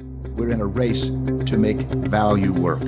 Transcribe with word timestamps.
we're 0.00 0.50
in 0.50 0.60
a 0.60 0.66
race 0.66 1.06
to 1.06 1.56
make 1.56 1.78
value 1.78 2.52
work. 2.52 2.80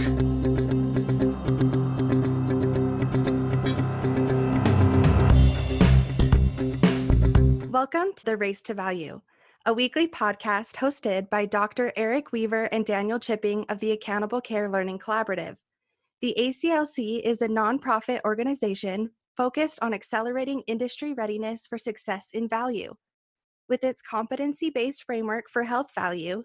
Welcome 7.71 8.13
to 8.17 8.25
the 8.25 8.37
Race 8.37 8.63
to 8.63 8.75
Value, 8.75 9.21
a 9.67 9.75
weekly 9.75 10.07
podcast 10.07 10.77
hosted 10.77 11.29
by 11.29 11.47
Dr. 11.47 11.93
Eric 11.97 12.33
Weaver 12.33 12.65
and 12.65 12.85
Daniel 12.85 13.19
Chipping 13.19 13.67
of 13.69 13.81
the 13.81 13.93
Accountable 13.93 14.41
Care 14.41 14.69
Learning 14.69 14.99
Collaborative. 14.99 15.57
The 16.21 16.35
ACLC 16.39 17.21
is 17.23 17.43
a 17.43 17.49
nonprofit 17.49 18.21
organization 18.25 19.11
focused 19.37 19.79
on 19.83 19.93
accelerating 19.93 20.63
industry 20.67 21.13
readiness 21.15 21.67
for 21.67 21.77
success 21.77 22.31
in 22.33 22.49
value. 22.49 22.95
With 23.69 23.85
its 23.85 24.03
competency 24.03 24.71
based 24.71 25.05
framework 25.05 25.51
for 25.51 25.65
health 25.65 25.93
value, 25.95 26.45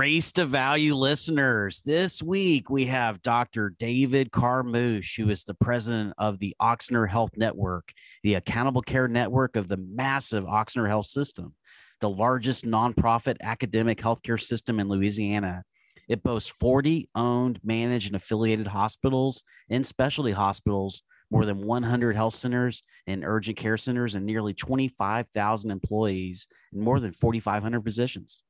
Race 0.00 0.32
to 0.32 0.46
Value 0.46 0.94
listeners. 0.94 1.82
This 1.82 2.22
week 2.22 2.70
we 2.70 2.86
have 2.86 3.20
Dr. 3.20 3.74
David 3.78 4.32
Carmouche, 4.32 5.14
who 5.18 5.28
is 5.28 5.44
the 5.44 5.52
president 5.52 6.14
of 6.16 6.38
the 6.38 6.56
Ochsner 6.58 7.06
Health 7.06 7.32
Network, 7.36 7.92
the 8.22 8.36
accountable 8.36 8.80
care 8.80 9.08
network 9.08 9.56
of 9.56 9.68
the 9.68 9.76
massive 9.76 10.44
Ochsner 10.44 10.88
Health 10.88 11.04
System, 11.04 11.54
the 12.00 12.08
largest 12.08 12.64
nonprofit 12.64 13.36
academic 13.42 13.98
healthcare 13.98 14.40
system 14.40 14.80
in 14.80 14.88
Louisiana. 14.88 15.64
It 16.08 16.22
boasts 16.22 16.50
40 16.58 17.10
owned, 17.14 17.60
managed, 17.62 18.06
and 18.06 18.16
affiliated 18.16 18.68
hospitals 18.68 19.42
and 19.68 19.86
specialty 19.86 20.32
hospitals, 20.32 21.02
more 21.30 21.44
than 21.44 21.66
100 21.66 22.16
health 22.16 22.34
centers 22.34 22.82
and 23.06 23.22
urgent 23.22 23.58
care 23.58 23.76
centers, 23.76 24.14
and 24.14 24.24
nearly 24.24 24.54
25,000 24.54 25.70
employees 25.70 26.46
and 26.72 26.80
more 26.80 27.00
than 27.00 27.12
4,500 27.12 27.84
physicians. 27.84 28.42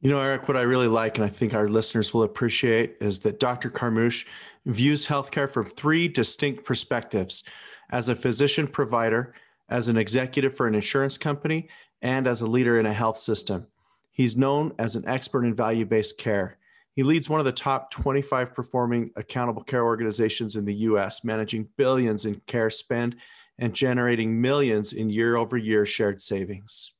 You 0.00 0.10
know, 0.10 0.20
Eric, 0.20 0.46
what 0.46 0.56
I 0.56 0.62
really 0.62 0.86
like, 0.86 1.18
and 1.18 1.24
I 1.24 1.28
think 1.28 1.54
our 1.54 1.66
listeners 1.66 2.14
will 2.14 2.22
appreciate, 2.22 2.98
is 3.00 3.18
that 3.20 3.40
Dr. 3.40 3.68
Carmouche 3.68 4.26
views 4.64 5.04
healthcare 5.04 5.50
from 5.50 5.64
three 5.64 6.06
distinct 6.06 6.64
perspectives 6.64 7.42
as 7.90 8.08
a 8.08 8.14
physician 8.14 8.68
provider, 8.68 9.34
as 9.68 9.88
an 9.88 9.96
executive 9.96 10.56
for 10.56 10.68
an 10.68 10.76
insurance 10.76 11.18
company, 11.18 11.68
and 12.00 12.28
as 12.28 12.40
a 12.40 12.46
leader 12.46 12.78
in 12.78 12.86
a 12.86 12.92
health 12.92 13.18
system. 13.18 13.66
He's 14.12 14.36
known 14.36 14.72
as 14.78 14.94
an 14.94 15.08
expert 15.08 15.44
in 15.44 15.56
value 15.56 15.84
based 15.84 16.16
care. 16.16 16.58
He 16.92 17.02
leads 17.02 17.28
one 17.28 17.40
of 17.40 17.46
the 17.46 17.52
top 17.52 17.90
25 17.90 18.54
performing 18.54 19.10
accountable 19.16 19.64
care 19.64 19.84
organizations 19.84 20.54
in 20.54 20.64
the 20.64 20.74
US, 20.74 21.24
managing 21.24 21.70
billions 21.76 22.24
in 22.24 22.40
care 22.46 22.70
spend 22.70 23.16
and 23.58 23.74
generating 23.74 24.40
millions 24.40 24.92
in 24.92 25.10
year 25.10 25.34
over 25.34 25.56
year 25.56 25.84
shared 25.84 26.22
savings. 26.22 26.92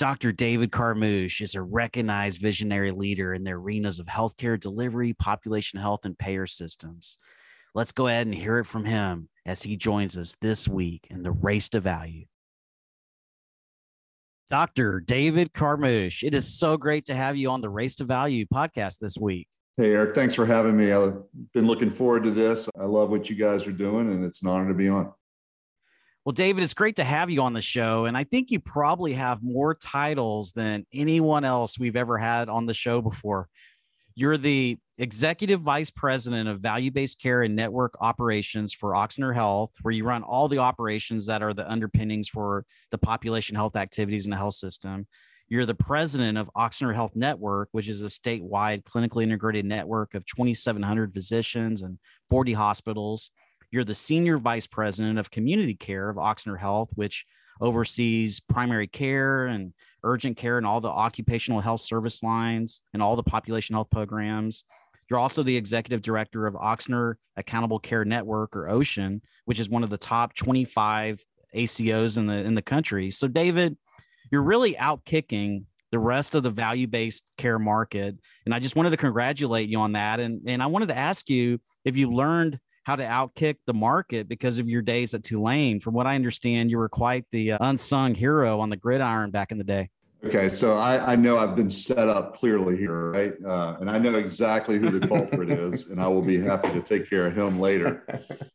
Dr. 0.00 0.32
David 0.32 0.72
Carmouche 0.72 1.42
is 1.42 1.54
a 1.54 1.60
recognized 1.60 2.40
visionary 2.40 2.90
leader 2.90 3.34
in 3.34 3.44
the 3.44 3.50
arenas 3.50 3.98
of 3.98 4.06
healthcare 4.06 4.58
delivery, 4.58 5.12
population 5.12 5.78
health, 5.78 6.06
and 6.06 6.18
payer 6.18 6.46
systems. 6.46 7.18
Let's 7.74 7.92
go 7.92 8.06
ahead 8.06 8.26
and 8.26 8.34
hear 8.34 8.60
it 8.60 8.64
from 8.64 8.86
him 8.86 9.28
as 9.44 9.62
he 9.62 9.76
joins 9.76 10.16
us 10.16 10.36
this 10.40 10.66
week 10.66 11.06
in 11.10 11.22
the 11.22 11.32
race 11.32 11.68
to 11.68 11.80
value. 11.80 12.24
Dr. 14.48 15.00
David 15.00 15.52
Carmouche, 15.52 16.22
it 16.22 16.34
is 16.34 16.58
so 16.58 16.78
great 16.78 17.04
to 17.04 17.14
have 17.14 17.36
you 17.36 17.50
on 17.50 17.60
the 17.60 17.68
Race 17.68 17.96
to 17.96 18.04
Value 18.04 18.46
podcast 18.46 19.00
this 19.00 19.18
week. 19.18 19.48
Hey, 19.76 19.92
Eric, 19.92 20.14
thanks 20.14 20.34
for 20.34 20.46
having 20.46 20.78
me. 20.78 20.92
I've 20.92 21.18
been 21.52 21.66
looking 21.66 21.90
forward 21.90 22.22
to 22.22 22.30
this. 22.30 22.70
I 22.80 22.84
love 22.84 23.10
what 23.10 23.28
you 23.28 23.36
guys 23.36 23.66
are 23.66 23.72
doing, 23.72 24.10
and 24.10 24.24
it's 24.24 24.42
an 24.42 24.48
honor 24.48 24.68
to 24.68 24.74
be 24.74 24.88
on. 24.88 25.12
Well, 26.24 26.32
David, 26.34 26.62
it's 26.62 26.74
great 26.74 26.96
to 26.96 27.04
have 27.04 27.30
you 27.30 27.40
on 27.40 27.54
the 27.54 27.62
show. 27.62 28.04
And 28.04 28.16
I 28.16 28.24
think 28.24 28.50
you 28.50 28.60
probably 28.60 29.14
have 29.14 29.42
more 29.42 29.74
titles 29.74 30.52
than 30.52 30.84
anyone 30.92 31.44
else 31.44 31.78
we've 31.78 31.96
ever 31.96 32.18
had 32.18 32.50
on 32.50 32.66
the 32.66 32.74
show 32.74 33.00
before. 33.00 33.48
You're 34.14 34.36
the 34.36 34.76
executive 34.98 35.62
vice 35.62 35.90
president 35.90 36.46
of 36.46 36.60
value 36.60 36.90
based 36.90 37.22
care 37.22 37.42
and 37.42 37.56
network 37.56 37.94
operations 38.00 38.74
for 38.74 38.92
Ochsner 38.92 39.34
Health, 39.34 39.70
where 39.80 39.94
you 39.94 40.04
run 40.04 40.22
all 40.22 40.46
the 40.46 40.58
operations 40.58 41.24
that 41.26 41.42
are 41.42 41.54
the 41.54 41.70
underpinnings 41.70 42.28
for 42.28 42.66
the 42.90 42.98
population 42.98 43.56
health 43.56 43.76
activities 43.76 44.26
in 44.26 44.30
the 44.30 44.36
health 44.36 44.56
system. 44.56 45.06
You're 45.48 45.64
the 45.64 45.74
president 45.74 46.36
of 46.36 46.50
Ochsner 46.54 46.94
Health 46.94 47.16
Network, 47.16 47.70
which 47.72 47.88
is 47.88 48.02
a 48.02 48.06
statewide 48.06 48.84
clinically 48.84 49.22
integrated 49.22 49.64
network 49.64 50.14
of 50.14 50.26
2,700 50.26 51.14
physicians 51.14 51.80
and 51.80 51.98
40 52.28 52.52
hospitals. 52.52 53.30
You're 53.70 53.84
the 53.84 53.94
senior 53.94 54.38
vice 54.38 54.66
president 54.66 55.18
of 55.18 55.30
community 55.30 55.74
care 55.74 56.08
of 56.08 56.16
Ochsner 56.16 56.58
Health, 56.58 56.90
which 56.94 57.24
oversees 57.60 58.40
primary 58.40 58.86
care 58.86 59.46
and 59.46 59.72
urgent 60.02 60.36
care 60.36 60.56
and 60.58 60.66
all 60.66 60.80
the 60.80 60.88
occupational 60.88 61.60
health 61.60 61.82
service 61.82 62.22
lines 62.22 62.82
and 62.94 63.02
all 63.02 63.16
the 63.16 63.22
population 63.22 63.74
health 63.74 63.90
programs. 63.90 64.64
You're 65.08 65.18
also 65.18 65.42
the 65.42 65.56
executive 65.56 66.02
director 66.02 66.46
of 66.46 66.54
Ochsner 66.54 67.14
Accountable 67.36 67.78
Care 67.78 68.04
Network 68.04 68.56
or 68.56 68.68
OCEAN, 68.68 69.20
which 69.44 69.60
is 69.60 69.68
one 69.68 69.82
of 69.82 69.90
the 69.90 69.98
top 69.98 70.34
25 70.34 71.22
ACOs 71.54 72.16
in 72.16 72.26
the 72.26 72.34
in 72.34 72.54
the 72.54 72.62
country. 72.62 73.10
So 73.10 73.26
David, 73.26 73.76
you're 74.30 74.42
really 74.42 74.78
out 74.78 75.04
kicking 75.04 75.66
the 75.90 75.98
rest 75.98 76.36
of 76.36 76.44
the 76.44 76.50
value-based 76.50 77.28
care 77.36 77.58
market. 77.58 78.16
And 78.44 78.54
I 78.54 78.60
just 78.60 78.76
wanted 78.76 78.90
to 78.90 78.96
congratulate 78.96 79.68
you 79.68 79.78
on 79.80 79.92
that. 79.92 80.20
And, 80.20 80.42
and 80.46 80.62
I 80.62 80.66
wanted 80.66 80.86
to 80.88 80.96
ask 80.96 81.28
you 81.28 81.60
if 81.84 81.96
you 81.96 82.12
learned 82.12 82.60
how 82.90 82.96
to 82.96 83.04
outkick 83.04 83.54
the 83.66 83.72
market 83.72 84.28
because 84.28 84.58
of 84.58 84.68
your 84.68 84.82
days 84.82 85.14
at 85.14 85.22
Tulane. 85.22 85.78
From 85.78 85.94
what 85.94 86.08
I 86.08 86.16
understand, 86.16 86.72
you 86.72 86.78
were 86.78 86.88
quite 86.88 87.24
the 87.30 87.52
uh, 87.52 87.58
unsung 87.60 88.16
hero 88.16 88.58
on 88.58 88.68
the 88.68 88.76
gridiron 88.76 89.30
back 89.30 89.52
in 89.52 89.58
the 89.58 89.64
day. 89.64 89.90
Okay, 90.22 90.50
so 90.50 90.74
I, 90.74 91.12
I 91.12 91.16
know 91.16 91.38
I've 91.38 91.56
been 91.56 91.70
set 91.70 92.10
up 92.10 92.34
clearly 92.34 92.76
here, 92.76 93.10
right? 93.10 93.32
Uh, 93.42 93.78
and 93.80 93.90
I 93.90 93.98
know 93.98 94.16
exactly 94.16 94.78
who 94.78 94.90
the 94.90 95.06
culprit 95.08 95.48
is, 95.50 95.88
and 95.88 95.98
I 95.98 96.08
will 96.08 96.20
be 96.20 96.38
happy 96.38 96.68
to 96.72 96.82
take 96.82 97.08
care 97.08 97.26
of 97.26 97.34
him 97.34 97.58
later. 97.58 98.04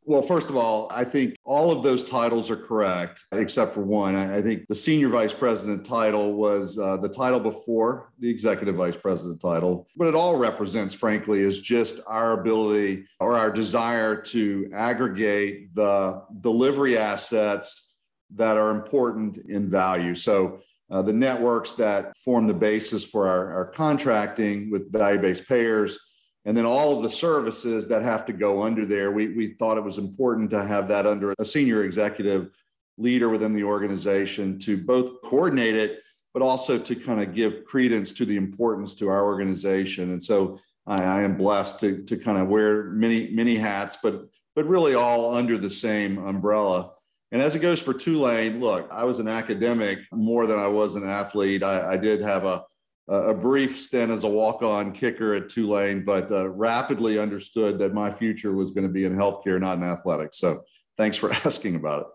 Well, 0.03 0.21
first 0.21 0.51
of 0.51 0.57
all, 0.57 0.87
I 0.91 1.03
think 1.03 1.35
all 1.43 1.71
of 1.71 1.81
those 1.81 2.03
titles 2.03 2.51
are 2.51 2.55
correct, 2.55 3.25
except 3.31 3.73
for 3.73 3.81
one. 3.81 4.13
I, 4.13 4.37
I 4.37 4.41
think 4.43 4.67
the 4.67 4.75
senior 4.75 5.09
vice 5.09 5.33
president 5.33 5.83
title 5.83 6.33
was 6.33 6.77
uh, 6.77 6.97
the 6.97 7.09
title 7.09 7.39
before 7.39 8.11
the 8.19 8.29
executive 8.29 8.75
vice 8.75 8.97
president 8.97 9.41
title. 9.41 9.87
What 9.95 10.07
it 10.07 10.13
all 10.13 10.37
represents, 10.37 10.93
frankly, 10.93 11.39
is 11.39 11.59
just 11.61 11.99
our 12.05 12.39
ability 12.39 13.05
or 13.19 13.37
our 13.37 13.49
desire 13.49 14.15
to 14.15 14.69
aggregate 14.71 15.73
the 15.73 16.21
delivery 16.41 16.95
assets 16.95 17.95
that 18.35 18.57
are 18.57 18.69
important 18.69 19.37
in 19.49 19.67
value. 19.69 20.13
So 20.13 20.59
uh, 20.91 21.01
the 21.01 21.13
networks 21.13 21.73
that 21.73 22.15
form 22.17 22.47
the 22.47 22.53
basis 22.53 23.03
for 23.03 23.27
our, 23.27 23.53
our 23.53 23.65
contracting 23.65 24.69
with 24.71 24.91
value 24.91 25.19
based 25.19 25.47
payers, 25.47 25.97
and 26.45 26.55
then 26.55 26.65
all 26.65 26.95
of 26.95 27.03
the 27.03 27.09
services 27.09 27.87
that 27.87 28.03
have 28.03 28.25
to 28.25 28.33
go 28.33 28.63
under 28.63 28.85
there. 28.85 29.11
We, 29.11 29.29
we 29.29 29.53
thought 29.53 29.77
it 29.77 29.83
was 29.83 29.97
important 29.97 30.49
to 30.51 30.63
have 30.63 30.87
that 30.89 31.07
under 31.07 31.33
a 31.39 31.45
senior 31.45 31.83
executive 31.83 32.51
leader 32.97 33.29
within 33.29 33.53
the 33.53 33.63
organization 33.63 34.59
to 34.59 34.77
both 34.77 35.21
coordinate 35.23 35.75
it, 35.75 36.01
but 36.33 36.43
also 36.43 36.77
to 36.77 36.95
kind 36.95 37.21
of 37.21 37.33
give 37.33 37.65
credence 37.65 38.13
to 38.13 38.25
the 38.25 38.37
importance 38.37 38.93
to 38.95 39.09
our 39.09 39.25
organization. 39.25 40.11
And 40.11 40.23
so 40.23 40.59
I, 40.85 41.03
I 41.03 41.21
am 41.23 41.35
blessed 41.35 41.79
to, 41.79 42.03
to 42.03 42.17
kind 42.17 42.37
of 42.37 42.47
wear 42.47 42.83
many, 42.83 43.31
many 43.31 43.55
hats, 43.55 43.97
but 44.01 44.27
but 44.55 44.65
really 44.65 44.95
all 44.95 45.35
under 45.35 45.57
the 45.57 45.69
same 45.69 46.17
umbrella. 46.17 46.93
And 47.35 47.41
as 47.41 47.53
it 47.53 47.59
goes 47.59 47.81
for 47.81 47.93
Tulane, 47.93 48.61
look, 48.61 48.87
I 48.89 49.03
was 49.03 49.19
an 49.19 49.27
academic 49.27 49.99
more 50.13 50.47
than 50.47 50.57
I 50.57 50.67
was 50.67 50.95
an 50.95 51.03
athlete. 51.03 51.63
I, 51.63 51.91
I 51.91 51.97
did 51.97 52.21
have 52.21 52.45
a, 52.45 52.63
a 53.09 53.33
brief 53.33 53.77
stint 53.77 54.09
as 54.09 54.23
a 54.23 54.29
walk 54.29 54.63
on 54.63 54.93
kicker 54.93 55.33
at 55.33 55.49
Tulane, 55.49 56.05
but 56.05 56.31
uh, 56.31 56.47
rapidly 56.47 57.19
understood 57.19 57.77
that 57.79 57.93
my 57.93 58.09
future 58.09 58.53
was 58.53 58.71
going 58.71 58.87
to 58.87 58.93
be 58.93 59.03
in 59.03 59.13
healthcare, 59.13 59.59
not 59.59 59.77
in 59.77 59.83
athletics. 59.83 60.37
So 60.37 60.63
thanks 60.97 61.17
for 61.17 61.29
asking 61.45 61.75
about 61.75 62.07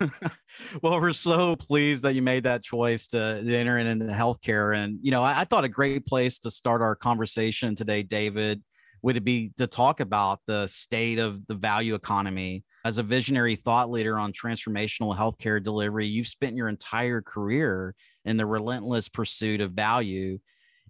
it. 0.00 0.22
well, 0.82 1.00
we're 1.00 1.12
so 1.14 1.56
pleased 1.56 2.04
that 2.04 2.14
you 2.14 2.22
made 2.22 2.44
that 2.44 2.62
choice 2.62 3.08
to, 3.08 3.42
to 3.42 3.56
enter 3.56 3.76
into 3.76 4.06
healthcare. 4.06 4.76
And, 4.76 5.00
you 5.02 5.10
know, 5.10 5.24
I, 5.24 5.40
I, 5.40 5.44
thought 5.46 5.64
a 5.64 5.68
great 5.68 6.06
place 6.06 6.38
to 6.38 6.50
start 6.52 6.80
our 6.80 6.94
conversation 6.94 7.74
today, 7.74 8.04
David, 8.04 8.62
would 9.02 9.16
it 9.16 9.24
be 9.24 9.52
to 9.56 9.66
talk 9.66 10.00
about 10.00 10.40
the 10.46 10.66
state 10.66 11.18
of 11.18 11.46
the 11.46 11.54
value 11.54 11.94
economy. 11.94 12.64
As 12.84 12.98
a 12.98 13.02
visionary 13.02 13.56
thought 13.56 13.90
leader 13.90 14.18
on 14.18 14.32
transformational 14.32 15.16
healthcare 15.16 15.62
delivery, 15.62 16.06
you've 16.06 16.26
spent 16.26 16.56
your 16.56 16.68
entire 16.68 17.20
career 17.20 17.94
in 18.24 18.36
the 18.36 18.46
relentless 18.46 19.08
pursuit 19.08 19.60
of 19.60 19.72
value. 19.72 20.38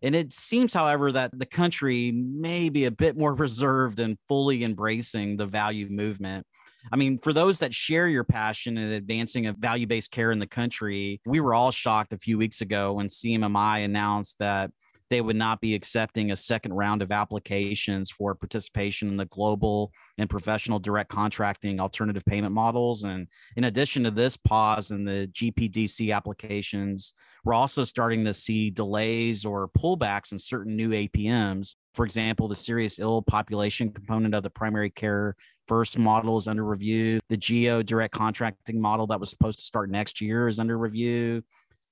And 0.03 0.15
it 0.15 0.33
seems, 0.33 0.73
however, 0.73 1.13
that 1.13 1.37
the 1.37 1.47
country 1.47 2.11
may 2.13 2.69
be 2.69 2.87
a 2.87 2.91
bit 2.91 3.17
more 3.17 3.35
reserved 3.47 4.01
in 4.01 4.19
fully 4.29 4.65
embracing 4.65 5.37
the 5.37 5.47
value 5.47 5.89
movement. 5.89 6.47
I 6.91 6.97
mean, 6.97 7.19
for 7.19 7.33
those 7.33 7.59
that 7.59 7.75
share 7.75 8.09
your 8.09 8.25
passion 8.25 8.79
in 8.79 8.93
advancing 8.93 9.47
a 9.47 9.53
value 9.53 9.87
based 9.87 10.11
care 10.11 10.33
in 10.33 10.39
the 10.39 10.47
country, 10.47 11.21
we 11.27 11.41
were 11.41 11.55
all 11.55 11.71
shocked 11.71 12.13
a 12.13 12.19
few 12.19 12.39
weeks 12.39 12.63
ago 12.63 12.95
when 12.95 13.09
CMMI 13.09 13.85
announced 13.85 14.39
that 14.39 14.71
they 15.11 15.21
would 15.21 15.37
not 15.37 15.61
be 15.61 15.75
accepting 15.75 16.31
a 16.31 16.37
second 16.37 16.73
round 16.73 17.03
of 17.03 17.11
applications 17.11 18.11
for 18.11 18.35
participation 18.35 19.09
in 19.09 19.17
the 19.17 19.27
global 19.27 19.93
and 20.19 20.31
professional 20.31 20.79
direct 20.79 21.11
contracting 21.11 21.81
alternative 21.81 22.25
payment 22.25 22.55
models. 22.55 23.03
And 23.03 23.27
in 23.57 23.65
addition 23.65 24.05
to 24.05 24.13
this 24.13 24.37
pause 24.37 24.93
in 24.93 25.05
the 25.05 25.29
GPDC 25.33 26.15
applications, 26.15 27.13
we're 27.45 27.55
also 27.55 27.83
starting 27.83 28.25
to 28.25 28.33
see 28.33 28.71
delays 28.71 29.45
or 29.45 29.69
pullbacks 29.77 30.31
in 30.31 30.39
certain 30.39 30.77
new 30.77 30.91
APMs. 30.91 31.75
For 31.95 32.05
example, 32.05 32.47
the 32.47 32.55
serious 32.55 33.01
ill 33.01 33.21
population 33.23 33.93
component 33.93 34.35
of 34.35 34.45
the 34.45 34.51
primary 34.51 34.91
care 34.91 35.35
first 35.67 35.99
model 35.99 36.37
is 36.37 36.47
under 36.47 36.65
review. 36.65 37.19
The 37.29 37.37
geo 37.37 37.83
direct 37.83 38.15
contracting 38.15 38.81
model 38.81 39.09
that 39.09 39.19
was 39.19 39.31
supposed 39.31 39.59
to 39.59 39.65
start 39.65 39.91
next 39.91 40.21
year 40.21 40.47
is 40.47 40.61
under 40.61 40.79
review. 40.79 41.43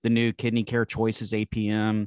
The 0.04 0.10
new 0.10 0.32
kidney 0.32 0.62
care 0.62 0.84
choices 0.84 1.32
APM 1.32 2.06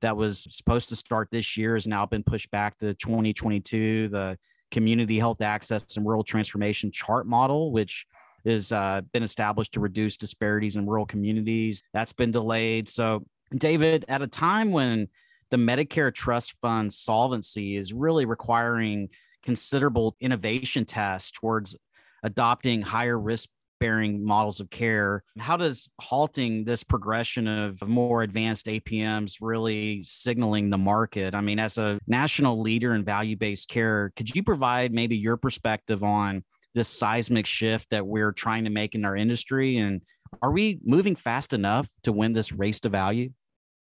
that 0.00 0.16
was 0.16 0.46
supposed 0.50 0.88
to 0.90 0.96
start 0.96 1.28
this 1.30 1.56
year 1.56 1.74
has 1.74 1.86
now 1.86 2.06
been 2.06 2.22
pushed 2.22 2.50
back 2.50 2.78
to 2.78 2.94
2022. 2.94 4.08
The 4.08 4.38
community 4.70 5.18
health 5.18 5.42
access 5.42 5.96
and 5.96 6.06
rural 6.06 6.24
transformation 6.24 6.90
chart 6.90 7.26
model, 7.26 7.72
which 7.72 8.06
has 8.44 8.72
uh, 8.72 9.02
been 9.12 9.22
established 9.22 9.74
to 9.74 9.80
reduce 9.80 10.16
disparities 10.16 10.76
in 10.76 10.86
rural 10.86 11.06
communities, 11.06 11.82
that's 11.92 12.12
been 12.12 12.30
delayed. 12.30 12.88
So, 12.88 13.24
David, 13.54 14.04
at 14.08 14.22
a 14.22 14.26
time 14.26 14.70
when 14.70 15.08
the 15.50 15.56
Medicare 15.56 16.14
Trust 16.14 16.54
Fund 16.62 16.92
solvency 16.92 17.76
is 17.76 17.92
really 17.92 18.24
requiring 18.24 19.08
considerable 19.42 20.16
innovation 20.20 20.84
tests 20.84 21.30
towards 21.32 21.76
adopting 22.22 22.82
higher 22.82 23.18
risk 23.18 23.48
bearing 23.80 24.24
models 24.24 24.60
of 24.60 24.70
care. 24.70 25.24
How 25.38 25.56
does 25.56 25.88
halting 26.00 26.64
this 26.64 26.84
progression 26.84 27.48
of 27.48 27.82
more 27.82 28.22
advanced 28.22 28.66
APMs 28.66 29.38
really 29.40 30.02
signaling 30.04 30.70
the 30.70 30.78
market? 30.78 31.34
I 31.34 31.40
mean, 31.40 31.58
as 31.58 31.78
a 31.78 31.98
national 32.06 32.60
leader 32.60 32.94
in 32.94 33.04
value 33.04 33.36
based 33.36 33.68
care, 33.68 34.12
could 34.14 34.32
you 34.34 34.42
provide 34.42 34.92
maybe 34.92 35.16
your 35.16 35.36
perspective 35.36 36.04
on 36.04 36.44
this 36.74 36.88
seismic 36.88 37.46
shift 37.46 37.90
that 37.90 38.06
we're 38.06 38.32
trying 38.32 38.64
to 38.64 38.70
make 38.70 38.94
in 38.94 39.04
our 39.04 39.16
industry? 39.16 39.78
And 39.78 40.02
are 40.42 40.52
we 40.52 40.78
moving 40.84 41.16
fast 41.16 41.52
enough 41.52 41.88
to 42.04 42.12
win 42.12 42.32
this 42.32 42.52
race 42.52 42.80
to 42.80 42.88
value? 42.88 43.32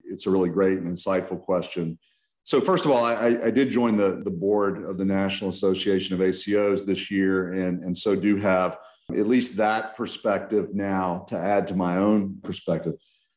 It's 0.04 0.28
a 0.28 0.32
really 0.32 0.50
great 0.50 0.78
and 0.78 0.88
insightful 0.88 1.42
question. 1.42 1.98
So 2.44 2.62
first 2.62 2.86
of 2.86 2.92
all, 2.92 3.04
I, 3.04 3.40
I, 3.46 3.50
did 3.50 3.72
join 3.72 3.98
the, 3.98 4.22
the 4.24 4.30
board 4.30 4.88
of 4.88 5.00
the 5.00 5.06
National 5.06 5.50
Association 5.50 6.14
of 6.14 6.20
ACOs 6.20 6.86
this 6.86 7.10
year, 7.10 7.54
and, 7.54 7.84
and 7.84 7.98
so 7.98 8.16
do 8.16 8.36
have 8.36 8.78
at 9.12 9.28
least 9.28 9.58
that 9.58 9.96
perspective 9.96 10.74
now 10.74 11.26
to 11.30 11.38
add 11.38 11.68
to 11.68 11.76
my 11.76 11.98
own 11.98 12.38
perspective. 12.44 12.94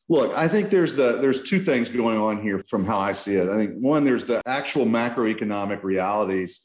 Look, 0.07 0.35
I 0.35 0.47
think 0.47 0.71
there's 0.71 0.95
the 0.95 1.19
there's 1.21 1.41
two 1.41 1.59
things 1.59 1.87
going 1.87 2.17
on 2.17 2.41
here 2.41 2.59
from 2.67 2.85
how 2.85 2.97
I 2.97 3.11
see 3.11 3.35
it. 3.35 3.47
I 3.47 3.55
think 3.55 3.75
one, 3.75 4.03
there's 4.03 4.25
the 4.25 4.41
actual 4.47 4.85
macroeconomic 4.85 5.83
realities 5.83 6.59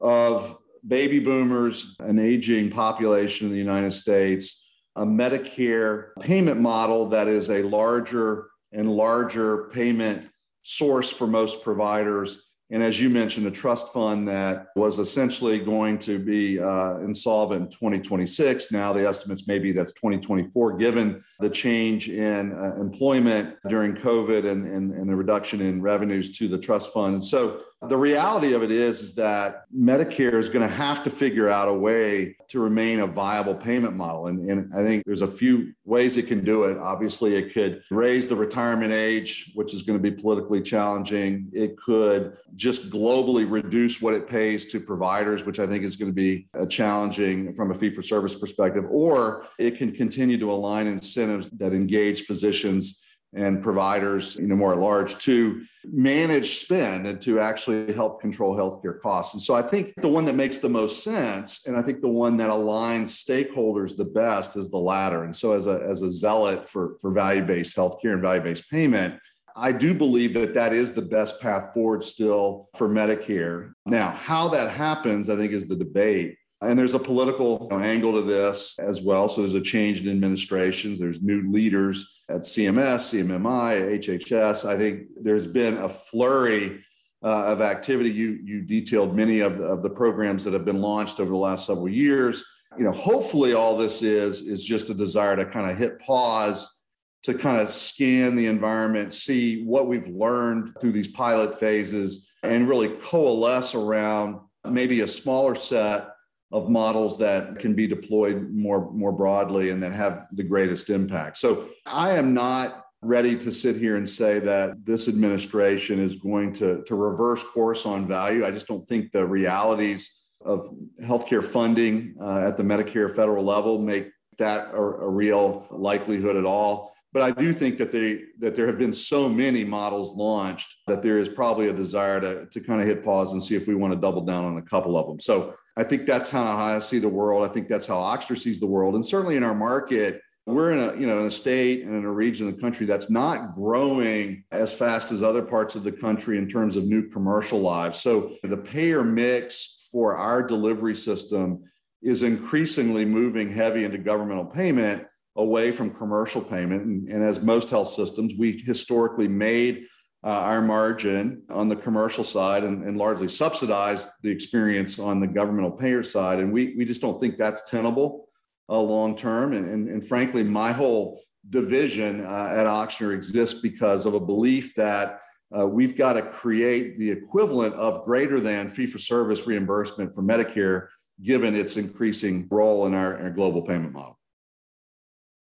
of 0.00 0.58
baby 0.86 1.18
boomers, 1.18 1.96
an 2.00 2.18
aging 2.18 2.70
population 2.70 3.46
in 3.46 3.52
the 3.52 3.58
United 3.58 3.92
States, 3.92 4.68
a 4.96 5.06
Medicare 5.06 6.08
payment 6.20 6.60
model 6.60 7.08
that 7.10 7.28
is 7.28 7.48
a 7.48 7.62
larger 7.62 8.48
and 8.72 8.90
larger 8.90 9.70
payment 9.70 10.28
source 10.62 11.10
for 11.10 11.26
most 11.26 11.62
providers 11.62 12.51
and 12.72 12.82
as 12.82 12.98
you 12.98 13.10
mentioned, 13.10 13.46
a 13.46 13.50
trust 13.50 13.92
fund 13.92 14.26
that 14.28 14.68
was 14.76 14.98
essentially 14.98 15.58
going 15.58 15.98
to 15.98 16.18
be 16.18 16.58
uh, 16.58 16.96
insolvent 17.00 17.64
in 17.64 17.68
2026. 17.68 18.72
Now 18.72 18.94
the 18.94 19.06
estimates 19.06 19.46
may 19.46 19.58
be 19.58 19.72
that's 19.72 19.92
2024, 19.92 20.78
given 20.78 21.22
the 21.38 21.50
change 21.50 22.08
in 22.08 22.52
uh, 22.54 22.80
employment 22.80 23.56
during 23.68 23.94
COVID 23.94 24.50
and, 24.50 24.66
and, 24.66 24.90
and 24.90 25.06
the 25.06 25.14
reduction 25.14 25.60
in 25.60 25.82
revenues 25.82 26.30
to 26.38 26.48
the 26.48 26.56
trust 26.56 26.94
fund. 26.94 27.22
So 27.22 27.60
the 27.88 27.96
reality 27.96 28.52
of 28.52 28.62
it 28.62 28.70
is, 28.70 29.00
is 29.00 29.14
that 29.14 29.64
Medicare 29.76 30.34
is 30.34 30.48
going 30.48 30.66
to 30.66 30.72
have 30.72 31.02
to 31.02 31.10
figure 31.10 31.48
out 31.48 31.66
a 31.66 31.72
way 31.72 32.36
to 32.48 32.60
remain 32.60 33.00
a 33.00 33.06
viable 33.06 33.56
payment 33.56 33.96
model. 33.96 34.28
And, 34.28 34.48
and 34.48 34.72
I 34.72 34.84
think 34.84 35.02
there's 35.04 35.22
a 35.22 35.26
few 35.26 35.72
ways 35.84 36.16
it 36.16 36.28
can 36.28 36.44
do 36.44 36.64
it. 36.64 36.78
Obviously, 36.78 37.34
it 37.34 37.52
could 37.52 37.82
raise 37.90 38.28
the 38.28 38.36
retirement 38.36 38.92
age, 38.92 39.50
which 39.54 39.74
is 39.74 39.82
going 39.82 40.00
to 40.00 40.02
be 40.02 40.12
politically 40.12 40.62
challenging. 40.62 41.48
It 41.52 41.76
could 41.76 42.36
just 42.54 42.88
globally 42.88 43.50
reduce 43.50 44.00
what 44.00 44.14
it 44.14 44.28
pays 44.28 44.66
to 44.66 44.78
providers, 44.78 45.44
which 45.44 45.58
I 45.58 45.66
think 45.66 45.82
is 45.82 45.96
going 45.96 46.10
to 46.10 46.14
be 46.14 46.46
uh, 46.56 46.66
challenging 46.66 47.52
from 47.52 47.72
a 47.72 47.74
fee 47.74 47.90
for 47.90 48.02
service 48.02 48.36
perspective. 48.36 48.84
Or 48.90 49.46
it 49.58 49.76
can 49.76 49.90
continue 49.90 50.38
to 50.38 50.52
align 50.52 50.86
incentives 50.86 51.50
that 51.50 51.72
engage 51.72 52.26
physicians 52.26 53.02
and 53.34 53.62
providers, 53.62 54.36
you 54.36 54.46
know, 54.46 54.56
more 54.56 54.72
at 54.74 54.78
large 54.78 55.16
to 55.18 55.64
manage 55.84 56.58
spend 56.58 57.06
and 57.06 57.20
to 57.20 57.40
actually 57.40 57.92
help 57.92 58.20
control 58.20 58.54
healthcare 58.54 59.00
costs. 59.00 59.34
And 59.34 59.42
so 59.42 59.54
I 59.54 59.62
think 59.62 59.94
the 59.96 60.08
one 60.08 60.24
that 60.26 60.34
makes 60.34 60.58
the 60.58 60.68
most 60.68 61.02
sense, 61.02 61.66
and 61.66 61.76
I 61.76 61.82
think 61.82 62.02
the 62.02 62.08
one 62.08 62.36
that 62.36 62.50
aligns 62.50 63.24
stakeholders 63.24 63.96
the 63.96 64.04
best 64.04 64.56
is 64.56 64.68
the 64.68 64.78
latter. 64.78 65.24
And 65.24 65.34
so 65.34 65.52
as 65.52 65.66
a, 65.66 65.80
as 65.82 66.02
a 66.02 66.10
zealot 66.10 66.68
for, 66.68 66.96
for 67.00 67.10
value-based 67.10 67.76
healthcare 67.76 68.12
and 68.12 68.22
value-based 68.22 68.70
payment, 68.70 69.18
I 69.56 69.72
do 69.72 69.92
believe 69.92 70.34
that 70.34 70.54
that 70.54 70.72
is 70.72 70.92
the 70.92 71.02
best 71.02 71.40
path 71.40 71.74
forward 71.74 72.04
still 72.04 72.68
for 72.76 72.88
Medicare. 72.88 73.72
Now, 73.84 74.10
how 74.10 74.48
that 74.48 74.70
happens, 74.70 75.28
I 75.28 75.36
think, 75.36 75.52
is 75.52 75.64
the 75.64 75.76
debate. 75.76 76.36
And 76.62 76.78
there's 76.78 76.94
a 76.94 76.98
political 76.98 77.68
angle 77.72 78.12
to 78.14 78.22
this 78.22 78.78
as 78.78 79.02
well. 79.02 79.28
So 79.28 79.40
there's 79.40 79.54
a 79.54 79.60
change 79.60 80.02
in 80.02 80.10
administrations. 80.10 81.00
There's 81.00 81.20
new 81.20 81.50
leaders 81.50 82.22
at 82.28 82.42
CMS, 82.42 83.12
CMMI, 83.12 83.98
HHS. 83.98 84.64
I 84.68 84.78
think 84.78 85.08
there's 85.20 85.46
been 85.46 85.74
a 85.78 85.88
flurry 85.88 86.84
uh, 87.24 87.46
of 87.46 87.60
activity. 87.60 88.10
You 88.10 88.38
you 88.44 88.62
detailed 88.62 89.16
many 89.16 89.40
of 89.40 89.58
the, 89.58 89.64
of 89.64 89.82
the 89.82 89.90
programs 89.90 90.44
that 90.44 90.52
have 90.52 90.64
been 90.64 90.80
launched 90.80 91.20
over 91.20 91.30
the 91.30 91.36
last 91.36 91.66
several 91.66 91.88
years. 91.88 92.44
You 92.78 92.84
know, 92.84 92.92
hopefully 92.92 93.54
all 93.54 93.76
this 93.76 94.02
is 94.02 94.42
is 94.42 94.64
just 94.64 94.88
a 94.90 94.94
desire 94.94 95.36
to 95.36 95.44
kind 95.46 95.70
of 95.70 95.76
hit 95.76 95.98
pause 95.98 96.80
to 97.22 97.34
kind 97.34 97.60
of 97.60 97.70
scan 97.70 98.34
the 98.34 98.46
environment, 98.46 99.14
see 99.14 99.62
what 99.64 99.86
we've 99.86 100.08
learned 100.08 100.74
through 100.80 100.92
these 100.92 101.08
pilot 101.08 101.58
phases, 101.58 102.26
and 102.42 102.68
really 102.68 102.88
coalesce 102.88 103.74
around 103.74 104.40
maybe 104.68 105.00
a 105.00 105.06
smaller 105.06 105.54
set 105.54 106.11
of 106.52 106.68
models 106.68 107.18
that 107.18 107.58
can 107.58 107.74
be 107.74 107.86
deployed 107.86 108.50
more, 108.50 108.90
more 108.92 109.12
broadly 109.12 109.70
and 109.70 109.82
that 109.82 109.92
have 109.92 110.26
the 110.32 110.42
greatest 110.42 110.90
impact. 110.90 111.38
So 111.38 111.68
I 111.86 112.10
am 112.10 112.34
not 112.34 112.84
ready 113.00 113.36
to 113.36 113.50
sit 113.50 113.76
here 113.76 113.96
and 113.96 114.08
say 114.08 114.38
that 114.38 114.84
this 114.84 115.08
administration 115.08 115.98
is 115.98 116.16
going 116.16 116.52
to, 116.54 116.82
to 116.84 116.94
reverse 116.94 117.42
course 117.42 117.84
on 117.86 118.06
value. 118.06 118.46
I 118.46 118.50
just 118.50 118.68
don't 118.68 118.86
think 118.86 119.10
the 119.10 119.26
realities 119.26 120.24
of 120.44 120.68
healthcare 121.02 121.42
funding 121.42 122.14
uh, 122.20 122.44
at 122.46 122.56
the 122.56 122.62
Medicare 122.62 123.14
federal 123.14 123.44
level 123.44 123.78
make 123.78 124.10
that 124.38 124.68
a, 124.72 124.76
a 124.76 125.08
real 125.08 125.66
likelihood 125.70 126.36
at 126.36 126.44
all. 126.44 126.92
But 127.12 127.22
I 127.22 127.30
do 127.30 127.52
think 127.52 127.76
that 127.78 127.92
they 127.92 128.22
that 128.38 128.54
there 128.54 128.66
have 128.66 128.78
been 128.78 128.94
so 128.94 129.28
many 129.28 129.64
models 129.64 130.12
launched 130.12 130.74
that 130.86 131.02
there 131.02 131.18
is 131.18 131.28
probably 131.28 131.68
a 131.68 131.72
desire 131.72 132.20
to, 132.20 132.46
to 132.46 132.60
kind 132.60 132.80
of 132.80 132.86
hit 132.86 133.04
pause 133.04 133.32
and 133.32 133.42
see 133.42 133.54
if 133.54 133.68
we 133.68 133.74
want 133.74 133.92
to 133.92 134.00
double 134.00 134.22
down 134.22 134.46
on 134.46 134.56
a 134.56 134.62
couple 134.62 134.96
of 134.96 135.06
them. 135.06 135.20
So 135.20 135.54
I 135.76 135.84
think 135.84 136.06
that's 136.06 136.30
how 136.30 136.44
I 136.44 136.78
see 136.80 136.98
the 136.98 137.08
world. 137.08 137.48
I 137.48 137.52
think 137.52 137.68
that's 137.68 137.86
how 137.86 137.96
Ochsner 137.96 138.36
sees 138.36 138.60
the 138.60 138.66
world. 138.66 138.94
And 138.94 139.04
certainly 139.04 139.36
in 139.36 139.42
our 139.42 139.54
market, 139.54 140.20
we're 140.46 140.72
in 140.72 140.78
a 140.78 141.00
you 141.00 141.06
know 141.06 141.20
in 141.20 141.28
a 141.28 141.30
state 141.30 141.84
and 141.84 141.94
in 141.94 142.04
a 142.04 142.10
region 142.10 142.48
of 142.48 142.56
the 142.56 142.60
country 142.60 142.84
that's 142.84 143.08
not 143.08 143.54
growing 143.54 144.44
as 144.50 144.74
fast 144.74 145.12
as 145.12 145.22
other 145.22 145.42
parts 145.42 145.76
of 145.76 145.84
the 145.84 145.92
country 145.92 146.36
in 146.36 146.48
terms 146.48 146.76
of 146.76 146.84
new 146.84 147.08
commercial 147.08 147.60
lives. 147.60 148.00
So 148.00 148.36
the 148.42 148.56
payer 148.56 149.04
mix 149.04 149.88
for 149.92 150.16
our 150.16 150.42
delivery 150.42 150.96
system 150.96 151.62
is 152.02 152.24
increasingly 152.24 153.04
moving 153.04 153.52
heavy 153.52 153.84
into 153.84 153.98
governmental 153.98 154.46
payment 154.46 155.06
away 155.36 155.70
from 155.70 155.90
commercial 155.90 156.42
payment. 156.42 156.84
And, 156.84 157.08
and 157.08 157.22
as 157.22 157.40
most 157.40 157.70
health 157.70 157.88
systems, 157.88 158.34
we 158.36 158.58
historically 158.66 159.28
made 159.28 159.86
uh, 160.24 160.28
our 160.28 160.62
margin 160.62 161.42
on 161.50 161.68
the 161.68 161.76
commercial 161.76 162.22
side 162.22 162.62
and, 162.62 162.84
and 162.84 162.96
largely 162.96 163.28
subsidized 163.28 164.08
the 164.22 164.30
experience 164.30 164.98
on 164.98 165.18
the 165.18 165.26
governmental 165.26 165.70
payer 165.70 166.02
side. 166.02 166.38
And 166.38 166.52
we, 166.52 166.74
we 166.76 166.84
just 166.84 167.00
don't 167.00 167.18
think 167.18 167.36
that's 167.36 167.68
tenable 167.68 168.28
uh, 168.68 168.80
long 168.80 169.16
term. 169.16 169.52
And, 169.52 169.68
and, 169.68 169.88
and, 169.88 170.06
frankly, 170.06 170.44
my 170.44 170.70
whole 170.70 171.20
division 171.50 172.24
uh, 172.24 172.54
at 172.56 172.66
Ochsner 172.66 173.12
exists 173.12 173.60
because 173.60 174.06
of 174.06 174.14
a 174.14 174.20
belief 174.20 174.74
that 174.76 175.20
uh, 175.56 175.66
we've 175.66 175.96
got 175.96 176.12
to 176.14 176.22
create 176.22 176.96
the 176.96 177.10
equivalent 177.10 177.74
of 177.74 178.04
greater 178.04 178.40
than 178.40 178.68
fee 178.68 178.86
for 178.86 178.98
service 178.98 179.46
reimbursement 179.46 180.14
for 180.14 180.22
Medicare, 180.22 180.86
given 181.22 181.54
its 181.54 181.76
increasing 181.76 182.46
role 182.50 182.86
in 182.86 182.94
our, 182.94 183.20
our 183.20 183.30
global 183.30 183.62
payment 183.62 183.92
model. 183.92 184.18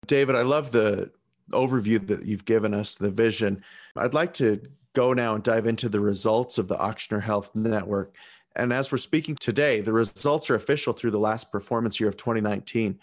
David, 0.06 0.34
I 0.34 0.42
love 0.42 0.72
the 0.72 1.12
overview 1.52 2.04
that 2.06 2.24
you've 2.24 2.44
given 2.44 2.74
us, 2.74 2.96
the 2.96 3.10
vision. 3.10 3.62
I'd 3.96 4.14
like 4.14 4.34
to 4.34 4.60
go 4.94 5.12
now 5.12 5.34
and 5.34 5.42
dive 5.42 5.66
into 5.66 5.88
the 5.88 6.00
results 6.00 6.58
of 6.58 6.68
the 6.68 6.76
Ochsner 6.76 7.22
Health 7.22 7.54
Network. 7.54 8.14
And 8.56 8.72
as 8.72 8.92
we're 8.92 8.98
speaking 8.98 9.34
today, 9.36 9.80
the 9.80 9.92
results 9.92 10.50
are 10.50 10.54
official 10.54 10.92
through 10.92 11.12
the 11.12 11.18
last 11.18 11.50
performance 11.50 11.98
year 11.98 12.08
of 12.08 12.16
2019. 12.16 12.98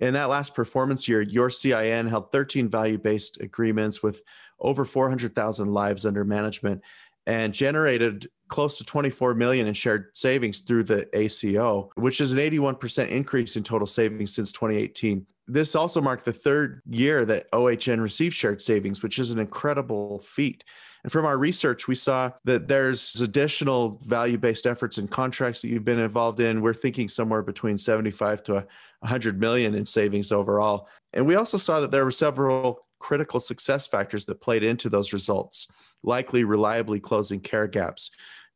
In 0.00 0.12
that 0.12 0.28
last 0.28 0.54
performance 0.54 1.08
year, 1.08 1.22
your 1.22 1.48
CIN 1.48 2.06
held 2.06 2.30
13 2.30 2.68
value 2.68 2.98
based 2.98 3.40
agreements 3.40 4.02
with 4.02 4.22
over 4.60 4.84
400,000 4.84 5.72
lives 5.72 6.04
under 6.04 6.24
management 6.24 6.82
and 7.26 7.52
generated 7.52 8.28
close 8.48 8.78
to 8.78 8.84
24 8.84 9.34
million 9.34 9.66
in 9.66 9.74
shared 9.74 10.16
savings 10.16 10.60
through 10.60 10.84
the 10.84 11.08
ACO, 11.18 11.90
which 11.96 12.20
is 12.20 12.32
an 12.32 12.38
81% 12.38 13.08
increase 13.08 13.56
in 13.56 13.62
total 13.62 13.86
savings 13.86 14.34
since 14.34 14.52
2018. 14.52 15.26
This 15.48 15.76
also 15.76 16.00
marked 16.00 16.24
the 16.24 16.32
third 16.32 16.82
year 16.88 17.24
that 17.24 17.46
OHN 17.52 18.00
received 18.00 18.34
shared 18.34 18.60
savings, 18.60 19.02
which 19.02 19.18
is 19.18 19.30
an 19.30 19.38
incredible 19.38 20.18
feat. 20.18 20.64
And 21.04 21.12
from 21.12 21.24
our 21.24 21.38
research, 21.38 21.86
we 21.86 21.94
saw 21.94 22.32
that 22.44 22.66
there's 22.66 23.20
additional 23.20 24.00
value 24.04 24.38
based 24.38 24.66
efforts 24.66 24.98
and 24.98 25.08
contracts 25.08 25.62
that 25.62 25.68
you've 25.68 25.84
been 25.84 26.00
involved 26.00 26.40
in. 26.40 26.62
We're 26.62 26.74
thinking 26.74 27.08
somewhere 27.08 27.42
between 27.42 27.78
75 27.78 28.42
to 28.44 28.66
100 29.00 29.38
million 29.38 29.74
in 29.76 29.86
savings 29.86 30.32
overall. 30.32 30.88
And 31.12 31.24
we 31.24 31.36
also 31.36 31.58
saw 31.58 31.78
that 31.78 31.92
there 31.92 32.04
were 32.04 32.10
several 32.10 32.86
critical 32.98 33.38
success 33.38 33.86
factors 33.86 34.24
that 34.24 34.40
played 34.40 34.64
into 34.64 34.88
those 34.88 35.12
results, 35.12 35.68
likely 36.02 36.42
reliably 36.42 36.98
closing 36.98 37.38
care 37.38 37.68
gaps, 37.68 38.10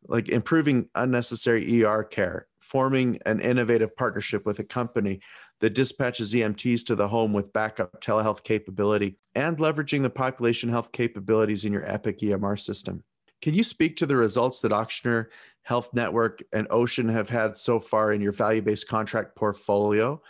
like 0.09 0.29
improving 0.29 0.89
unnecessary 0.97 1.85
ER 1.85 2.03
care, 2.03 2.49
forming 2.61 3.19
an 3.27 3.41
innovative 3.41 3.95
partnership 3.97 4.45
with 4.45 4.59
a 4.59 4.65
company 4.65 5.21
that 5.61 5.75
dispatches 5.75 6.35
EMTs 6.35 6.85
to 6.87 6.95
the 6.95 7.09
home 7.09 7.33
with 7.33 7.53
backup 7.53 8.01
telehealth 8.01 8.43
capability, 8.43 9.19
and 9.35 9.59
leveraging 9.59 10.03
the 10.03 10.11
population 10.11 10.69
health 10.69 10.91
capabilities 10.93 11.65
in 11.65 11.73
your 11.73 11.89
Epic 11.89 12.19
EMR 12.19 12.59
system. 12.59 13.05
Can 13.43 13.55
you 13.55 13.63
speak 13.63 13.97
to 13.97 14.07
the 14.07 14.17
results 14.17 14.61
that 14.61 14.73
Ochsner 14.73 15.27
Health 15.63 15.95
Network 15.95 16.43
and 16.53 16.67
Ocean 16.71 17.09
have 17.09 17.31
had 17.31 17.57
so 17.57 17.79
far 17.79 18.13
in 18.13 18.21
your 18.21 18.33
value 18.33 18.63
based 18.63 18.89
contract 18.89 19.37
portfolio? 19.37 20.21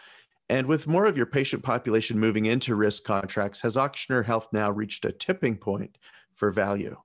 And 0.48 0.66
with 0.66 0.88
more 0.88 1.06
of 1.06 1.16
your 1.16 1.26
patient 1.26 1.62
population 1.62 2.18
moving 2.18 2.46
into 2.46 2.74
risk 2.74 3.04
contracts, 3.04 3.60
has 3.62 3.76
Ochsner 3.76 4.24
Health 4.24 4.48
now 4.52 4.70
reached 4.70 5.04
a 5.04 5.12
tipping 5.12 5.56
point 5.56 5.96
for 6.34 6.50
value? 6.50 6.96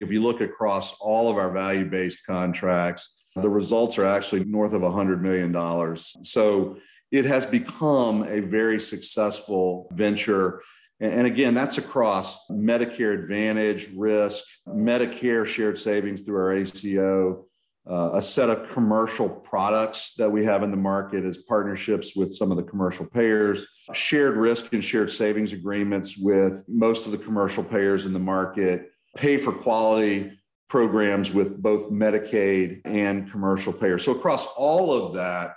If 0.00 0.10
you 0.10 0.22
look 0.22 0.42
across 0.42 0.92
all 1.00 1.30
of 1.30 1.38
our 1.38 1.50
value 1.50 1.86
based 1.86 2.26
contracts, 2.26 3.24
the 3.36 3.48
results 3.48 3.98
are 3.98 4.04
actually 4.04 4.44
north 4.44 4.72
of 4.72 4.82
$100 4.82 5.20
million. 5.20 5.96
So 6.24 6.76
it 7.10 7.24
has 7.24 7.46
become 7.46 8.24
a 8.24 8.40
very 8.40 8.80
successful 8.80 9.88
venture. 9.92 10.62
And 10.98 11.26
again, 11.26 11.54
that's 11.54 11.78
across 11.78 12.48
Medicare 12.48 13.14
Advantage, 13.22 13.88
risk, 13.94 14.44
Medicare 14.66 15.44
shared 15.44 15.78
savings 15.78 16.22
through 16.22 16.38
our 16.38 16.54
ACO, 16.54 17.46
uh, 17.88 18.10
a 18.14 18.22
set 18.22 18.50
of 18.50 18.68
commercial 18.70 19.28
products 19.28 20.14
that 20.14 20.30
we 20.30 20.44
have 20.44 20.62
in 20.62 20.70
the 20.70 20.76
market 20.76 21.24
as 21.24 21.38
partnerships 21.38 22.16
with 22.16 22.34
some 22.34 22.50
of 22.50 22.56
the 22.56 22.62
commercial 22.62 23.06
payers, 23.06 23.66
shared 23.92 24.36
risk 24.36 24.72
and 24.72 24.82
shared 24.82 25.10
savings 25.10 25.52
agreements 25.52 26.16
with 26.18 26.64
most 26.66 27.06
of 27.06 27.12
the 27.12 27.18
commercial 27.18 27.62
payers 27.62 28.06
in 28.06 28.12
the 28.12 28.18
market, 28.18 28.90
pay 29.16 29.38
for 29.38 29.52
quality 29.52 30.32
programs 30.68 31.32
with 31.32 31.62
both 31.62 31.90
Medicaid 31.90 32.80
and 32.84 33.30
commercial 33.30 33.72
payers. 33.72 34.04
So, 34.04 34.12
across 34.12 34.46
all 34.56 34.92
of 34.92 35.14
that, 35.14 35.54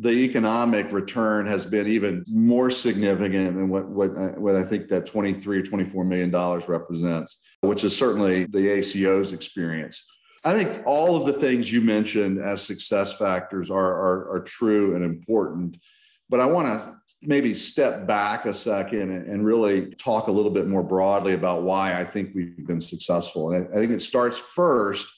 the 0.00 0.10
economic 0.10 0.92
return 0.92 1.46
has 1.46 1.66
been 1.66 1.86
even 1.86 2.24
more 2.26 2.70
significant 2.70 3.54
than 3.54 3.68
what, 3.68 3.86
what, 3.86 4.38
what 4.38 4.56
I 4.56 4.62
think 4.62 4.88
that 4.88 5.04
23 5.04 5.58
or 5.58 5.62
24 5.62 6.04
million 6.04 6.30
dollars 6.30 6.68
represents, 6.68 7.42
which 7.60 7.84
is 7.84 7.94
certainly 7.94 8.46
the 8.46 8.78
ACO's 8.78 9.34
experience. 9.34 10.10
I 10.42 10.54
think 10.54 10.82
all 10.86 11.16
of 11.16 11.26
the 11.26 11.34
things 11.34 11.70
you 11.70 11.82
mentioned 11.82 12.40
as 12.40 12.62
success 12.62 13.12
factors 13.12 13.70
are, 13.70 13.92
are, 13.92 14.36
are 14.36 14.40
true 14.40 14.94
and 14.94 15.04
important. 15.04 15.76
But 16.30 16.40
I 16.40 16.46
want 16.46 16.68
to 16.68 16.96
maybe 17.20 17.52
step 17.52 18.06
back 18.06 18.46
a 18.46 18.54
second 18.54 19.10
and, 19.10 19.44
really 19.44 19.94
talk 19.96 20.28
a 20.28 20.32
little 20.32 20.50
bit 20.50 20.66
more 20.66 20.82
broadly 20.82 21.34
about 21.34 21.62
why 21.62 21.98
I 21.98 22.04
think 22.04 22.34
we've 22.34 22.66
been 22.66 22.80
successful. 22.80 23.52
And 23.52 23.68
I 23.68 23.74
think 23.74 23.90
it 23.90 24.00
starts 24.00 24.38
first 24.38 25.12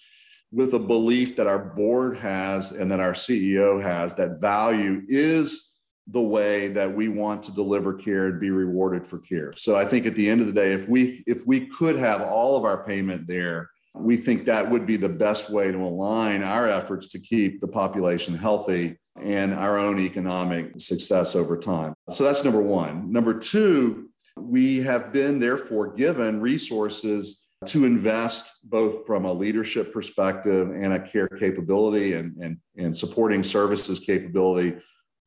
with 0.53 0.75
a 0.75 0.79
belief 0.79 1.35
that 1.37 1.47
our 1.47 1.59
board 1.59 2.17
has 2.19 2.73
and 2.73 2.91
that 2.91 3.01
our 3.01 3.15
CEO 3.15 3.83
has 3.83 4.15
that 4.15 4.41
value 4.41 5.03
is 5.09 5.77
the 6.09 6.21
way 6.21 6.69
that 6.69 6.95
we 6.95 7.09
want 7.09 7.43
to 7.43 7.53
deliver 7.53 7.95
care 7.95 8.27
and 8.27 8.41
be 8.41 8.51
rewarded 8.51 9.07
for 9.07 9.19
care. 9.19 9.53
So 9.57 9.77
I 9.77 9.85
think 9.85 10.05
at 10.05 10.15
the 10.15 10.29
end 10.29 10.41
of 10.41 10.47
the 10.47 10.53
day, 10.53 10.73
if 10.73 10.89
we 10.89 11.25
if 11.27 11.47
we 11.47 11.69
could 11.69 11.97
have 11.97 12.21
all 12.21 12.57
of 12.57 12.65
our 12.65 12.85
payment 12.85 13.27
there 13.27 13.71
we 13.95 14.17
think 14.17 14.45
that 14.45 14.71
would 14.71 14.87
be 14.87 14.97
the 14.97 15.09
best 15.09 15.51
way 15.51 15.71
to 15.71 15.79
align 15.79 16.43
our 16.43 16.67
efforts 16.67 17.09
to 17.09 17.19
keep 17.19 17.61
the 17.61 17.69
population 17.69 18.35
healthy 18.35 18.97
and 19.21 19.53
our 19.53 19.79
own 19.79 19.99
economic 19.99 20.81
success 20.81 21.37
over 21.37 21.59
time. 21.59 21.95
So 22.11 22.25
that's 22.25 22.45
number 22.45 22.63
one. 22.63 23.13
Number 23.13 23.39
two, 23.39 24.09
we 24.37 24.81
have 24.81 25.13
been 25.13 25.39
therefore 25.39 25.93
given 25.93 26.41
resources 26.41 27.47
to 27.67 27.85
invest 27.85 28.53
both 28.65 29.07
from 29.07 29.25
a 29.25 29.33
leadership 29.33 29.93
perspective 29.93 30.71
and 30.71 30.93
a 30.93 31.01
care 31.01 31.29
capability 31.29 32.15
and, 32.15 32.37
and, 32.37 32.57
and 32.77 32.97
supporting 32.97 33.43
services 33.43 34.01
capability 34.01 34.77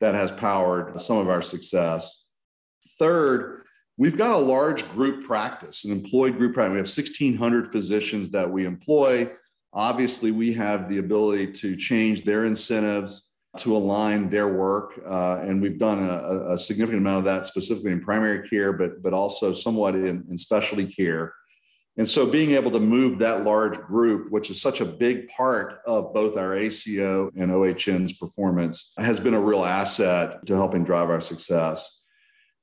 that 0.01 0.15
has 0.15 0.31
powered 0.31 0.99
some 0.99 1.17
of 1.17 1.29
our 1.29 1.41
success. 1.41 2.25
Third, 2.99 3.65
We've 3.97 4.17
got 4.17 4.31
a 4.31 4.37
large 4.37 4.87
group 4.89 5.25
practice, 5.25 5.85
an 5.85 5.91
employed 5.91 6.37
group 6.37 6.53
practice. 6.53 6.73
We 6.73 6.79
have 6.79 7.07
1,600 7.07 7.71
physicians 7.71 8.29
that 8.31 8.49
we 8.49 8.65
employ. 8.65 9.31
Obviously, 9.71 10.31
we 10.31 10.51
have 10.53 10.89
the 10.89 10.97
ability 10.97 11.53
to 11.53 11.77
change 11.77 12.23
their 12.23 12.43
incentives 12.45 13.29
to 13.59 13.75
align 13.75 14.27
their 14.27 14.49
work. 14.49 14.99
Uh, 15.07 15.39
and 15.41 15.61
we've 15.61 15.79
done 15.79 15.99
a, 15.99 16.53
a, 16.53 16.59
significant 16.59 17.01
amount 17.01 17.19
of 17.19 17.23
that 17.23 17.45
specifically 17.45 17.93
in 17.93 18.01
primary 18.01 18.49
care, 18.49 18.73
but, 18.73 19.01
but 19.01 19.13
also 19.13 19.53
somewhat 19.53 19.95
in, 19.95 20.25
in 20.29 20.37
specialty 20.37 20.85
care. 20.85 21.33
And 21.97 22.07
so 22.07 22.25
being 22.25 22.51
able 22.51 22.71
to 22.71 22.79
move 22.79 23.19
that 23.19 23.43
large 23.43 23.79
group, 23.79 24.29
which 24.29 24.49
is 24.49 24.61
such 24.61 24.81
a 24.81 24.85
big 24.85 25.29
part 25.29 25.79
of 25.85 26.13
both 26.13 26.37
our 26.37 26.55
ACO 26.55 27.31
and 27.37 27.51
OHN's 27.51 28.13
performance, 28.13 28.91
has 28.97 29.19
been 29.19 29.33
a 29.33 29.39
real 29.39 29.63
asset 29.63 30.45
to 30.45 30.55
helping 30.55 30.83
drive 30.83 31.09
our 31.09 31.21
success. 31.21 32.01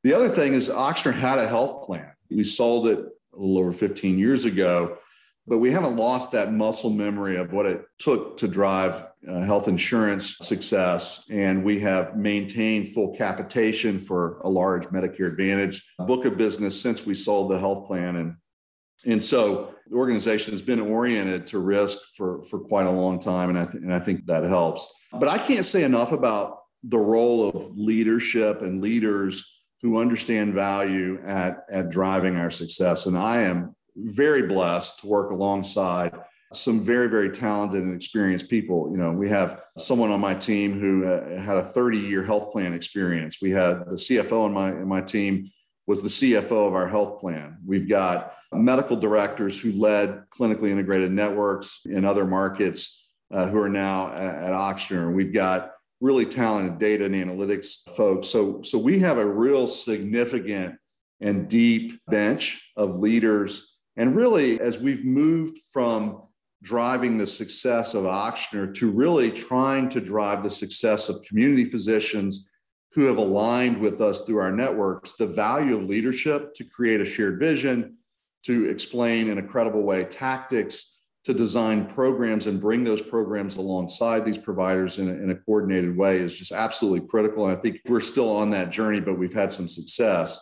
The 0.02 0.12
other 0.12 0.28
thing 0.28 0.52
is 0.52 0.68
Ochsner 0.68 1.14
had 1.14 1.38
a 1.38 1.48
health 1.48 1.86
plan. 1.86 2.12
We 2.30 2.44
sold 2.44 2.88
it 2.88 2.98
a 2.98 3.38
little 3.38 3.58
over 3.58 3.72
15 3.72 4.18
years 4.18 4.44
ago, 4.44 4.98
but 5.46 5.58
we 5.58 5.72
haven't 5.72 5.96
lost 5.96 6.32
that 6.32 6.52
muscle 6.52 6.90
memory 6.90 7.36
of 7.36 7.52
what 7.52 7.66
it 7.66 7.84
took 7.98 8.36
to 8.38 8.48
drive 8.48 9.06
uh, 9.26 9.40
health 9.40 9.66
insurance 9.66 10.36
success. 10.40 11.24
And 11.30 11.64
we 11.64 11.80
have 11.80 12.16
maintained 12.16 12.88
full 12.88 13.14
capitation 13.16 13.98
for 13.98 14.40
a 14.40 14.48
large 14.48 14.86
Medicare 14.88 15.28
Advantage 15.28 15.82
book 16.00 16.24
of 16.26 16.36
business 16.36 16.80
since 16.80 17.06
we 17.06 17.14
sold 17.14 17.50
the 17.50 17.58
health 17.58 17.86
plan. 17.86 18.16
And, 18.16 18.36
and 19.06 19.23
so 19.23 19.75
the 19.88 19.97
organization 19.97 20.52
has 20.52 20.62
been 20.62 20.80
oriented 20.80 21.47
to 21.49 21.59
risk 21.59 21.99
for, 22.16 22.42
for 22.44 22.59
quite 22.61 22.87
a 22.87 22.90
long 22.90 23.18
time. 23.18 23.50
And 23.50 23.59
I, 23.59 23.64
th- 23.64 23.82
and 23.82 23.92
I 23.92 23.99
think 23.99 24.26
that 24.26 24.44
helps. 24.44 24.90
But 25.12 25.28
I 25.28 25.38
can't 25.38 25.66
say 25.66 25.85
enough 25.85 26.12
about 26.12 26.59
the 26.85 26.99
role 26.99 27.49
of 27.49 27.76
leadership 27.76 28.62
and 28.62 28.80
leaders 28.80 29.61
who 29.82 29.99
understand 29.99 30.54
value 30.54 31.21
at, 31.26 31.64
at 31.71 31.90
driving 31.90 32.37
our 32.37 32.50
success. 32.50 33.06
And 33.06 33.18
I 33.18 33.42
am 33.42 33.75
very 33.97 34.47
blessed 34.47 35.00
to 35.00 35.09
work 35.09 35.30
alongside 35.32 36.14
some 36.52 36.80
very, 36.80 37.09
very 37.09 37.30
talented 37.30 37.82
and 37.82 37.94
experienced 37.94 38.49
people. 38.49 38.88
You 38.90 38.99
know, 38.99 39.11
we 39.11 39.28
have 39.28 39.62
someone 39.76 40.11
on 40.11 40.21
my 40.21 40.35
team 40.35 40.78
who 40.78 41.06
uh, 41.06 41.40
had 41.40 41.56
a 41.56 41.62
30 41.62 41.99
year 41.99 42.25
health 42.25 42.52
plan 42.52 42.73
experience. 42.73 43.38
We 43.40 43.50
had 43.50 43.80
the 43.87 43.97
CFO 43.97 44.44
on 44.44 44.52
my, 44.52 44.71
in 44.71 44.87
my 44.87 45.00
team 45.00 45.50
was 45.87 46.02
the 46.02 46.09
CFO 46.09 46.68
of 46.68 46.75
our 46.75 46.88
health 46.88 47.21
plan. 47.21 47.59
We've 47.66 47.88
got 47.88 48.35
medical 48.52 48.97
directors 48.97 49.61
who 49.61 49.73
led 49.73 50.25
clinically 50.30 50.71
integrated 50.71 51.11
networks 51.11 51.80
in 51.85 52.04
other 52.04 52.26
markets 52.26 53.09
uh, 53.30 53.49
who 53.49 53.59
are 53.59 53.68
now 53.68 54.12
at, 54.12 54.52
at. 54.52 55.12
We've 55.12 55.32
got 55.32 55.73
really 56.00 56.26
talented 56.26 56.78
data 56.78 57.04
and 57.04 57.14
analytics 57.14 57.88
folks. 57.97 58.28
So, 58.28 58.61
so 58.62 58.78
we 58.78 58.99
have 58.99 59.18
a 59.18 59.26
real 59.26 59.66
significant 59.66 60.76
and 61.21 61.49
deep 61.49 62.00
bench 62.09 62.73
of 62.76 62.97
leaders. 62.97 63.78
And 63.97 64.16
really, 64.16 64.61
as 64.61 64.78
we've 64.78 65.04
moved 65.04 65.56
from 65.73 66.23
driving 66.62 67.18
the 67.18 67.26
success 67.26 67.94
of 67.94 68.04
Ochsner 68.04 68.75
to 68.75 68.90
really 68.90 69.30
trying 69.30 69.88
to 69.90 70.00
drive 70.00 70.42
the 70.42 70.50
success 70.50 71.09
of 71.09 71.23
community 71.23 71.64
physicians 71.64 72.49
who 72.94 73.04
have 73.04 73.16
aligned 73.16 73.78
with 73.78 74.00
us 74.00 74.21
through 74.23 74.38
our 74.38 74.52
networks, 74.52 75.14
the 75.14 75.26
value 75.26 75.76
of 75.76 75.85
leadership 75.85 76.54
to 76.54 76.64
create 76.64 77.00
a 77.00 77.04
shared 77.04 77.38
vision, 77.38 77.97
to 78.44 78.68
explain 78.68 79.28
in 79.28 79.38
a 79.38 79.42
credible 79.42 79.82
way 79.82 80.04
tactics, 80.04 80.92
to 81.25 81.32
design 81.32 81.87
programs 81.87 82.49
and 82.49 82.61
bring 82.61 82.82
those 82.82 83.00
programs 83.00 83.56
alongside 83.56 84.25
these 84.25 84.38
providers 84.38 84.99
in 84.99 85.08
a, 85.08 85.12
in 85.12 85.30
a 85.30 85.37
coordinated 85.37 85.96
way 85.96 86.18
is 86.18 86.37
just 86.37 86.50
absolutely 86.50 87.06
critical. 87.06 87.46
And 87.46 87.56
I 87.56 87.61
think 87.61 87.80
we're 87.87 88.00
still 88.00 88.28
on 88.28 88.50
that 88.50 88.70
journey, 88.70 89.00
but 89.00 89.18
we've 89.18 89.32
had 89.32 89.52
some 89.52 89.68
success. 89.68 90.40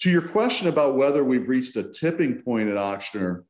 To 0.00 0.10
your 0.10 0.22
question 0.22 0.68
about 0.68 0.96
whether 0.96 1.24
we've 1.24 1.48
reached 1.48 1.76
a 1.76 1.82
tipping 1.82 2.42
point 2.42 2.68
at 2.68 2.76
Ochsner, 2.76 3.44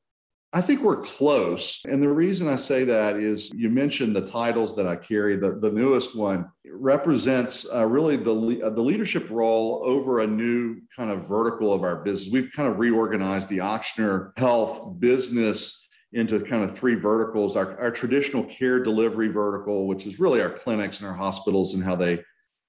I 0.52 0.60
think 0.60 0.80
we're 0.80 1.02
close. 1.02 1.82
And 1.86 2.02
the 2.02 2.08
reason 2.08 2.48
I 2.48 2.56
say 2.56 2.84
that 2.84 3.16
is 3.16 3.52
you 3.54 3.68
mentioned 3.68 4.14
the 4.14 4.26
titles 4.26 4.76
that 4.76 4.86
I 4.86 4.96
carry. 4.96 5.36
The, 5.36 5.58
the 5.58 5.70
newest 5.70 6.16
one 6.16 6.46
represents 6.64 7.66
uh, 7.72 7.84
really 7.84 8.16
the, 8.16 8.62
uh, 8.64 8.70
the 8.70 8.80
leadership 8.80 9.28
role 9.30 9.82
over 9.84 10.20
a 10.20 10.26
new 10.26 10.80
kind 10.96 11.10
of 11.10 11.28
vertical 11.28 11.72
of 11.72 11.82
our 11.82 11.96
business. 11.96 12.32
We've 12.32 12.50
kind 12.52 12.70
of 12.70 12.78
reorganized 12.78 13.48
the 13.48 13.58
Ochsner 13.58 14.38
Health 14.38 14.98
business 14.98 15.88
into 16.12 16.40
kind 16.40 16.62
of 16.62 16.76
three 16.76 16.94
verticals 16.94 17.56
our, 17.56 17.78
our 17.78 17.90
traditional 17.90 18.44
care 18.44 18.82
delivery 18.82 19.28
vertical, 19.28 19.86
which 19.86 20.06
is 20.06 20.20
really 20.20 20.40
our 20.40 20.50
clinics 20.50 21.00
and 21.00 21.08
our 21.08 21.14
hospitals 21.14 21.74
and 21.74 21.82
how 21.82 21.96
they, 21.96 22.22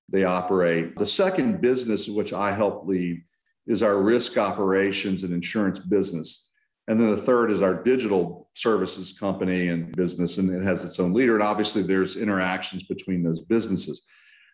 they 0.10 0.24
operate. 0.24 0.96
The 0.96 1.06
second 1.06 1.62
business, 1.62 2.08
which 2.08 2.34
I 2.34 2.52
help 2.52 2.88
lead, 2.88 3.24
is 3.68 3.84
our 3.84 4.02
risk 4.02 4.38
operations 4.38 5.24
and 5.24 5.34
insurance 5.34 5.80
business 5.80 6.47
and 6.88 7.00
then 7.00 7.10
the 7.10 7.18
third 7.18 7.52
is 7.52 7.62
our 7.62 7.74
digital 7.74 8.50
services 8.56 9.12
company 9.12 9.68
and 9.68 9.96
business, 9.96 10.38
and 10.38 10.50
it 10.50 10.64
has 10.64 10.86
its 10.86 11.00
own 11.00 11.14
leader. 11.14 11.36
And 11.36 11.44
obviously, 11.44 11.82
there's 11.82 12.16
interactions 12.16 12.84
between 12.84 13.24
those 13.24 13.42
businesses. 13.42 14.06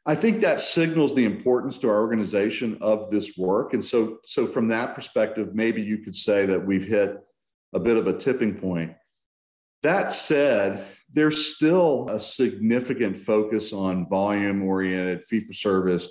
I 0.06 0.16
think 0.16 0.42
that 0.42 0.60
signals 0.60 1.16
the 1.16 1.26
importance 1.26 1.78
to 1.80 1.90
our 1.90 2.02
organization 2.02 2.78
of 2.82 3.10
this 3.10 3.38
work. 3.38 3.74
And 3.74 3.86
so, 3.86 4.18
so 4.26 4.48
from 4.48 4.68
that 4.70 4.96
perspective, 4.96 5.54
maybe 5.54 5.82
you 5.82 6.00
could 6.00 6.16
say 6.16 6.46
that 6.48 6.66
we've 6.66 6.88
hit 6.88 7.18
a 7.74 7.80
bit 7.80 7.98
of 7.98 8.08
a 8.08 8.18
tipping 8.18 8.56
point. 8.56 8.94
That 9.84 10.12
said, 10.12 10.86
there's 11.12 11.56
still 11.56 12.10
a 12.10 12.20
significant 12.20 13.16
focus 13.16 13.72
on 13.72 14.08
volume 14.08 14.64
oriented, 14.64 15.26
fee 15.26 15.42
for 15.42 15.54
service, 15.54 16.10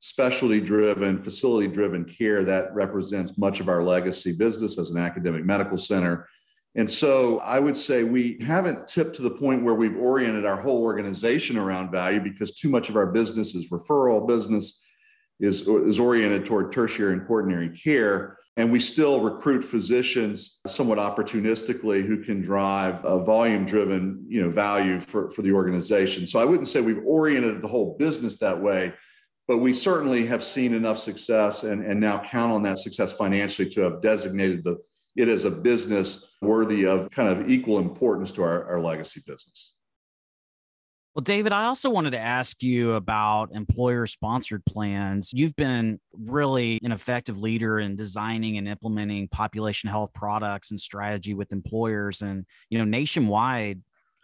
specialty 0.00 0.60
driven, 0.60 1.18
facility 1.18 1.68
driven 1.68 2.04
care 2.04 2.42
that 2.42 2.74
represents 2.74 3.36
much 3.36 3.60
of 3.60 3.68
our 3.68 3.84
legacy 3.84 4.32
business 4.32 4.78
as 4.78 4.90
an 4.90 4.96
academic 4.96 5.44
medical 5.44 5.76
center. 5.76 6.26
And 6.74 6.90
so 6.90 7.38
I 7.40 7.58
would 7.58 7.76
say 7.76 8.04
we 8.04 8.38
haven't 8.40 8.88
tipped 8.88 9.16
to 9.16 9.22
the 9.22 9.30
point 9.30 9.62
where 9.62 9.74
we've 9.74 9.96
oriented 9.96 10.46
our 10.46 10.60
whole 10.60 10.82
organization 10.82 11.58
around 11.58 11.90
value 11.90 12.20
because 12.20 12.54
too 12.54 12.70
much 12.70 12.88
of 12.88 12.96
our 12.96 13.06
business 13.06 13.54
is 13.54 13.70
referral 13.70 14.26
business, 14.26 14.82
is, 15.38 15.68
is 15.68 16.00
oriented 16.00 16.46
toward 16.46 16.72
tertiary 16.72 17.12
and 17.12 17.26
quaternary 17.26 17.68
care. 17.68 18.38
And 18.56 18.72
we 18.72 18.80
still 18.80 19.20
recruit 19.20 19.62
physicians 19.62 20.60
somewhat 20.66 20.98
opportunistically 20.98 22.06
who 22.06 22.22
can 22.22 22.40
drive 22.40 23.04
a 23.04 23.18
volume 23.18 23.66
driven 23.66 24.24
you 24.28 24.42
know, 24.42 24.50
value 24.50 24.98
for, 24.98 25.28
for 25.30 25.42
the 25.42 25.52
organization. 25.52 26.26
So 26.26 26.38
I 26.38 26.44
wouldn't 26.44 26.68
say 26.68 26.80
we've 26.80 27.04
oriented 27.04 27.60
the 27.62 27.68
whole 27.68 27.96
business 27.98 28.38
that 28.38 28.60
way 28.60 28.94
but 29.50 29.58
we 29.58 29.72
certainly 29.72 30.24
have 30.26 30.44
seen 30.44 30.72
enough 30.72 30.96
success 30.96 31.64
and, 31.64 31.84
and 31.84 31.98
now 31.98 32.22
count 32.30 32.52
on 32.52 32.62
that 32.62 32.78
success 32.78 33.12
financially 33.12 33.68
to 33.68 33.80
have 33.80 34.00
designated 34.00 34.62
the 34.62 34.78
it 35.16 35.28
as 35.28 35.44
a 35.44 35.50
business 35.50 36.36
worthy 36.40 36.86
of 36.86 37.10
kind 37.10 37.28
of 37.28 37.50
equal 37.50 37.80
importance 37.80 38.30
to 38.30 38.44
our, 38.44 38.64
our 38.66 38.80
legacy 38.80 39.20
business. 39.26 39.74
Well, 41.16 41.24
David, 41.24 41.52
I 41.52 41.64
also 41.64 41.90
wanted 41.90 42.12
to 42.12 42.20
ask 42.20 42.62
you 42.62 42.92
about 42.92 43.50
employer 43.52 44.06
sponsored 44.06 44.64
plans. 44.66 45.32
You've 45.32 45.56
been 45.56 45.98
really 46.12 46.78
an 46.84 46.92
effective 46.92 47.36
leader 47.36 47.80
in 47.80 47.96
designing 47.96 48.56
and 48.56 48.68
implementing 48.68 49.26
population 49.26 49.90
health 49.90 50.12
products 50.14 50.70
and 50.70 50.80
strategy 50.80 51.34
with 51.34 51.50
employers. 51.50 52.22
And, 52.22 52.46
you 52.68 52.78
know, 52.78 52.84
nationwide, 52.84 53.80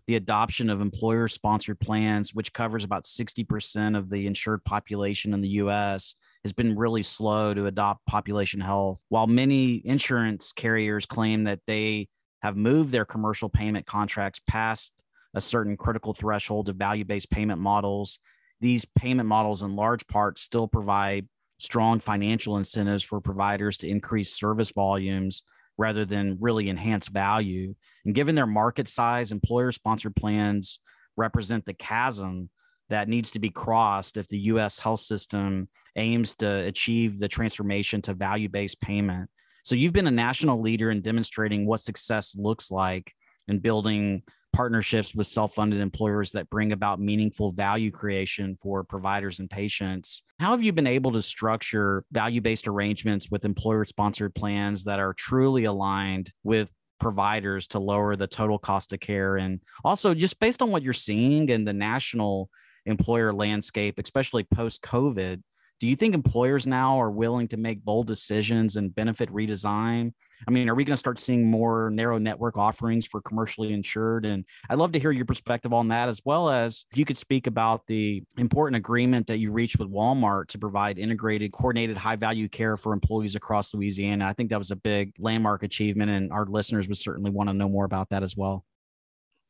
the 0.07 0.17
adoption 0.17 0.71
of 0.71 0.81
employer 0.81 1.27
sponsored 1.29 1.81
plans, 1.81 2.33
which 2.33 2.53
covers 2.53 2.85
about 2.85 3.05
60% 3.05 3.99
of 3.99 4.09
the 4.09 4.27
insured 4.27 4.65
population 4.65 5.35
in 5.35 5.41
the 5.41 5.49
US, 5.49 6.15
has 6.45 6.53
been 6.53 6.77
really 6.77 7.03
slow 7.03 7.53
to 7.55 7.67
adopt 7.67 8.07
population 8.07 8.61
health. 8.61 9.03
While 9.09 9.27
many 9.27 9.83
insurance 9.85 10.53
carriers 10.53 11.07
claim 11.07 11.45
that 11.45 11.61
they 11.67 12.09
have 12.43 12.57
moved 12.57 12.93
their 12.93 13.05
commercial 13.05 13.49
payment 13.49 13.87
contracts 13.87 14.41
past 14.47 14.93
a 15.35 15.41
certain 15.41 15.77
critical 15.77 16.15
threshold 16.15 16.69
of 16.69 16.77
value 16.77 17.05
based 17.05 17.31
payment 17.31 17.61
models, 17.61 18.21
these 18.61 18.85
payment 18.85 19.29
models, 19.29 19.63
in 19.63 19.75
large 19.75 20.07
part, 20.07 20.39
still 20.39 20.69
provide 20.69 21.27
strong 21.59 21.99
financial 21.99 22.59
incentives 22.59 23.03
for 23.03 23.21
providers 23.21 23.79
to 23.79 23.89
increase 23.89 24.33
service 24.33 24.71
volumes 24.71 25.43
rather 25.79 26.05
than 26.05 26.39
really 26.41 26.69
enhance 26.69 27.09
value. 27.09 27.75
And 28.05 28.15
given 28.15 28.35
their 28.35 28.47
market 28.47 28.89
size, 28.89 29.33
employer 29.33 29.73
sponsored 29.73 30.17
plans 30.17 30.81
represent 31.17 31.65
the 31.65 31.75
chasm 31.75 32.51
that 32.89 33.09
needs 33.09 33.33
to 33.33 33.39
be 33.39 33.51
crossed 33.51 34.17
if 34.17 34.29
the 34.29 34.39
US 34.39 34.79
health 34.79 35.01
system 35.01 35.69
aims 35.97 36.35
to 36.37 36.49
achieve 36.49 37.19
the 37.19 37.29
transformation 37.29 38.01
to 38.03 38.15
value 38.15 38.49
based 38.49 38.81
payment. 38.81 39.29
So 39.65 39.75
you've 39.75 39.93
been 39.93 40.07
a 40.07 40.13
national 40.13 40.61
leader 40.61 40.91
in 40.91 41.03
demonstrating 41.03 41.67
what 41.67 41.81
success 41.81 42.37
looks 42.37 42.71
like 42.71 43.13
in 43.49 43.59
building 43.59 44.23
partnerships 44.57 45.15
with 45.15 45.27
self-funded 45.27 45.81
employers 45.81 46.31
that 46.31 46.49
bring 46.49 46.73
about 46.73 46.99
meaningful 46.99 47.53
value 47.53 47.91
creation 47.91 48.57
for 48.57 48.83
providers 48.83 49.39
and 49.39 49.51
patients. 49.51 50.23
How 50.41 50.53
have 50.53 50.63
you 50.63 50.73
been 50.73 50.87
able 50.87 51.13
to 51.13 51.21
structure 51.21 52.05
value-based 52.11 52.67
arrangements 52.67 53.31
with 53.31 53.45
employer-sponsored 53.45 54.35
plans 54.35 54.85
that 54.85 54.99
are 54.99 55.13
truly 55.13 55.65
aligned 55.65 56.33
with 56.43 56.73
providers 56.99 57.67
to 57.67 57.79
lower 57.79 58.17
the 58.17 58.27
total 58.27 58.59
cost 58.59 58.95
of 58.95 59.01
care 59.01 59.37
and 59.37 59.61
also 59.85 60.15
just 60.15 60.41
based 60.41 60.63
on 60.63 60.71
what 60.71 60.83
you're 60.83 60.95
seeing 60.95 61.51
in 61.51 61.67
the 61.67 61.75
national 61.75 62.49
employer 62.87 63.35
landscape 63.35 63.99
especially 63.99 64.45
post 64.45 64.81
covid 64.81 65.43
do 65.79 65.89
you 65.89 65.97
think 65.97 66.15
employers 66.15 66.67
now 66.67 67.01
are 67.01 67.11
willing 67.11 67.49
to 67.49 67.57
make 67.57 67.85
bold 67.85 68.07
decisions 68.07 68.77
and 68.77 68.95
benefit 68.95 69.31
redesign? 69.31 70.13
I 70.47 70.51
mean, 70.51 70.69
are 70.69 70.75
we 70.75 70.85
going 70.85 70.95
to 70.95 70.99
start 70.99 71.19
seeing 71.19 71.51
more 71.51 71.91
narrow 71.91 72.19
network 72.19 72.57
offerings 72.57 73.07
for 73.07 73.23
commercially 73.23 73.73
insured? 73.73 74.27
And 74.27 74.45
I'd 74.69 74.79
love 74.79 74.93
to 74.93 74.99
hear 74.99 75.11
your 75.11 75.25
perspective 75.25 75.73
on 75.73 75.89
that, 75.89 76.09
as 76.09 76.21
well 76.25 76.51
as 76.51 76.85
if 76.93 76.99
you 76.99 77.05
could 77.05 77.17
speak 77.17 77.47
about 77.47 77.87
the 77.87 78.23
important 78.37 78.77
agreement 78.77 79.27
that 79.29 79.39
you 79.39 79.51
reached 79.51 79.79
with 79.79 79.91
Walmart 79.91 80.49
to 80.49 80.59
provide 80.59 80.99
integrated, 80.99 81.53
coordinated, 81.53 81.97
high 81.97 82.17
value 82.17 82.49
care 82.49 82.77
for 82.77 82.93
employees 82.93 83.35
across 83.35 83.73
Louisiana. 83.73 84.27
I 84.27 84.35
think 84.35 84.51
that 84.51 84.59
was 84.59 84.71
a 84.71 84.77
big 84.77 85.15
landmark 85.19 85.63
achievement, 85.63 86.11
and 86.11 86.33
our 86.33 86.45
listeners 86.45 86.87
would 86.89 86.99
certainly 86.99 87.31
want 87.31 87.49
to 87.49 87.55
know 87.55 87.69
more 87.69 87.85
about 87.85 88.11
that 88.11 88.23
as 88.23 88.37
well. 88.37 88.65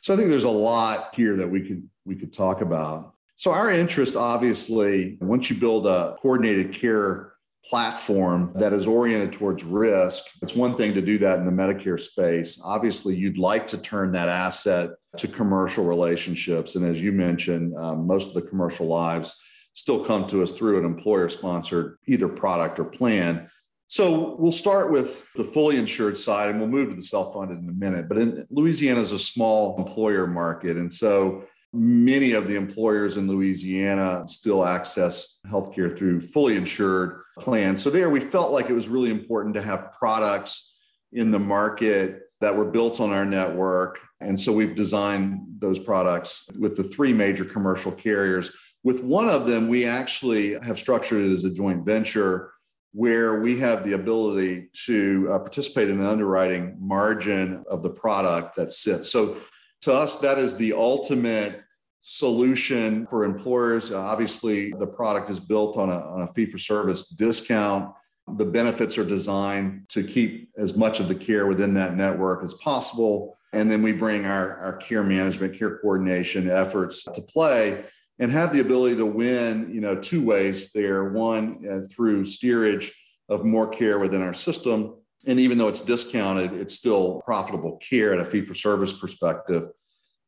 So 0.03 0.15
I 0.15 0.17
think 0.17 0.29
there's 0.29 0.45
a 0.45 0.49
lot 0.49 1.15
here 1.15 1.35
that 1.37 1.51
we 1.51 1.62
could 1.62 1.89
we 2.05 2.15
could 2.15 2.33
talk 2.33 2.61
about. 2.61 3.15
So, 3.38 3.53
our 3.53 3.70
interest, 3.70 4.16
obviously, 4.16 5.18
once 5.20 5.51
you 5.51 5.57
build 5.57 5.87
a 5.87 6.16
coordinated 6.22 6.75
care 6.75 7.35
platform 7.68 8.53
that 8.55 8.72
is 8.72 8.87
oriented 8.87 9.33
towards 9.33 9.62
risk, 9.62 10.25
it's 10.40 10.55
one 10.55 10.75
thing 10.75 10.94
to 10.94 11.03
do 11.03 11.18
that 11.18 11.38
in 11.38 11.44
the 11.44 11.53
Medicare 11.53 12.01
space. 12.01 12.59
Obviously, 12.64 13.14
you'd 13.14 13.37
like 13.37 13.66
to 13.68 13.79
turn 13.79 14.12
that 14.12 14.31
asset 14.31 14.90
to 15.18 15.29
commercial 15.29 15.85
relationships. 15.85 16.77
And 16.77 16.87
as 16.87 17.03
you 17.03 17.12
mentioned, 17.12 17.77
um, 17.77 18.07
most 18.07 18.29
of 18.29 18.42
the 18.42 18.49
commercial 18.49 18.87
lives 18.87 19.35
still 19.75 20.03
come 20.03 20.27
to 20.29 20.42
us 20.42 20.53
through 20.53 20.79
an 20.79 20.87
employer 20.87 21.29
sponsored 21.29 21.99
either 22.07 22.29
product 22.29 22.79
or 22.79 22.85
plan. 22.85 23.51
So 23.88 24.37
we'll 24.38 24.51
start 24.51 24.90
with 24.90 25.27
the 25.35 25.44
fully 25.44 25.77
insured 25.77 26.16
side 26.16 26.49
and 26.49 26.59
we'll 26.59 26.68
move 26.68 26.88
to 26.88 26.96
the 26.96 27.03
self 27.03 27.35
funded 27.35 27.59
in 27.59 27.68
a 27.68 27.72
minute. 27.72 28.09
But 28.09 28.18
in 28.18 28.46
Louisiana 28.49 29.01
is 29.01 29.12
a 29.12 29.18
small 29.18 29.77
employer 29.79 30.27
market. 30.27 30.79
And 30.79 30.92
so 30.92 31.44
Many 31.77 32.33
of 32.33 32.49
the 32.49 32.55
employers 32.55 33.19
in 33.19 33.29
Louisiana 33.29 34.25
still 34.29 34.65
access 34.65 35.41
healthcare 35.47 35.97
through 35.97 36.21
fully 36.21 36.57
insured 36.57 37.21
plans. 37.39 37.83
So, 37.83 37.91
there 37.91 38.09
we 38.09 38.21
felt 38.21 38.53
like 38.53 38.71
it 38.71 38.73
was 38.73 38.89
really 38.89 39.11
important 39.11 39.55
to 39.57 39.62
have 39.62 39.93
products 39.93 40.75
in 41.12 41.31
the 41.31 41.39
market 41.39 42.23
that 42.41 42.57
were 42.57 42.65
built 42.65 43.01
on 43.01 43.11
our 43.11 43.25
network. 43.27 44.01
And 44.21 44.41
so, 44.41 44.53
we've 44.53 44.75
designed 44.75 45.41
those 45.59 45.79
products 45.79 46.49
with 46.59 46.77
the 46.77 46.85
three 46.85 47.12
major 47.12 47.45
commercial 47.45 47.93
carriers. 47.93 48.53
With 48.83 49.03
one 49.03 49.29
of 49.29 49.47
them, 49.47 49.69
we 49.69 49.85
actually 49.85 50.59
have 50.61 50.79
structured 50.79 51.25
it 51.25 51.33
as 51.33 51.45
a 51.45 51.51
joint 51.51 51.85
venture 51.85 52.53
where 52.93 53.41
we 53.41 53.59
have 53.59 53.85
the 53.85 53.93
ability 53.93 54.71
to 54.87 55.29
uh, 55.31 55.39
participate 55.39 55.91
in 55.91 56.01
the 56.01 56.09
underwriting 56.09 56.75
margin 56.81 57.62
of 57.69 57.83
the 57.83 57.91
product 57.91 58.57
that 58.57 58.73
sits. 58.73 59.11
So, 59.11 59.37
to 59.83 59.93
us, 59.93 60.17
that 60.21 60.39
is 60.39 60.57
the 60.57 60.73
ultimate 60.73 61.62
solution 62.09 63.05
for 63.05 63.25
employers. 63.25 63.90
Obviously, 63.90 64.73
the 64.79 64.87
product 64.87 65.29
is 65.29 65.40
built 65.40 65.77
on 65.77 65.90
a, 65.90 65.99
on 65.99 66.23
a 66.23 66.27
fee 66.29 66.47
for 66.47 66.57
service 66.57 67.09
discount. 67.09 67.92
The 68.37 68.45
benefits 68.45 68.97
are 68.97 69.05
designed 69.05 69.88
to 69.88 70.05
keep 70.05 70.51
as 70.57 70.77
much 70.77 71.01
of 71.01 71.09
the 71.09 71.16
care 71.16 71.49
within 71.49 71.75
that 71.75 71.97
network 71.97 72.45
as 72.45 72.55
possible. 72.55 73.37
And 73.53 73.69
then 73.69 73.83
we 73.83 73.90
bring 73.90 74.25
our, 74.25 74.57
our 74.59 74.77
care 74.77 75.03
management, 75.03 75.59
care 75.59 75.79
coordination 75.79 76.49
efforts 76.49 77.03
to 77.03 77.21
play 77.23 77.85
and 78.21 78.31
have 78.31 78.53
the 78.53 78.61
ability 78.61 78.97
to 78.97 79.07
win, 79.07 79.69
you 79.75 79.81
know, 79.81 79.97
two 79.97 80.25
ways 80.25 80.71
there. 80.71 81.11
One, 81.11 81.64
uh, 81.69 81.81
through 81.92 82.25
steerage 82.27 82.95
of 83.29 83.45
more 83.45 83.66
care 83.66 83.99
within 83.99 84.23
our 84.23 84.35
system. 84.35 84.95
And 85.27 85.40
even 85.40 85.59
though 85.59 85.69
it's 85.69 85.81
discounted, 85.81 86.53
it's 86.53 86.77
still 86.77 87.21
profitable 87.25 87.79
care 87.79 88.14
at 88.14 88.21
a 88.21 88.25
fee 88.25 88.42
for 88.42 88.55
service 88.55 88.92
perspective. 88.92 89.66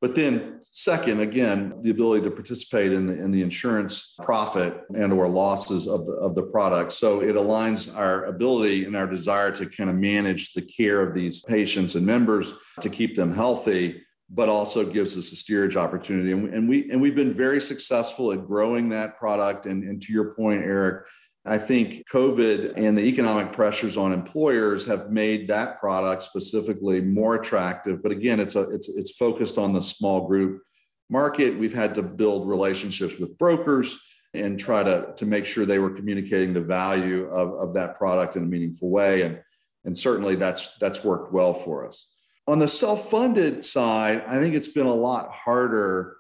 But 0.01 0.15
then 0.15 0.61
second, 0.63 1.21
again, 1.21 1.75
the 1.81 1.91
ability 1.91 2.25
to 2.25 2.31
participate 2.31 2.93
in 2.93 3.09
the, 3.09 3.19
in 3.19 3.33
the 3.33 3.43
insurance 3.43 4.15
profit 4.23 4.83
and 4.95 5.13
or 5.13 5.29
losses 5.29 5.89
of 5.89 6.07
the, 6.07 6.13
of 6.13 6.37
the 6.37 6.43
product. 6.43 6.93
So 6.93 7.21
it 7.21 7.35
aligns 7.35 7.95
our 7.97 8.27
ability 8.27 8.85
and 8.85 8.95
our 8.95 9.09
desire 9.09 9.51
to 9.53 9.67
kind 9.67 9.91
of 9.91 9.97
manage 9.97 10.53
the 10.53 10.63
care 10.63 11.01
of 11.01 11.15
these 11.15 11.41
patients 11.41 11.97
and 11.97 12.07
members 12.07 12.53
to 12.81 12.89
keep 12.89 13.17
them 13.17 13.33
healthy, 13.33 14.05
but 14.31 14.49
also 14.49 14.85
gives 14.85 15.17
us 15.17 15.33
a 15.33 15.37
steerage 15.37 15.77
opportunity. 15.77 16.31
And, 16.31 16.55
and 16.55 16.69
we, 16.69 16.89
and 16.93 17.01
we've 17.01 17.17
been 17.17 17.35
very 17.35 17.61
successful 17.61 18.31
at 18.31 18.47
growing 18.47 18.91
that 18.91 19.17
product. 19.17 19.67
And, 19.67 19.83
and 19.83 20.01
to 20.03 20.13
your 20.13 20.35
point, 20.35 20.63
Eric, 20.63 21.07
I 21.49 21.59
think 21.59 22.05
COVID 22.13 22.75
and 22.77 22.97
the 22.97 23.03
economic 23.03 23.53
pressures 23.53 23.97
on 23.97 24.13
employers 24.13 24.85
have 24.87 25.11
made 25.11 25.49
that 25.49 25.81
product 25.81 26.23
specifically 26.23 27.01
more 27.01 27.37
attractive. 27.37 28.03
But 28.03 28.13
again, 28.13 28.39
it's 28.39 28.55
a 28.55 28.69
it's 28.71 28.89
it's 28.89 29.17
focused 29.17 29.57
on 29.57 29.73
the 29.73 29.81
small 29.81 30.29
group 30.29 30.63
market. 31.09 31.59
We've 31.59 31.75
had 31.75 31.95
to 31.95 32.03
build 32.03 32.49
relationships 32.49 33.19
with 33.19 33.39
brokers 33.39 33.99
and 34.35 34.61
try 34.61 34.83
to, 34.83 35.15
to 35.17 35.25
make 35.25 35.47
sure 35.47 35.65
they 35.65 35.79
were 35.79 35.91
communicating 35.91 36.53
the 36.53 36.61
value 36.61 37.27
of, 37.31 37.55
of 37.55 37.75
that 37.75 37.97
product 37.97 38.37
in 38.37 38.43
a 38.43 38.47
meaningful 38.47 38.91
way. 38.91 39.23
And, 39.23 39.41
and 39.87 39.97
certainly 39.97 40.35
that's 40.35 40.77
that's 40.79 41.03
worked 41.03 41.33
well 41.33 41.55
for 41.55 41.87
us. 41.87 42.13
On 42.47 42.59
the 42.59 42.69
self-funded 42.69 43.65
side, 43.65 44.23
I 44.27 44.39
think 44.39 44.55
it's 44.55 44.69
been 44.69 44.87
a 44.87 44.95
lot 44.95 45.31
harder 45.33 46.17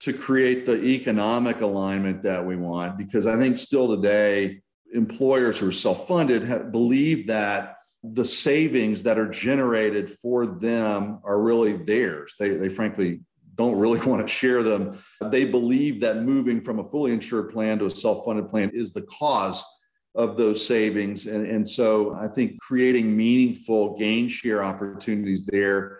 to 0.00 0.12
create 0.12 0.66
the 0.66 0.80
economic 0.84 1.60
alignment 1.60 2.22
that 2.22 2.44
we 2.44 2.54
want 2.54 2.96
because 2.96 3.26
I 3.26 3.36
think 3.36 3.58
still 3.58 3.88
today 3.96 4.60
employers 4.94 5.58
who 5.58 5.68
are 5.68 5.72
self-funded 5.72 6.72
believe 6.72 7.26
that 7.26 7.76
the 8.02 8.24
savings 8.24 9.02
that 9.02 9.18
are 9.18 9.28
generated 9.28 10.08
for 10.08 10.46
them 10.46 11.20
are 11.24 11.40
really 11.40 11.72
theirs. 11.72 12.34
They, 12.38 12.50
they 12.50 12.68
frankly 12.68 13.20
don't 13.56 13.76
really 13.76 13.98
want 14.06 14.26
to 14.26 14.32
share 14.32 14.62
them. 14.62 14.98
They 15.20 15.44
believe 15.44 16.00
that 16.00 16.22
moving 16.22 16.60
from 16.60 16.78
a 16.78 16.84
fully 16.84 17.12
insured 17.12 17.50
plan 17.50 17.78
to 17.80 17.86
a 17.86 17.90
self-funded 17.90 18.48
plan 18.48 18.70
is 18.72 18.92
the 18.92 19.02
cause 19.02 19.64
of 20.14 20.36
those 20.36 20.64
savings. 20.64 21.26
And, 21.26 21.46
and 21.46 21.68
so 21.68 22.14
I 22.14 22.28
think 22.28 22.60
creating 22.60 23.16
meaningful 23.16 23.98
gain 23.98 24.28
share 24.28 24.64
opportunities 24.64 25.44
there 25.44 25.98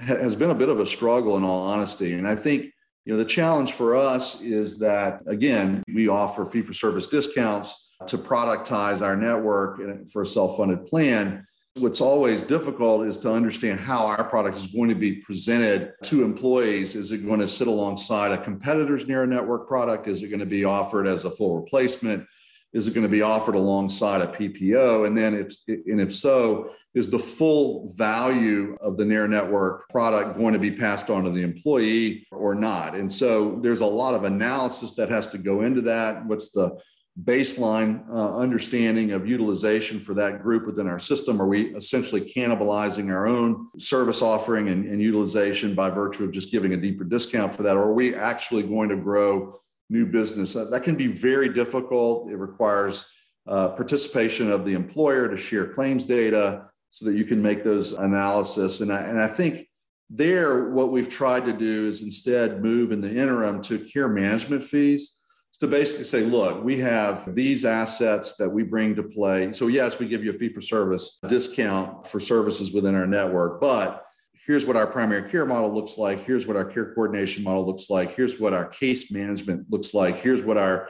has 0.00 0.34
been 0.34 0.50
a 0.50 0.54
bit 0.54 0.68
of 0.68 0.80
a 0.80 0.86
struggle 0.86 1.36
in 1.36 1.44
all 1.44 1.66
honesty. 1.66 2.14
And 2.14 2.26
I 2.26 2.34
think 2.34 2.72
you 3.04 3.12
know 3.12 3.18
the 3.18 3.24
challenge 3.24 3.72
for 3.72 3.96
us 3.96 4.40
is 4.40 4.78
that 4.78 5.22
again, 5.26 5.82
we 5.92 6.08
offer 6.08 6.44
fee 6.44 6.62
for 6.62 6.72
service 6.72 7.08
discounts 7.08 7.91
to 8.08 8.18
productize 8.18 9.02
our 9.02 9.16
network 9.16 9.80
for 10.10 10.22
a 10.22 10.26
self-funded 10.26 10.86
plan 10.86 11.46
what's 11.76 12.00
always 12.00 12.42
difficult 12.42 13.06
is 13.06 13.16
to 13.18 13.32
understand 13.32 13.80
how 13.80 14.06
our 14.06 14.24
product 14.24 14.56
is 14.56 14.66
going 14.66 14.90
to 14.90 14.94
be 14.94 15.14
presented 15.14 15.92
to 16.02 16.22
employees. 16.22 16.94
Is 16.94 17.12
it 17.12 17.24
going 17.24 17.40
to 17.40 17.48
sit 17.48 17.66
alongside 17.66 18.32
a 18.32 18.42
competitor's 18.42 19.06
narrow 19.06 19.26
network 19.26 19.66
product? 19.66 20.06
Is 20.06 20.22
it 20.22 20.28
going 20.28 20.40
to 20.40 20.46
be 20.46 20.64
offered 20.64 21.06
as 21.06 21.24
a 21.24 21.30
full 21.30 21.58
replacement? 21.58 22.26
Is 22.74 22.88
it 22.88 22.94
going 22.94 23.06
to 23.06 23.10
be 23.10 23.22
offered 23.22 23.54
alongside 23.54 24.22
a 24.22 24.26
ppo 24.26 25.06
and 25.06 25.16
then 25.16 25.34
if 25.34 25.54
and 25.68 26.00
if 26.00 26.14
so 26.14 26.70
is 26.94 27.08
the 27.08 27.18
full 27.18 27.92
value 27.94 28.76
of 28.80 28.96
the 28.96 29.04
narrow 29.04 29.26
network 29.26 29.88
product 29.88 30.36
going 30.38 30.52
to 30.52 30.58
be 30.58 30.70
passed 30.70 31.08
on 31.08 31.24
to 31.24 31.30
the 31.30 31.42
employee 31.42 32.26
or 32.30 32.54
not? 32.54 32.94
And 32.94 33.10
so 33.10 33.58
there's 33.62 33.80
a 33.80 33.86
lot 33.86 34.14
of 34.14 34.24
analysis 34.24 34.92
that 34.92 35.10
has 35.10 35.28
to 35.28 35.38
go 35.38 35.62
into 35.62 35.82
that. 35.82 36.24
What's 36.26 36.50
the 36.50 36.78
baseline 37.20 38.08
uh, 38.08 38.36
understanding 38.36 39.12
of 39.12 39.26
utilization 39.26 39.98
for 39.98 40.14
that 40.14 40.42
group 40.42 40.66
within 40.66 40.86
our 40.86 40.98
system? 40.98 41.42
Are 41.42 41.46
we 41.46 41.74
essentially 41.74 42.20
cannibalizing 42.20 43.12
our 43.12 43.26
own 43.26 43.68
service 43.78 44.22
offering 44.22 44.68
and, 44.68 44.86
and, 44.86 45.00
utilization 45.00 45.74
by 45.74 45.90
virtue 45.90 46.24
of 46.24 46.32
just 46.32 46.50
giving 46.50 46.72
a 46.72 46.76
deeper 46.76 47.04
discount 47.04 47.52
for 47.52 47.64
that? 47.64 47.76
Or 47.76 47.82
are 47.82 47.92
we 47.92 48.14
actually 48.14 48.62
going 48.62 48.88
to 48.88 48.96
grow 48.96 49.60
new 49.90 50.06
business? 50.06 50.56
Uh, 50.56 50.64
that 50.70 50.84
can 50.84 50.96
be 50.96 51.06
very 51.06 51.52
difficult. 51.52 52.30
It 52.30 52.36
requires 52.36 53.10
uh, 53.46 53.68
participation 53.68 54.50
of 54.50 54.64
the 54.64 54.72
employer 54.72 55.28
to 55.28 55.36
share 55.36 55.66
claims 55.66 56.06
data 56.06 56.68
so 56.90 57.04
that 57.04 57.14
you 57.14 57.26
can 57.26 57.42
make 57.42 57.62
those 57.62 57.92
analysis. 57.92 58.80
And 58.80 58.90
I, 58.90 59.00
and 59.00 59.20
I 59.20 59.28
think 59.28 59.68
there, 60.08 60.70
what 60.70 60.90
we've 60.92 61.08
tried 61.08 61.44
to 61.44 61.52
do 61.52 61.86
is 61.86 62.02
instead 62.02 62.62
move 62.62 62.90
in 62.90 63.02
the 63.02 63.10
interim 63.10 63.60
to 63.62 63.78
care 63.78 64.08
management 64.08 64.64
fees 64.64 65.18
to 65.62 65.68
basically 65.68 66.02
say, 66.02 66.22
look, 66.22 66.64
we 66.64 66.76
have 66.76 67.36
these 67.36 67.64
assets 67.64 68.34
that 68.34 68.50
we 68.50 68.64
bring 68.64 68.96
to 68.96 69.02
play. 69.04 69.52
So, 69.52 69.68
yes, 69.68 69.96
we 69.96 70.08
give 70.08 70.24
you 70.24 70.30
a 70.30 70.32
fee 70.32 70.48
for 70.48 70.60
service 70.60 71.20
discount 71.28 72.04
for 72.04 72.18
services 72.18 72.72
within 72.72 72.96
our 72.96 73.06
network, 73.06 73.60
but 73.60 74.04
here's 74.44 74.66
what 74.66 74.76
our 74.76 74.88
primary 74.88 75.30
care 75.30 75.46
model 75.46 75.72
looks 75.72 75.98
like. 75.98 76.24
Here's 76.26 76.48
what 76.48 76.56
our 76.56 76.64
care 76.64 76.92
coordination 76.92 77.44
model 77.44 77.64
looks 77.64 77.90
like. 77.90 78.16
Here's 78.16 78.40
what 78.40 78.52
our 78.52 78.64
case 78.64 79.12
management 79.12 79.70
looks 79.70 79.94
like. 79.94 80.16
Here's 80.16 80.42
what 80.42 80.58
our 80.58 80.88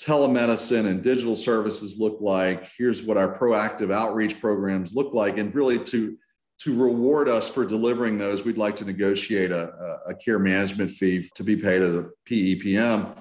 telemedicine 0.00 0.86
and 0.86 1.02
digital 1.02 1.34
services 1.34 1.98
look 1.98 2.18
like. 2.20 2.68
Here's 2.78 3.02
what 3.02 3.16
our 3.16 3.36
proactive 3.36 3.92
outreach 3.92 4.38
programs 4.38 4.94
look 4.94 5.14
like. 5.14 5.36
And 5.38 5.52
really, 5.52 5.80
to 5.80 6.16
to 6.60 6.80
reward 6.80 7.28
us 7.28 7.50
for 7.50 7.66
delivering 7.66 8.18
those, 8.18 8.44
we'd 8.44 8.56
like 8.56 8.76
to 8.76 8.84
negotiate 8.84 9.50
a, 9.50 9.98
a 10.06 10.14
care 10.14 10.38
management 10.38 10.92
fee 10.92 11.28
to 11.34 11.42
be 11.42 11.56
paid 11.56 11.82
as 11.82 11.96
a 11.96 12.06
PEPM 12.30 13.16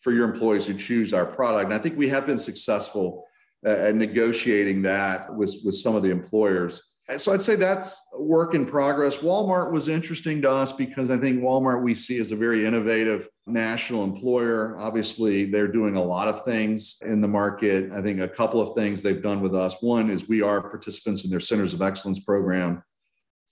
for 0.00 0.12
your 0.12 0.30
employees 0.30 0.66
who 0.66 0.74
choose 0.74 1.14
our 1.14 1.26
product. 1.26 1.66
And 1.66 1.74
I 1.74 1.78
think 1.78 1.96
we 1.96 2.08
have 2.08 2.26
been 2.26 2.38
successful 2.38 3.26
at 3.64 3.94
negotiating 3.94 4.82
that 4.82 5.34
with, 5.34 5.54
with 5.64 5.74
some 5.74 5.94
of 5.94 6.02
the 6.02 6.10
employers. 6.10 6.82
So 7.18 7.34
I'd 7.34 7.42
say 7.42 7.56
that's 7.56 8.00
work 8.14 8.54
in 8.54 8.64
progress. 8.64 9.18
Walmart 9.18 9.72
was 9.72 9.88
interesting 9.88 10.40
to 10.42 10.50
us 10.50 10.70
because 10.70 11.10
I 11.10 11.18
think 11.18 11.42
Walmart 11.42 11.82
we 11.82 11.94
see 11.94 12.18
as 12.18 12.30
a 12.30 12.36
very 12.36 12.64
innovative 12.64 13.26
national 13.48 14.04
employer. 14.04 14.76
Obviously, 14.78 15.44
they're 15.46 15.66
doing 15.66 15.96
a 15.96 16.02
lot 16.02 16.28
of 16.28 16.44
things 16.44 16.98
in 17.02 17.20
the 17.20 17.28
market. 17.28 17.90
I 17.92 18.00
think 18.00 18.20
a 18.20 18.28
couple 18.28 18.60
of 18.60 18.76
things 18.76 19.02
they've 19.02 19.22
done 19.22 19.40
with 19.40 19.56
us. 19.56 19.82
One 19.82 20.08
is 20.08 20.28
we 20.28 20.40
are 20.40 20.60
participants 20.60 21.24
in 21.24 21.30
their 21.30 21.40
Centers 21.40 21.74
of 21.74 21.82
Excellence 21.82 22.20
program 22.20 22.84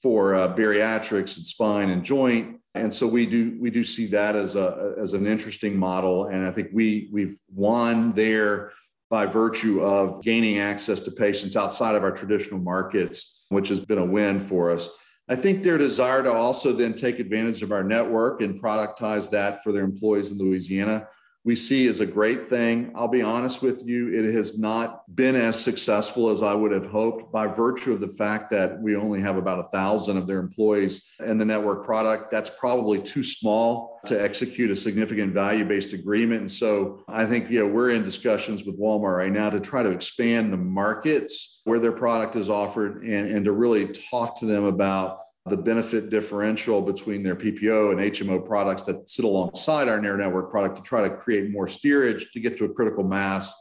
for 0.01 0.37
uh, 0.37 0.55
bariatrics 0.55 1.37
and 1.37 1.45
spine 1.45 1.91
and 1.91 2.05
joint 2.05 2.58
and 2.75 2.93
so 2.93 3.07
we 3.07 3.27
do 3.27 3.57
we 3.61 3.71
do 3.71 3.83
see 3.83 4.07
that 4.07 4.37
as 4.37 4.57
a 4.57 4.95
as 4.99 5.15
an 5.15 5.27
interesting 5.27 5.77
model. 5.79 6.27
And 6.27 6.47
i 6.47 6.51
think 6.51 6.69
we 6.73 7.09
we've 7.13 7.39
won 7.53 8.13
there 8.13 8.73
by 9.11 9.27
virtue 9.27 9.83
of 9.83 10.23
gaining 10.23 10.59
access 10.59 11.01
to 11.01 11.11
patients 11.11 11.57
outside 11.57 11.95
of 11.95 12.05
our 12.05 12.13
traditional 12.13 12.61
markets 12.61 13.47
which 13.49 13.69
has 13.69 13.81
been 13.81 13.99
a 13.99 14.05
win 14.05 14.39
for 14.39 14.71
us. 14.71 14.91
I 15.31 15.37
think 15.37 15.63
their 15.63 15.79
desire 15.79 16.23
to 16.23 16.33
also 16.33 16.73
then 16.73 16.95
take 16.95 17.19
advantage 17.19 17.63
of 17.63 17.73
our 17.73 17.85
network 17.85 18.43
and 18.43 18.61
productize 18.61 19.31
that 19.31 19.63
for 19.63 19.73
their 19.73 19.85
employees 19.85 20.33
in 20.33 20.39
louisiana 20.39 21.07
we 21.49 21.57
see 21.57 21.87
is 21.87 22.01
a 22.01 22.07
great 22.07 22.47
thing. 22.47 22.93
I'll 22.95 23.09
be 23.09 23.23
honest 23.23 23.63
with 23.63 23.83
you, 23.87 24.13
it 24.13 24.35
has 24.35 24.59
not 24.59 25.17
been 25.17 25.35
as 25.35 25.59
successful 25.59 26.29
as 26.29 26.43
I 26.43 26.53
would 26.53 26.73
have 26.73 26.85
hoped 26.85 27.33
by 27.33 27.47
virtue 27.47 27.95
of 27.95 28.01
the 28.01 28.09
fact 28.09 28.51
that 28.51 28.79
we 28.83 28.97
only 28.97 29.23
have 29.23 29.39
about 29.39 29.59
a 29.59 29.71
thousand 29.71 30.19
of 30.19 30.27
their 30.27 30.41
employees 30.41 31.07
in 31.25 31.39
the 31.39 31.47
network 31.47 31.87
product. 31.87 32.31
That's 32.31 32.51
probably 32.51 33.01
too 33.01 33.25
small 33.25 33.99
to 34.05 34.23
execute 34.23 34.71
a 34.71 34.77
significant 34.77 35.33
value 35.33 35.65
based 35.65 35.95
agreement. 35.95 36.41
And 36.41 36.53
so 36.53 37.03
I 37.09 37.25
think, 37.25 37.49
you 37.49 37.61
know, 37.61 37.67
we're 37.67 37.93
in 37.93 38.05
discussions 38.05 38.65
with 38.65 38.79
Walmart 38.79 39.17
right 39.17 39.33
now 39.33 39.49
to 39.49 39.59
try 39.59 39.83
to 39.83 39.91
expand 39.91 40.53
the 40.53 40.59
markets 40.59 41.63
where 41.65 41.81
their 41.81 41.93
product 41.93 42.37
is 42.37 42.51
offered 42.51 43.05
and, 43.05 43.31
and 43.31 43.47
to 43.47 43.53
really 43.53 43.87
talk 43.87 44.39
to 44.41 44.45
them 44.45 44.65
about 44.65 45.21
the 45.51 45.57
benefit 45.57 46.11
differential 46.11 46.83
between 46.83 47.23
their 47.23 47.37
PPO 47.37 47.93
and 47.93 48.13
HMO 48.13 48.45
products 48.45 48.85
that 48.85 49.09
sit 49.09 49.25
alongside 49.25 49.89
our 49.89 50.01
narrow 50.01 50.17
network 50.17 50.51
product 50.51 50.77
to 50.77 50.83
try 50.83 51.07
to 51.07 51.15
create 51.15 51.51
more 51.51 51.69
steerage 51.69 52.31
to 52.33 52.41
get 52.41 52.57
to 52.59 52.65
a 52.65 52.69
critical 52.69 53.05
mass 53.05 53.55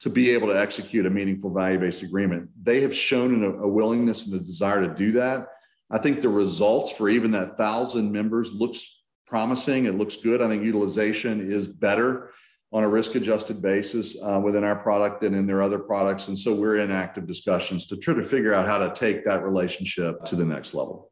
to 0.00 0.10
be 0.10 0.30
able 0.30 0.48
to 0.48 0.58
execute 0.58 1.06
a 1.06 1.10
meaningful 1.10 1.52
value 1.52 1.78
based 1.78 2.02
agreement. 2.02 2.50
They 2.62 2.80
have 2.82 2.94
shown 2.94 3.42
a, 3.44 3.68
willingness 3.68 4.26
and 4.26 4.40
a 4.40 4.44
desire 4.44 4.86
to 4.86 4.94
do 4.94 5.12
that. 5.12 5.46
I 5.90 5.98
think 5.98 6.20
the 6.20 6.28
results 6.28 6.96
for 6.96 7.08
even 7.08 7.30
that 7.32 7.56
thousand 7.56 8.12
members 8.12 8.52
looks 8.52 9.04
promising. 9.26 9.86
It 9.86 9.94
looks 9.94 10.16
good. 10.16 10.42
I 10.42 10.48
think 10.48 10.62
utilization 10.62 11.50
is 11.50 11.66
better 11.66 12.30
on 12.72 12.82
a 12.82 12.88
risk 12.88 13.14
adjusted 13.14 13.62
basis 13.62 14.16
uh, 14.22 14.40
within 14.42 14.64
our 14.64 14.76
product 14.76 15.20
than 15.20 15.34
in 15.34 15.46
their 15.46 15.62
other 15.62 15.78
products. 15.78 16.28
And 16.28 16.38
so 16.38 16.54
we're 16.54 16.76
in 16.76 16.90
active 16.90 17.26
discussions 17.26 17.86
to 17.86 17.96
try 17.96 18.14
to 18.14 18.24
figure 18.24 18.52
out 18.52 18.66
how 18.66 18.78
to 18.78 18.92
take 18.92 19.24
that 19.24 19.44
relationship 19.44 20.24
to 20.24 20.36
the 20.36 20.44
next 20.44 20.74
level. 20.74 21.10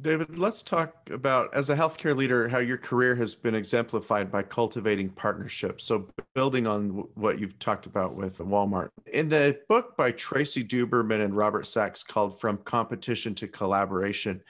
David, 0.00 0.38
let's 0.38 0.62
talk 0.62 1.08
about, 1.10 1.52
as 1.54 1.70
a 1.70 1.76
healthcare 1.76 2.16
leader, 2.16 2.48
how 2.48 2.58
your 2.58 2.76
career 2.76 3.14
has 3.16 3.34
been 3.34 3.54
exemplified 3.54 4.30
by 4.30 4.42
cultivating 4.42 5.08
partnerships. 5.08 5.84
So, 5.84 6.08
building 6.34 6.66
on 6.66 7.04
what 7.14 7.38
you've 7.38 7.58
talked 7.58 7.86
about 7.86 8.14
with 8.14 8.38
Walmart. 8.38 8.90
In 9.12 9.28
the 9.28 9.58
book 9.68 9.96
by 9.96 10.12
Tracy 10.12 10.62
Duberman 10.62 11.24
and 11.24 11.36
Robert 11.36 11.66
Sachs 11.66 12.02
called 12.02 12.40
From 12.40 12.58
Competition 12.58 13.34
to 13.36 13.48
Collaboration, 13.48 14.40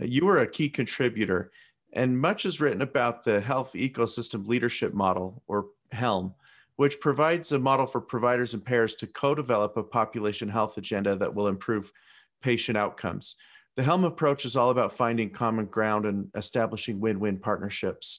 uh, 0.00 0.04
you 0.04 0.24
were 0.24 0.38
a 0.38 0.46
key 0.46 0.68
contributor, 0.68 1.52
and 1.92 2.18
much 2.18 2.44
is 2.44 2.60
written 2.60 2.82
about 2.82 3.24
the 3.24 3.40
health 3.40 3.74
ecosystem 3.74 4.46
leadership 4.48 4.94
model, 4.94 5.42
or 5.46 5.66
HELM, 5.92 6.34
which 6.76 7.00
provides 7.00 7.52
a 7.52 7.58
model 7.58 7.86
for 7.86 8.00
providers 8.00 8.54
and 8.54 8.64
payers 8.64 8.94
to 8.96 9.06
co 9.06 9.34
develop 9.34 9.76
a 9.76 9.82
population 9.82 10.48
health 10.48 10.76
agenda 10.78 11.14
that 11.16 11.34
will 11.34 11.48
improve 11.48 11.92
patient 12.40 12.78
outcomes. 12.78 13.36
The 13.78 13.84
Helm 13.84 14.02
approach 14.02 14.44
is 14.44 14.56
all 14.56 14.70
about 14.70 14.92
finding 14.92 15.30
common 15.30 15.66
ground 15.66 16.04
and 16.04 16.32
establishing 16.34 16.98
win 16.98 17.20
win 17.20 17.38
partnerships. 17.38 18.18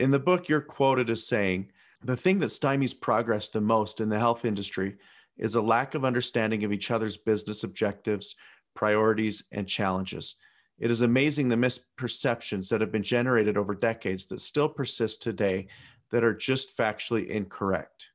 In 0.00 0.10
the 0.10 0.18
book, 0.18 0.48
you're 0.48 0.60
quoted 0.60 1.08
as 1.08 1.24
saying, 1.24 1.70
The 2.02 2.16
thing 2.16 2.40
that 2.40 2.46
stymies 2.46 3.00
progress 3.00 3.48
the 3.48 3.60
most 3.60 4.00
in 4.00 4.08
the 4.08 4.18
health 4.18 4.44
industry 4.44 4.96
is 5.36 5.54
a 5.54 5.62
lack 5.62 5.94
of 5.94 6.04
understanding 6.04 6.64
of 6.64 6.72
each 6.72 6.90
other's 6.90 7.16
business 7.16 7.62
objectives, 7.62 8.34
priorities, 8.74 9.44
and 9.52 9.68
challenges. 9.68 10.34
It 10.80 10.90
is 10.90 11.02
amazing 11.02 11.48
the 11.48 11.54
misperceptions 11.54 12.68
that 12.70 12.80
have 12.80 12.90
been 12.90 13.04
generated 13.04 13.56
over 13.56 13.76
decades 13.76 14.26
that 14.26 14.40
still 14.40 14.68
persist 14.68 15.22
today 15.22 15.68
that 16.10 16.24
are 16.24 16.34
just 16.34 16.76
factually 16.76 17.28
incorrect. 17.28 18.08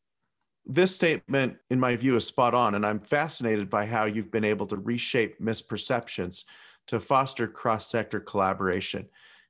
This 0.65 0.93
statement, 0.93 1.55
in 1.69 1.79
my 1.79 1.95
view, 1.95 2.17
is 2.17 2.27
spot 2.27 2.53
on, 2.53 2.75
and 2.75 2.85
I'm 2.85 2.99
fascinated 2.99 3.69
by 3.69 3.85
how 3.85 4.03
you've 4.03 4.31
been 4.31 4.43
able 4.43 4.67
to 4.67 4.75
reshape 4.75 5.39
misperceptions 5.39 6.43
to 6.87 6.99
foster 6.99 7.47
cross 7.47 7.89
sector 7.89 8.19
collaboration. 8.19 9.07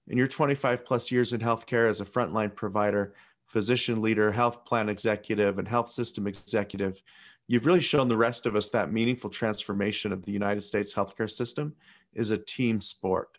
In 0.08 0.18
your 0.18 0.28
25 0.28 0.86
plus 0.86 1.12
years 1.12 1.34
in 1.34 1.40
healthcare 1.40 1.90
as 1.90 2.02
a 2.02 2.06
frontline 2.06 2.54
provider, 2.54 3.14
physician 3.48 4.02
leader, 4.02 4.32
health 4.32 4.66
plan 4.66 4.90
executive, 4.90 5.60
and 5.60 5.68
health 5.68 5.90
system 5.90 6.28
executive, 6.28 7.02
you've 7.48 7.66
really 7.66 7.82
shown 7.82 8.08
the 8.08 8.18
rest 8.18 8.46
of 8.46 8.56
us 8.56 8.70
that 8.72 8.92
meaningful 8.92 9.30
transformation 9.30 10.12
of 10.12 10.26
the 10.26 10.32
United 10.32 10.62
States 10.62 10.94
healthcare 10.94 11.30
system 11.30 11.74
is 12.14 12.32
a 12.32 12.38
team 12.38 12.82
sport. 12.82 13.38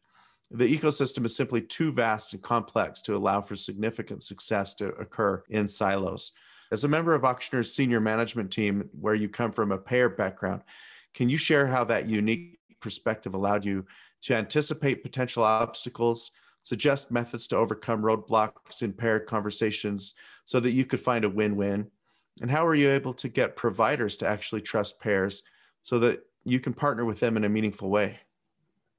The 0.50 0.66
ecosystem 0.66 1.24
is 1.24 1.35
simply 1.35 1.61
too 1.61 1.92
vast 1.92 2.33
and 2.33 2.42
complex 2.42 3.00
to 3.02 3.16
allow 3.16 3.40
for 3.40 3.57
significant 3.57 4.22
success 4.22 4.74
to 4.74 4.88
occur 4.94 5.42
in 5.48 5.66
silos. 5.66 6.33
As 6.70 6.85
a 6.85 6.88
member 6.88 7.14
of 7.14 7.22
Ochsner's 7.22 7.72
senior 7.72 8.00
management 8.00 8.50
team, 8.50 8.88
where 9.00 9.14
you 9.14 9.28
come 9.28 9.52
from 9.52 9.72
a 9.72 9.78
payer 9.78 10.09
background, 10.09 10.62
can 11.12 11.28
you 11.28 11.37
share 11.37 11.66
how 11.66 11.85
that 11.85 12.09
unique 12.09 12.59
perspective 12.84 13.32
allowed 13.32 13.64
you 13.64 13.86
to 14.20 14.34
anticipate 14.34 15.02
potential 15.02 15.42
obstacles, 15.42 16.30
suggest 16.60 17.10
methods 17.10 17.46
to 17.46 17.56
overcome 17.56 18.02
roadblocks 18.02 18.82
in 18.82 18.92
paired 18.92 19.26
conversations 19.26 20.14
so 20.44 20.60
that 20.60 20.72
you 20.72 20.84
could 20.84 21.00
find 21.00 21.24
a 21.24 21.28
win 21.28 21.56
win? 21.56 21.86
And 22.42 22.50
how 22.50 22.66
were 22.66 22.74
you 22.74 22.90
able 22.90 23.14
to 23.14 23.28
get 23.28 23.56
providers 23.56 24.18
to 24.18 24.28
actually 24.28 24.60
trust 24.60 25.00
payers 25.00 25.42
so 25.80 25.98
that 26.00 26.20
you 26.44 26.60
can 26.60 26.74
partner 26.74 27.06
with 27.06 27.20
them 27.20 27.38
in 27.38 27.44
a 27.44 27.48
meaningful 27.48 27.88
way? 27.88 28.18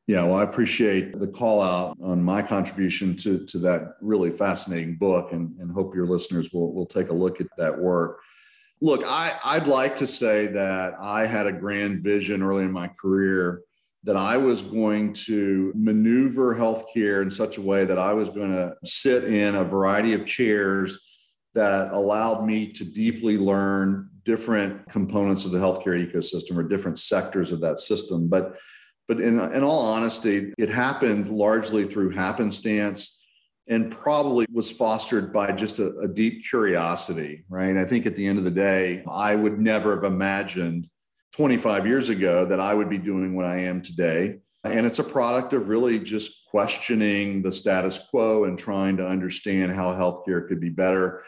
Yeah, 0.07 0.23
well, 0.23 0.37
I 0.37 0.43
appreciate 0.43 1.19
the 1.19 1.27
call 1.27 1.61
out 1.61 1.97
on 2.01 2.23
my 2.23 2.41
contribution 2.41 3.15
to, 3.17 3.45
to 3.45 3.59
that 3.59 3.97
really 4.01 4.31
fascinating 4.31 4.95
book 4.95 5.31
and, 5.31 5.55
and 5.59 5.71
hope 5.71 5.95
your 5.95 6.05
listeners 6.05 6.51
will, 6.51 6.73
will 6.73 6.85
take 6.87 7.09
a 7.09 7.13
look 7.13 7.39
at 7.39 7.47
that 7.57 7.77
work. 7.77 8.19
Look, 8.81 9.03
I, 9.05 9.33
I'd 9.45 9.67
like 9.67 9.95
to 9.97 10.07
say 10.07 10.47
that 10.47 10.95
I 10.99 11.25
had 11.27 11.45
a 11.45 11.51
grand 11.51 12.03
vision 12.03 12.43
early 12.43 12.65
in 12.65 12.71
my 12.71 12.87
career 12.87 13.61
that 14.05 14.15
I 14.15 14.37
was 14.37 14.61
going 14.61 15.13
to 15.13 15.73
maneuver 15.75 16.55
healthcare 16.55 17.23
in 17.23 17.31
such 17.31 17.57
a 17.57 17.61
way 17.61 17.85
that 17.85 17.97
I 17.97 18.13
was 18.13 18.29
going 18.29 18.51
to 18.51 18.75
sit 18.85 19.25
in 19.25 19.55
a 19.55 19.63
variety 19.63 20.13
of 20.13 20.25
chairs 20.25 20.99
that 21.55 21.91
allowed 21.91 22.45
me 22.45 22.71
to 22.73 22.85
deeply 22.85 23.37
learn 23.37 24.09
different 24.23 24.87
components 24.89 25.45
of 25.45 25.51
the 25.51 25.57
healthcare 25.57 25.99
ecosystem 25.99 26.55
or 26.55 26.63
different 26.63 26.99
sectors 26.99 27.51
of 27.51 27.61
that 27.61 27.79
system. 27.79 28.27
But 28.27 28.55
but 29.07 29.21
in, 29.21 29.39
in 29.39 29.63
all 29.63 29.93
honesty, 29.93 30.51
it 30.57 30.69
happened 30.69 31.29
largely 31.29 31.85
through 31.85 32.09
happenstance 32.09 33.21
and 33.67 33.91
probably 33.91 34.47
was 34.51 34.71
fostered 34.71 35.31
by 35.31 35.51
just 35.51 35.77
a, 35.77 35.95
a 35.99 36.07
deep 36.07 36.43
curiosity, 36.49 37.45
right? 37.47 37.77
I 37.77 37.85
think 37.85 38.07
at 38.07 38.15
the 38.15 38.25
end 38.25 38.39
of 38.39 38.45
the 38.45 38.51
day, 38.51 39.03
I 39.07 39.35
would 39.35 39.59
never 39.59 39.93
have 39.93 40.03
imagined 40.03 40.87
25 41.35 41.85
years 41.85 42.07
ago 42.07 42.45
that 42.45 42.61
I 42.61 42.73
would 42.73 42.89
be 42.89 42.97
doing 42.97 43.35
what 43.35 43.45
I 43.45 43.57
am 43.63 43.81
today. 43.81 44.37
And 44.63 44.85
it's 44.85 44.99
a 44.99 45.03
product 45.03 45.51
of 45.51 45.67
really 45.67 45.99
just 45.99 46.45
questioning 46.47 47.41
the 47.41 47.51
status 47.51 48.07
quo 48.09 48.45
and 48.45 48.57
trying 48.57 48.95
to 48.97 49.07
understand 49.07 49.73
how 49.73 49.91
healthcare 49.91 50.47
could 50.47 50.61
be 50.61 50.69
better, 50.69 51.23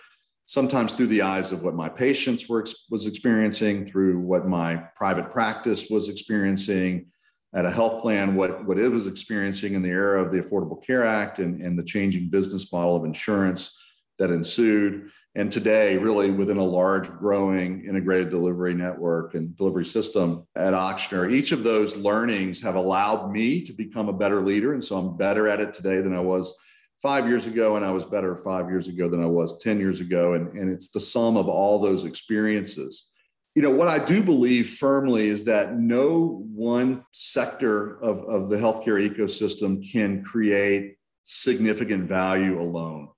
sometimes 0.45 0.93
through 0.93 1.07
the 1.07 1.23
eyes 1.23 1.51
of 1.51 1.63
what 1.63 1.75
my 1.75 1.89
patients 1.89 2.47
were 2.47 2.65
was 2.89 3.05
experiencing, 3.05 3.85
through 3.85 4.19
what 4.19 4.47
my 4.47 4.77
private 4.95 5.29
practice 5.29 5.89
was 5.89 6.07
experiencing, 6.07 7.07
at 7.53 7.65
a 7.65 7.71
health 7.71 8.01
plan, 8.01 8.35
what, 8.35 8.65
what 8.65 8.79
it 8.79 8.89
was 8.89 9.07
experiencing 9.07 9.73
in 9.73 9.81
the 9.81 9.89
era 9.89 10.23
of 10.23 10.31
the 10.31 10.39
Affordable 10.39 10.81
Care 10.85 11.05
Act 11.05 11.39
and, 11.39 11.61
and 11.61 11.77
the 11.77 11.83
changing 11.83 12.29
business 12.29 12.71
model 12.71 12.95
of 12.95 13.03
insurance 13.03 13.77
that 14.17 14.31
ensued, 14.31 15.11
and 15.37 15.51
today, 15.51 15.97
really 15.97 16.31
within 16.31 16.57
a 16.57 16.65
large, 16.65 17.11
growing 17.11 17.85
integrated 17.85 18.31
delivery 18.31 18.73
network 18.73 19.35
and 19.35 19.55
delivery 19.55 19.85
system 19.85 20.47
at 20.55 20.73
Ochsner, 20.73 21.31
each 21.31 21.51
of 21.51 21.63
those 21.63 21.95
learnings 21.95 22.59
have 22.63 22.73
allowed 22.73 23.31
me 23.31 23.61
to 23.61 23.71
become 23.71 24.09
a 24.09 24.13
better 24.13 24.41
leader. 24.41 24.73
And 24.73 24.83
so 24.83 24.97
I'm 24.97 25.15
better 25.15 25.47
at 25.47 25.59
it 25.59 25.73
today 25.73 26.01
than 26.01 26.15
I 26.15 26.21
was 26.21 26.57
five 26.99 27.27
years 27.27 27.45
ago, 27.45 27.75
and 27.75 27.85
I 27.85 27.91
was 27.91 28.03
better 28.03 28.35
five 28.35 28.67
years 28.67 28.87
ago 28.87 29.07
than 29.07 29.21
I 29.21 29.27
was 29.27 29.59
10 29.59 29.79
years 29.79 30.01
ago. 30.01 30.33
And, 30.33 30.57
and 30.57 30.71
it's 30.71 30.89
the 30.89 30.99
sum 30.99 31.37
of 31.37 31.47
all 31.47 31.79
those 31.79 32.03
experiences. 32.03 33.11
You 33.53 33.61
know, 33.61 33.69
what 33.69 33.89
I 33.89 34.03
do 34.03 34.23
believe 34.23 34.67
firmly 34.67 35.27
is 35.27 35.43
that 35.43 35.77
no 35.77 36.43
one 36.51 37.05
sector 37.11 38.01
of, 38.01 38.23
of 38.23 38.49
the 38.49 38.55
healthcare 38.55 39.07
ecosystem 39.07 39.87
can 39.91 40.23
create 40.23 40.95
significant 41.25 42.09
value 42.09 42.59
alone 42.59 43.09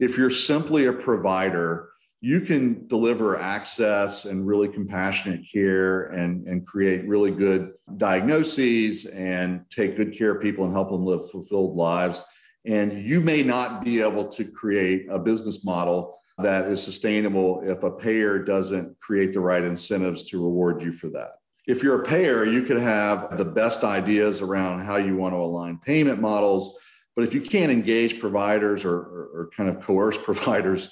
if 0.00 0.16
you're 0.16 0.30
simply 0.30 0.86
a 0.86 0.92
provider, 0.92 1.90
you 2.22 2.40
can 2.40 2.86
deliver 2.86 3.38
access 3.38 4.24
and 4.24 4.46
really 4.46 4.68
compassionate 4.68 5.42
care 5.50 6.06
and, 6.06 6.46
and 6.46 6.66
create 6.66 7.06
really 7.06 7.30
good 7.30 7.72
diagnoses 7.96 9.06
and 9.06 9.64
take 9.70 9.96
good 9.96 10.16
care 10.16 10.32
of 10.32 10.42
people 10.42 10.64
and 10.64 10.72
help 10.72 10.90
them 10.90 11.04
live 11.04 11.30
fulfilled 11.30 11.76
lives. 11.76 12.24
And 12.66 12.92
you 12.92 13.20
may 13.20 13.42
not 13.42 13.84
be 13.84 14.00
able 14.00 14.26
to 14.28 14.44
create 14.44 15.06
a 15.10 15.18
business 15.18 15.64
model 15.64 16.18
that 16.38 16.66
is 16.66 16.82
sustainable 16.82 17.60
if 17.62 17.82
a 17.82 17.90
payer 17.90 18.38
doesn't 18.38 18.98
create 19.00 19.32
the 19.32 19.40
right 19.40 19.64
incentives 19.64 20.24
to 20.24 20.42
reward 20.42 20.82
you 20.82 20.92
for 20.92 21.08
that. 21.10 21.36
If 21.66 21.82
you're 21.82 22.02
a 22.02 22.04
payer, 22.04 22.44
you 22.44 22.62
could 22.62 22.78
have 22.78 23.36
the 23.36 23.44
best 23.44 23.84
ideas 23.84 24.40
around 24.40 24.80
how 24.80 24.96
you 24.96 25.16
want 25.16 25.34
to 25.34 25.38
align 25.38 25.78
payment 25.84 26.20
models 26.20 26.76
but 27.20 27.28
if 27.28 27.34
you 27.34 27.42
can't 27.42 27.70
engage 27.70 28.18
providers 28.18 28.82
or, 28.82 28.94
or, 28.94 29.30
or 29.34 29.50
kind 29.54 29.68
of 29.68 29.82
coerce 29.82 30.16
providers 30.22 30.90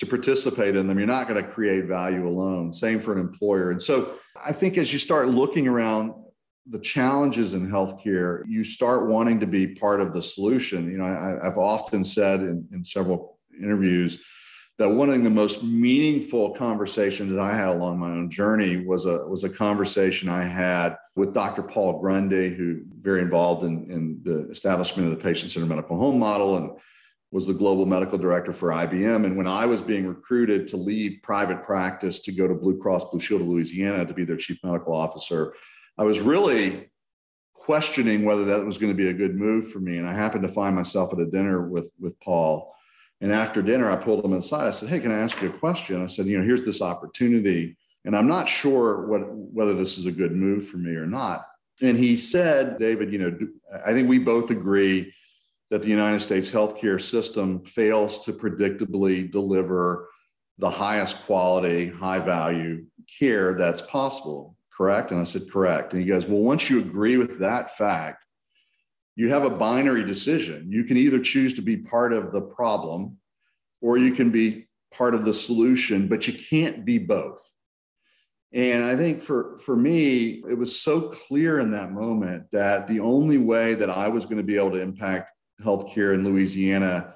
to 0.00 0.06
participate 0.06 0.74
in 0.74 0.88
them, 0.88 0.98
you're 0.98 1.06
not 1.06 1.28
going 1.28 1.40
to 1.40 1.48
create 1.48 1.84
value 1.84 2.26
alone. 2.26 2.72
Same 2.72 2.98
for 2.98 3.12
an 3.12 3.20
employer. 3.20 3.70
And 3.70 3.80
so 3.80 4.14
I 4.44 4.50
think 4.50 4.76
as 4.76 4.92
you 4.92 4.98
start 4.98 5.28
looking 5.28 5.68
around 5.68 6.14
the 6.68 6.80
challenges 6.80 7.54
in 7.54 7.64
healthcare, 7.64 8.42
you 8.48 8.64
start 8.64 9.06
wanting 9.06 9.38
to 9.38 9.46
be 9.46 9.68
part 9.68 10.00
of 10.00 10.12
the 10.12 10.20
solution. 10.20 10.90
You 10.90 10.98
know, 10.98 11.04
I, 11.04 11.44
have 11.44 11.58
often 11.58 12.02
said 12.02 12.40
in, 12.40 12.66
in 12.72 12.82
several 12.82 13.38
interviews 13.56 14.20
that 14.78 14.88
one 14.88 15.10
of 15.10 15.22
the 15.24 15.30
most 15.30 15.64
meaningful 15.64 16.54
conversations 16.54 17.32
that 17.32 17.40
I 17.40 17.54
had 17.56 17.68
along 17.68 17.98
my 17.98 18.10
own 18.10 18.30
journey 18.30 18.76
was 18.76 19.06
a 19.06 19.26
was 19.26 19.42
a 19.42 19.48
conversation 19.48 20.28
I 20.28 20.44
had 20.44 20.96
with 21.16 21.34
Dr. 21.34 21.62
Paul 21.62 22.00
Grundy, 22.00 22.50
who 22.50 22.82
very 23.00 23.20
involved 23.20 23.64
in, 23.64 23.90
in 23.90 24.20
the 24.22 24.48
establishment 24.50 25.08
of 25.08 25.16
the 25.16 25.22
patient-centered 25.22 25.68
medical 25.68 25.98
home 25.98 26.18
model 26.18 26.56
and 26.56 26.70
was 27.30 27.46
the 27.46 27.52
global 27.54 27.84
medical 27.84 28.16
director 28.16 28.52
for 28.52 28.70
IBM. 28.70 29.26
And 29.26 29.36
when 29.36 29.48
I 29.48 29.66
was 29.66 29.82
being 29.82 30.06
recruited 30.06 30.66
to 30.68 30.76
leave 30.76 31.20
private 31.22 31.62
practice 31.62 32.20
to 32.20 32.32
go 32.32 32.48
to 32.48 32.54
Blue 32.54 32.78
Cross 32.78 33.10
Blue 33.10 33.20
Shield 33.20 33.42
of 33.42 33.48
Louisiana 33.48 34.06
to 34.06 34.14
be 34.14 34.24
their 34.24 34.36
chief 34.36 34.58
medical 34.62 34.94
officer, 34.94 35.54
I 35.98 36.04
was 36.04 36.20
really 36.20 36.88
questioning 37.52 38.24
whether 38.24 38.44
that 38.44 38.64
was 38.64 38.78
going 38.78 38.92
to 38.92 38.96
be 38.96 39.10
a 39.10 39.12
good 39.12 39.34
move 39.34 39.70
for 39.70 39.80
me. 39.80 39.98
And 39.98 40.08
I 40.08 40.14
happened 40.14 40.42
to 40.42 40.48
find 40.48 40.74
myself 40.74 41.12
at 41.12 41.18
a 41.18 41.26
dinner 41.26 41.68
with, 41.68 41.90
with 41.98 42.18
Paul 42.20 42.74
and 43.20 43.32
after 43.32 43.62
dinner, 43.62 43.90
I 43.90 43.96
pulled 43.96 44.24
him 44.24 44.32
inside. 44.32 44.66
I 44.66 44.70
said, 44.70 44.88
Hey, 44.88 45.00
can 45.00 45.10
I 45.10 45.18
ask 45.18 45.40
you 45.42 45.48
a 45.48 45.58
question? 45.58 46.02
I 46.02 46.06
said, 46.06 46.26
You 46.26 46.38
know, 46.38 46.44
here's 46.44 46.64
this 46.64 46.82
opportunity, 46.82 47.76
and 48.04 48.16
I'm 48.16 48.28
not 48.28 48.48
sure 48.48 49.06
what, 49.06 49.20
whether 49.28 49.74
this 49.74 49.98
is 49.98 50.06
a 50.06 50.12
good 50.12 50.32
move 50.32 50.66
for 50.66 50.76
me 50.76 50.94
or 50.94 51.06
not. 51.06 51.46
And 51.82 51.98
he 51.98 52.16
said, 52.16 52.78
David, 52.78 53.12
you 53.12 53.18
know, 53.18 53.38
I 53.86 53.92
think 53.92 54.08
we 54.08 54.18
both 54.18 54.50
agree 54.50 55.12
that 55.70 55.82
the 55.82 55.88
United 55.88 56.20
States 56.20 56.50
healthcare 56.50 57.00
system 57.00 57.64
fails 57.64 58.24
to 58.24 58.32
predictably 58.32 59.30
deliver 59.30 60.08
the 60.58 60.70
highest 60.70 61.24
quality, 61.24 61.86
high 61.86 62.18
value 62.18 62.84
care 63.18 63.54
that's 63.54 63.82
possible. 63.82 64.56
Correct? 64.72 65.10
And 65.10 65.20
I 65.20 65.24
said, 65.24 65.50
Correct. 65.50 65.92
And 65.92 66.02
he 66.02 66.08
goes, 66.08 66.26
Well, 66.26 66.40
once 66.40 66.70
you 66.70 66.78
agree 66.78 67.16
with 67.16 67.40
that 67.40 67.76
fact, 67.76 68.24
you 69.18 69.28
have 69.30 69.42
a 69.42 69.50
binary 69.50 70.04
decision. 70.04 70.70
You 70.70 70.84
can 70.84 70.96
either 70.96 71.18
choose 71.18 71.54
to 71.54 71.60
be 71.60 71.76
part 71.76 72.12
of 72.12 72.30
the 72.30 72.40
problem 72.40 73.16
or 73.80 73.98
you 73.98 74.12
can 74.12 74.30
be 74.30 74.68
part 74.96 75.12
of 75.12 75.24
the 75.24 75.34
solution, 75.34 76.06
but 76.06 76.28
you 76.28 76.34
can't 76.34 76.84
be 76.84 76.98
both. 76.98 77.42
And 78.52 78.84
I 78.84 78.94
think 78.94 79.20
for, 79.20 79.58
for 79.58 79.74
me, 79.74 80.44
it 80.48 80.56
was 80.56 80.80
so 80.80 81.10
clear 81.10 81.58
in 81.58 81.72
that 81.72 81.90
moment 81.90 82.46
that 82.52 82.86
the 82.86 83.00
only 83.00 83.38
way 83.38 83.74
that 83.74 83.90
I 83.90 84.06
was 84.06 84.24
going 84.24 84.36
to 84.36 84.44
be 84.44 84.56
able 84.56 84.70
to 84.70 84.80
impact 84.80 85.32
healthcare 85.60 86.14
in 86.14 86.22
Louisiana 86.24 87.14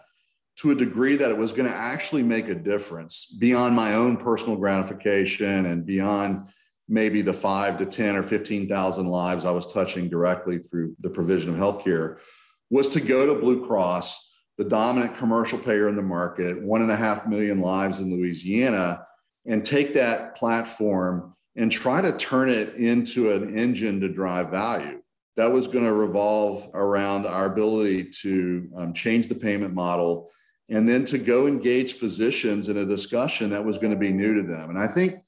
to 0.56 0.72
a 0.72 0.74
degree 0.74 1.14
that 1.14 1.30
it 1.30 1.38
was 1.38 1.52
going 1.52 1.70
to 1.70 1.76
actually 1.76 2.24
make 2.24 2.48
a 2.48 2.54
difference 2.56 3.26
beyond 3.38 3.76
my 3.76 3.94
own 3.94 4.16
personal 4.16 4.56
gratification 4.56 5.66
and 5.66 5.86
beyond 5.86 6.48
maybe 6.92 7.22
the 7.22 7.32
five 7.32 7.78
to 7.78 7.86
10 7.86 8.16
or 8.16 8.22
15,000 8.22 9.06
lives 9.06 9.46
I 9.46 9.50
was 9.50 9.72
touching 9.72 10.10
directly 10.10 10.58
through 10.58 10.94
the 11.00 11.08
provision 11.08 11.54
of 11.54 11.58
healthcare 11.58 12.18
was 12.68 12.90
to 12.90 13.00
go 13.00 13.24
to 13.26 13.40
Blue 13.40 13.66
Cross, 13.66 14.30
the 14.58 14.64
dominant 14.64 15.16
commercial 15.16 15.58
payer 15.58 15.88
in 15.88 15.96
the 15.96 16.02
market, 16.02 16.62
one 16.62 16.82
and 16.82 16.90
a 16.90 16.96
half 16.96 17.26
million 17.26 17.60
lives 17.60 18.00
in 18.00 18.14
Louisiana, 18.14 19.06
and 19.46 19.64
take 19.64 19.94
that 19.94 20.36
platform 20.36 21.34
and 21.56 21.72
try 21.72 22.02
to 22.02 22.16
turn 22.16 22.50
it 22.50 22.74
into 22.74 23.32
an 23.32 23.58
engine 23.58 23.98
to 24.00 24.08
drive 24.10 24.50
value. 24.50 25.00
That 25.36 25.50
was 25.50 25.66
going 25.66 25.84
to 25.84 25.94
revolve 25.94 26.70
around 26.74 27.26
our 27.26 27.46
ability 27.46 28.10
to 28.20 28.68
um, 28.76 28.92
change 28.92 29.28
the 29.28 29.34
payment 29.34 29.72
model 29.72 30.30
and 30.68 30.86
then 30.86 31.06
to 31.06 31.16
go 31.16 31.46
engage 31.46 31.94
physicians 31.94 32.68
in 32.68 32.76
a 32.76 32.84
discussion 32.84 33.48
that 33.50 33.64
was 33.64 33.78
going 33.78 33.92
to 33.92 33.98
be 33.98 34.12
new 34.12 34.34
to 34.34 34.42
them. 34.42 34.68
And 34.68 34.78
I 34.78 34.86
think 34.86 35.21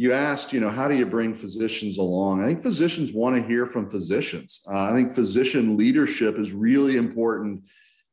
you 0.00 0.14
asked, 0.14 0.54
you 0.54 0.60
know, 0.60 0.70
how 0.70 0.88
do 0.88 0.96
you 0.96 1.04
bring 1.04 1.34
physicians 1.34 1.98
along? 1.98 2.42
I 2.42 2.46
think 2.46 2.62
physicians 2.62 3.12
want 3.12 3.36
to 3.36 3.46
hear 3.46 3.66
from 3.66 3.90
physicians. 3.90 4.62
Uh, 4.66 4.84
I 4.84 4.94
think 4.94 5.12
physician 5.12 5.76
leadership 5.76 6.38
is 6.38 6.54
really 6.54 6.96
important 6.96 7.64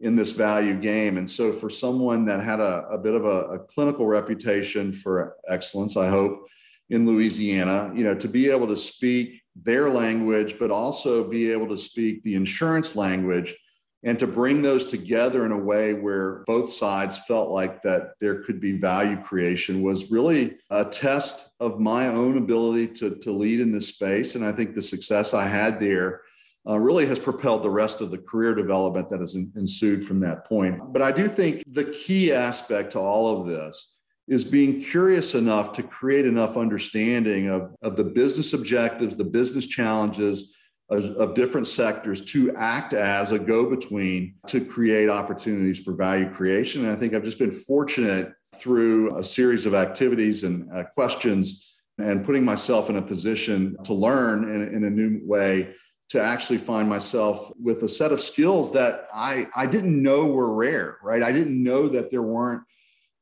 in 0.01 0.13
this 0.13 0.33
value 0.33 0.77
game. 0.77 1.15
And 1.17 1.31
so, 1.31 1.53
for 1.53 1.69
someone 1.69 2.25
that 2.25 2.41
had 2.41 2.59
a, 2.59 2.85
a 2.91 2.97
bit 2.97 3.13
of 3.13 3.23
a, 3.23 3.39
a, 3.55 3.59
clinical 3.59 4.05
reputation 4.05 4.91
for 4.91 5.37
excellence, 5.47 5.95
I 5.95 6.09
hope, 6.09 6.49
in 6.89 7.07
Louisiana, 7.07 7.93
you 7.95 8.03
know, 8.03 8.15
to 8.15 8.27
be 8.27 8.49
able 8.49 8.67
to 8.67 8.75
speak 8.75 9.41
their 9.55 9.89
language, 9.89 10.59
but 10.59 10.71
also 10.71 11.23
be 11.23 11.53
able 11.53 11.69
to 11.69 11.77
speak 11.77 12.21
the 12.21 12.35
insurance 12.35 12.97
language 12.97 13.55
and 14.03 14.19
to 14.19 14.27
bring 14.27 14.61
those 14.61 14.85
together 14.85 15.45
in 15.45 15.51
a 15.51 15.57
way 15.57 15.93
where 15.93 16.43
both 16.45 16.71
sides 16.71 17.17
felt 17.25 17.49
like 17.49 17.81
that 17.81 18.11
there 18.19 18.43
could 18.43 18.59
be 18.59 18.77
value 18.77 19.17
creation 19.21 19.81
was 19.81 20.11
really 20.11 20.57
a 20.69 20.85
test 20.85 21.49
of 21.59 21.79
my 21.79 22.07
own 22.07 22.37
ability 22.37 22.87
to, 22.87 23.15
to 23.15 23.31
lead 23.31 23.59
in 23.59 23.71
this 23.71 23.87
space. 23.87 24.35
And 24.35 24.45
i 24.45 24.51
think 24.51 24.75
the 24.75 24.81
success 24.81 25.33
i 25.33 25.47
had 25.47 25.79
there 25.79 26.21
uh, 26.67 26.77
really 26.77 27.05
has 27.05 27.17
propelled 27.17 27.63
the 27.63 27.69
rest 27.69 28.01
of 28.01 28.11
the 28.11 28.17
career 28.17 28.53
development 28.53 29.09
that 29.09 29.21
has 29.21 29.35
ensued 29.35 30.03
from 30.03 30.19
that 30.19 30.45
point. 30.45 30.79
But 30.93 31.01
i 31.01 31.11
do 31.11 31.27
think 31.27 31.63
the 31.67 31.85
key 31.85 32.31
aspect 32.31 32.91
to 32.91 32.99
all 32.99 33.39
of 33.39 33.47
this 33.47 33.95
is 34.27 34.43
being 34.43 34.83
curious 34.83 35.35
enough 35.35 35.71
to 35.71 35.81
create 35.81 36.25
enough 36.25 36.57
understanding 36.57 37.47
of, 37.47 37.73
of 37.81 37.95
the 37.95 38.03
business 38.03 38.53
objectives 38.53 39.15
the 39.15 39.23
business 39.23 39.65
challenges 39.65 40.53
of, 40.89 41.35
different 41.35 41.67
sectors 41.67 42.21
to 42.21 42.55
act 42.55 42.93
as 42.93 43.31
a 43.31 43.39
go 43.39 43.69
between 43.69 44.35
to 44.47 44.63
create 44.63 45.09
opportunities 45.09 45.83
for 45.83 45.93
value 45.93 46.29
creation. 46.31 46.83
And 46.83 46.91
I 46.91 46.95
think 46.95 47.13
I've 47.13 47.23
just 47.23 47.39
been 47.39 47.51
fortunate 47.51 48.33
through 48.55 49.17
a 49.17 49.23
series 49.23 49.65
of 49.65 49.73
activities 49.73 50.43
and 50.43 50.71
uh, 50.71 50.83
questions 50.93 51.75
and 51.97 52.23
putting 52.23 52.45
myself 52.45 52.89
in 52.89 52.97
a 52.97 53.01
position 53.01 53.75
to 53.83 53.93
learn 53.93 54.43
in, 54.43 54.75
in 54.75 54.83
a 54.85 54.89
new 54.89 55.19
way 55.23 55.73
to 56.09 56.21
actually 56.21 56.57
find 56.57 56.87
myself 56.87 57.51
with 57.61 57.83
a 57.83 57.87
set 57.87 58.13
of 58.13 58.21
skills 58.21 58.71
that 58.71 59.07
I, 59.13 59.47
I 59.55 59.65
didn't 59.65 60.01
know 60.01 60.27
were 60.27 60.53
rare, 60.53 60.97
right? 61.03 61.21
I 61.21 61.33
didn't 61.33 61.61
know 61.61 61.89
that 61.89 62.09
there 62.09 62.21
weren't 62.21 62.63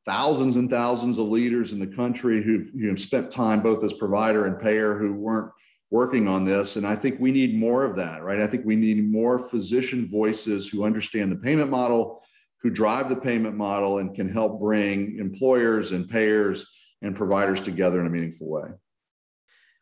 thousands 0.05 0.55
and 0.55 0.69
thousands 0.69 1.17
of 1.17 1.27
leaders 1.27 1.73
in 1.73 1.79
the 1.79 1.87
country 1.87 2.43
who've 2.43 2.69
you 2.75 2.89
know, 2.89 2.95
spent 2.95 3.31
time 3.31 3.61
both 3.61 3.83
as 3.83 3.91
provider 3.93 4.45
and 4.45 4.59
payer 4.59 4.95
who 4.95 5.13
weren't 5.13 5.51
working 5.91 6.27
on 6.27 6.45
this. 6.45 6.75
And 6.75 6.85
I 6.85 6.95
think 6.95 7.19
we 7.19 7.31
need 7.31 7.55
more 7.55 7.83
of 7.83 7.95
that, 7.97 8.23
right? 8.23 8.41
I 8.41 8.47
think 8.47 8.65
we 8.65 8.75
need 8.75 9.09
more 9.09 9.37
physician 9.37 10.07
voices 10.07 10.67
who 10.67 10.83
understand 10.83 11.31
the 11.31 11.37
payment 11.37 11.69
model, 11.69 12.21
who 12.61 12.69
drive 12.69 13.09
the 13.09 13.15
payment 13.15 13.55
model, 13.55 13.99
and 13.99 14.15
can 14.15 14.27
help 14.27 14.59
bring 14.59 15.17
employers 15.19 15.91
and 15.91 16.09
payers 16.09 16.65
and 17.01 17.15
providers 17.15 17.61
together 17.61 17.99
in 17.99 18.07
a 18.07 18.09
meaningful 18.09 18.49
way. 18.49 18.69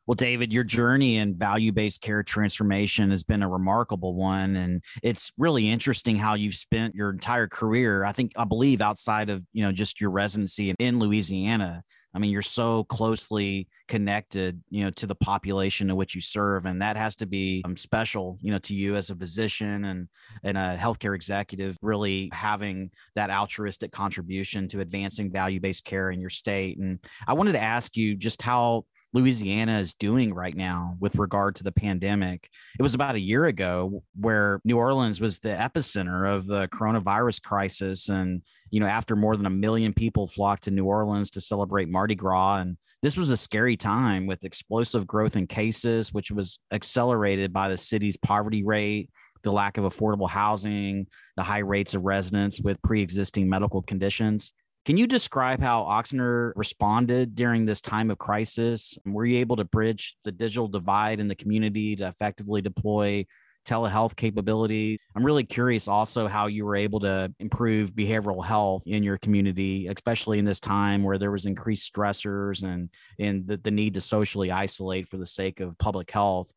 Well, 0.06 0.16
David, 0.16 0.52
your 0.52 0.66
journey 0.66 1.16
in 1.16 1.38
value 1.38 1.72
based 1.72 2.02
care 2.02 2.24
transformation 2.24 3.10
has 3.12 3.24
been 3.24 3.42
a 3.42 3.48
remarkable 3.48 4.16
one. 4.16 4.58
And 4.58 4.84
it's 5.02 5.32
really 5.38 5.70
interesting 5.70 6.18
how 6.18 6.34
you've 6.34 6.56
spent 6.56 6.94
your 6.94 7.10
entire 7.10 7.48
career, 7.48 8.04
I 8.04 8.12
think, 8.12 8.34
I 8.36 8.44
believe, 8.44 8.82
outside 8.82 9.30
of, 9.30 9.44
you 9.54 9.64
know, 9.64 9.72
just 9.72 10.02
your 10.02 10.10
residency 10.10 10.76
in 10.78 11.00
Louisiana. 11.00 11.84
I 12.14 12.20
mean, 12.20 12.32
you're 12.32 12.42
so 12.42 12.84
closely 12.84 13.68
connected, 13.88 14.62
you 14.70 14.84
know, 14.84 14.92
to 14.92 15.08
the 15.08 15.16
population 15.16 15.90
in 15.90 15.96
which 15.96 16.16
you 16.16 16.22
serve, 16.22 16.66
and 16.66 16.82
that 16.82 16.96
has 16.96 17.16
to 17.18 17.26
be 17.26 17.62
um, 17.66 17.76
special, 17.76 18.38
you 18.42 18.52
know, 18.52 18.60
to 18.60 18.76
you 18.76 18.96
as 18.96 19.10
a 19.10 19.16
physician 19.16 19.86
and 19.86 20.08
and 20.44 20.58
a 20.58 20.78
healthcare 20.78 21.16
executive. 21.16 21.78
Really 21.82 22.30
having 22.32 22.92
that 23.16 23.30
altruistic 23.30 23.92
contribution 23.92 24.68
to 24.70 24.82
advancing 24.82 25.32
value-based 25.32 25.84
care 25.86 26.12
in 26.12 26.20
your 26.20 26.30
state. 26.30 26.78
And 26.78 27.00
I 27.28 27.34
wanted 27.34 27.54
to 27.54 27.62
ask 27.62 27.98
you 27.98 28.16
just 28.16 28.42
how 28.42 28.86
Louisiana 29.14 29.78
is 29.78 29.94
doing 29.94 30.34
right 30.34 30.56
now 30.56 30.98
with 31.00 31.16
regard 31.16 31.56
to 31.56 31.64
the 31.64 31.72
pandemic. 31.72 32.50
It 32.80 32.82
was 32.82 32.96
about 32.96 33.14
a 33.14 33.20
year 33.20 33.46
ago 33.46 34.02
where 34.20 34.60
New 34.66 34.78
Orleans 34.78 35.22
was 35.22 35.38
the 35.38 35.50
epicenter 35.50 36.28
of 36.28 36.48
the 36.48 36.68
coronavirus 36.70 37.44
crisis. 37.44 38.10
And, 38.10 38.42
you 38.74 38.80
know, 38.80 38.88
after 38.88 39.16
more 39.16 39.38
than 39.38 39.46
a 39.46 39.52
million 39.52 39.94
people 39.94 40.26
flocked 40.26 40.64
to 40.64 40.72
New 40.72 40.86
Orleans 40.86 41.30
to 41.30 41.42
celebrate 41.42 41.90
Mardi 41.90 42.16
Gras. 42.16 42.62
And 42.62 42.76
this 43.04 43.16
was 43.16 43.30
a 43.30 43.38
scary 43.38 43.78
time 43.78 44.26
with 44.26 44.44
explosive 44.44 45.06
growth 45.06 45.36
in 45.36 45.46
cases, 45.46 46.12
which 46.12 46.32
was 46.32 46.58
accelerated 46.72 47.54
by 47.54 47.70
the 47.70 47.78
city's 47.78 48.18
poverty 48.18 48.64
rate 48.64 49.12
the 49.44 49.52
lack 49.52 49.78
of 49.78 49.84
affordable 49.84 50.30
housing, 50.30 51.06
the 51.36 51.44
high 51.44 51.60
rates 51.60 51.94
of 51.94 52.04
residents 52.04 52.62
with 52.62 52.82
pre 52.82 53.02
existing 53.02 53.48
medical 53.48 53.84
conditions. 53.84 54.54
Can 54.86 54.98
you 54.98 55.06
describe 55.06 55.62
how 55.62 55.84
Ochsner 55.84 56.52
responded 56.56 57.36
during 57.36 57.66
this 57.66 57.80
time 57.80 58.10
of 58.10 58.18
crisis? 58.18 58.98
Were 59.06 59.26
you 59.26 59.38
able 59.40 59.58
to 59.58 59.66
bridge 59.66 60.16
the 60.24 60.32
digital 60.32 60.68
divide 60.68 61.20
in 61.20 61.28
the 61.28 61.36
community 61.36 61.96
to 61.98 62.08
effectively 62.08 62.62
deploy 62.62 63.26
telehealth 63.64 64.16
capability? 64.16 65.00
I'm 65.16 65.26
really 65.26 65.44
curious 65.44 65.88
also 65.88 66.28
how 66.28 66.48
you 66.48 66.66
were 66.66 66.76
able 66.76 67.00
to 67.02 67.34
improve 67.40 67.94
behavioral 67.94 68.46
health 68.46 68.84
in 68.86 69.04
your 69.04 69.18
community, 69.18 69.88
especially 69.88 70.40
in 70.40 70.46
this 70.46 70.60
time 70.60 71.04
where 71.04 71.18
there 71.18 71.32
was 71.32 71.46
increased 71.46 71.94
stressors 71.94 72.64
and, 72.64 72.90
and 73.20 73.48
the, 73.48 73.58
the 73.58 73.72
need 73.72 73.96
to 73.96 74.02
socially 74.02 74.52
isolate 74.52 75.10
for 75.10 75.18
the 75.18 75.26
sake 75.26 75.60
of 75.60 75.78
public 75.78 76.12
health. 76.12 76.52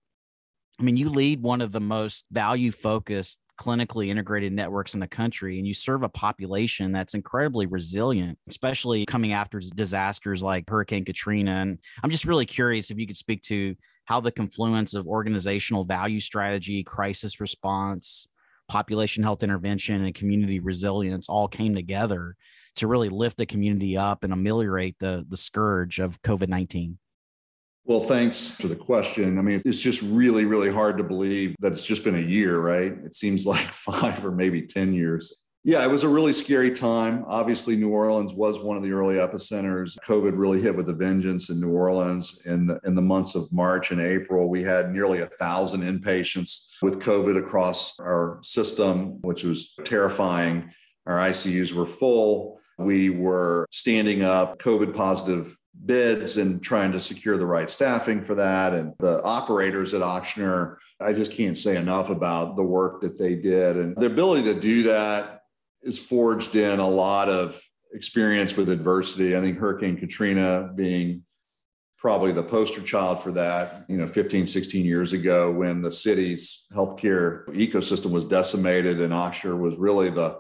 I 0.78 0.82
mean, 0.82 0.96
you 0.96 1.08
lead 1.08 1.42
one 1.42 1.62
of 1.62 1.72
the 1.72 1.80
most 1.80 2.26
value 2.30 2.70
focused 2.70 3.38
clinically 3.56 4.08
integrated 4.08 4.52
networks 4.52 4.94
in 4.94 5.00
the 5.00 5.06
country 5.06 5.58
and 5.58 5.66
you 5.66 5.74
serve 5.74 6.02
a 6.02 6.08
population 6.08 6.92
that's 6.92 7.14
incredibly 7.14 7.66
resilient, 7.66 8.38
especially 8.48 9.06
coming 9.06 9.32
after 9.32 9.58
disasters 9.58 10.42
like 10.42 10.68
Hurricane 10.68 11.04
Katrina. 11.04 11.52
And 11.52 11.78
I'm 12.02 12.10
just 12.10 12.24
really 12.24 12.46
curious 12.46 12.90
if 12.90 12.98
you 12.98 13.06
could 13.06 13.16
speak 13.16 13.42
to 13.42 13.74
how 14.04 14.20
the 14.20 14.32
confluence 14.32 14.94
of 14.94 15.06
organizational 15.06 15.84
value 15.84 16.20
strategy, 16.20 16.82
crisis 16.84 17.40
response, 17.40 18.28
population 18.68 19.22
health 19.22 19.42
intervention, 19.42 20.04
and 20.04 20.14
community 20.14 20.60
resilience 20.60 21.28
all 21.28 21.48
came 21.48 21.74
together 21.74 22.36
to 22.76 22.86
really 22.86 23.08
lift 23.08 23.38
the 23.38 23.46
community 23.46 23.96
up 23.96 24.22
and 24.22 24.32
ameliorate 24.32 24.96
the, 24.98 25.24
the 25.28 25.36
scourge 25.36 25.98
of 25.98 26.20
COVID 26.22 26.48
19. 26.48 26.98
Well, 27.86 28.00
thanks 28.00 28.50
for 28.50 28.66
the 28.66 28.74
question. 28.74 29.38
I 29.38 29.42
mean, 29.42 29.62
it's 29.64 29.80
just 29.80 30.02
really, 30.02 30.44
really 30.44 30.72
hard 30.72 30.98
to 30.98 31.04
believe 31.04 31.54
that 31.60 31.70
it's 31.70 31.86
just 31.86 32.02
been 32.02 32.16
a 32.16 32.18
year, 32.18 32.58
right? 32.58 32.92
It 33.04 33.14
seems 33.14 33.46
like 33.46 33.68
five 33.68 34.24
or 34.24 34.32
maybe 34.32 34.62
10 34.62 34.92
years. 34.92 35.32
Yeah, 35.62 35.84
it 35.84 35.90
was 35.90 36.04
a 36.04 36.08
really 36.08 36.32
scary 36.32 36.70
time. 36.70 37.24
Obviously, 37.26 37.74
New 37.74 37.90
Orleans 37.90 38.34
was 38.34 38.60
one 38.60 38.76
of 38.76 38.84
the 38.84 38.92
early 38.92 39.16
epicenters. 39.16 39.96
COVID 40.06 40.32
really 40.36 40.60
hit 40.60 40.76
with 40.76 40.88
a 40.88 40.92
vengeance 40.92 41.50
in 41.50 41.60
New 41.60 41.70
Orleans 41.70 42.40
in 42.44 42.66
the, 42.66 42.80
in 42.84 42.94
the 42.94 43.02
months 43.02 43.34
of 43.34 43.52
March 43.52 43.90
and 43.90 44.00
April. 44.00 44.48
We 44.48 44.62
had 44.62 44.92
nearly 44.92 45.22
a 45.22 45.26
thousand 45.26 45.82
inpatients 45.82 46.70
with 46.82 47.00
COVID 47.00 47.36
across 47.36 47.98
our 47.98 48.38
system, 48.42 49.20
which 49.22 49.42
was 49.42 49.74
terrifying. 49.84 50.72
Our 51.04 51.18
ICUs 51.18 51.72
were 51.72 51.86
full. 51.86 52.60
We 52.78 53.10
were 53.10 53.66
standing 53.72 54.22
up 54.22 54.58
COVID 54.60 54.94
positive 54.94 55.56
bids 55.84 56.36
and 56.36 56.62
trying 56.62 56.92
to 56.92 57.00
secure 57.00 57.36
the 57.36 57.46
right 57.46 57.68
staffing 57.68 58.24
for 58.24 58.34
that. 58.36 58.72
And 58.72 58.92
the 58.98 59.22
operators 59.22 59.94
at 59.94 60.02
Ochsner, 60.02 60.76
I 61.00 61.12
just 61.12 61.32
can't 61.32 61.56
say 61.56 61.76
enough 61.76 62.10
about 62.10 62.56
the 62.56 62.62
work 62.62 63.02
that 63.02 63.18
they 63.18 63.34
did. 63.34 63.76
And 63.76 63.96
the 63.96 64.06
ability 64.06 64.44
to 64.44 64.58
do 64.58 64.84
that 64.84 65.42
is 65.82 65.98
forged 65.98 66.56
in 66.56 66.80
a 66.80 66.88
lot 66.88 67.28
of 67.28 67.60
experience 67.92 68.56
with 68.56 68.68
adversity. 68.68 69.36
I 69.36 69.40
think 69.40 69.58
Hurricane 69.58 69.96
Katrina 69.96 70.70
being 70.74 71.22
probably 71.98 72.32
the 72.32 72.42
poster 72.42 72.82
child 72.82 73.20
for 73.20 73.32
that, 73.32 73.84
you 73.88 73.96
know, 73.96 74.06
15, 74.06 74.46
16 74.46 74.84
years 74.84 75.12
ago 75.12 75.50
when 75.50 75.80
the 75.80 75.90
city's 75.90 76.66
healthcare 76.72 77.46
ecosystem 77.48 78.10
was 78.10 78.24
decimated 78.24 79.00
and 79.00 79.12
Ochsner 79.12 79.58
was 79.58 79.76
really 79.76 80.10
the 80.10 80.38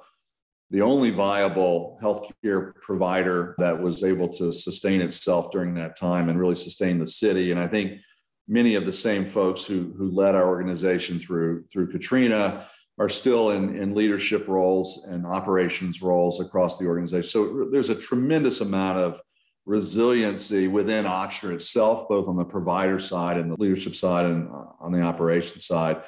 the 0.70 0.82
only 0.82 1.10
viable 1.10 1.98
healthcare 2.02 2.74
provider 2.76 3.54
that 3.58 3.80
was 3.80 4.02
able 4.02 4.28
to 4.28 4.52
sustain 4.52 5.00
itself 5.00 5.50
during 5.52 5.74
that 5.74 5.96
time 5.96 6.28
and 6.28 6.40
really 6.40 6.56
sustain 6.56 6.98
the 6.98 7.06
city. 7.06 7.52
And 7.52 7.60
I 7.60 7.66
think 7.68 8.00
many 8.48 8.74
of 8.74 8.84
the 8.84 8.92
same 8.92 9.24
folks 9.24 9.64
who, 9.64 9.94
who 9.96 10.10
led 10.10 10.34
our 10.34 10.48
organization 10.48 11.18
through, 11.18 11.64
through 11.72 11.92
Katrina 11.92 12.66
are 12.98 13.08
still 13.08 13.50
in, 13.50 13.76
in 13.76 13.94
leadership 13.94 14.48
roles 14.48 15.06
and 15.08 15.26
operations 15.26 16.02
roles 16.02 16.40
across 16.40 16.78
the 16.78 16.86
organization. 16.86 17.28
So 17.28 17.68
there's 17.70 17.90
a 17.90 17.94
tremendous 17.94 18.60
amount 18.60 18.98
of 18.98 19.20
resiliency 19.66 20.68
within 20.68 21.04
Ochsner 21.04 21.52
itself, 21.52 22.08
both 22.08 22.28
on 22.28 22.36
the 22.36 22.44
provider 22.44 22.98
side 22.98 23.36
and 23.36 23.50
the 23.50 23.56
leadership 23.58 23.94
side 23.94 24.24
and 24.24 24.48
uh, 24.48 24.66
on 24.80 24.92
the 24.92 25.02
operations 25.02 25.66
side. 25.66 26.02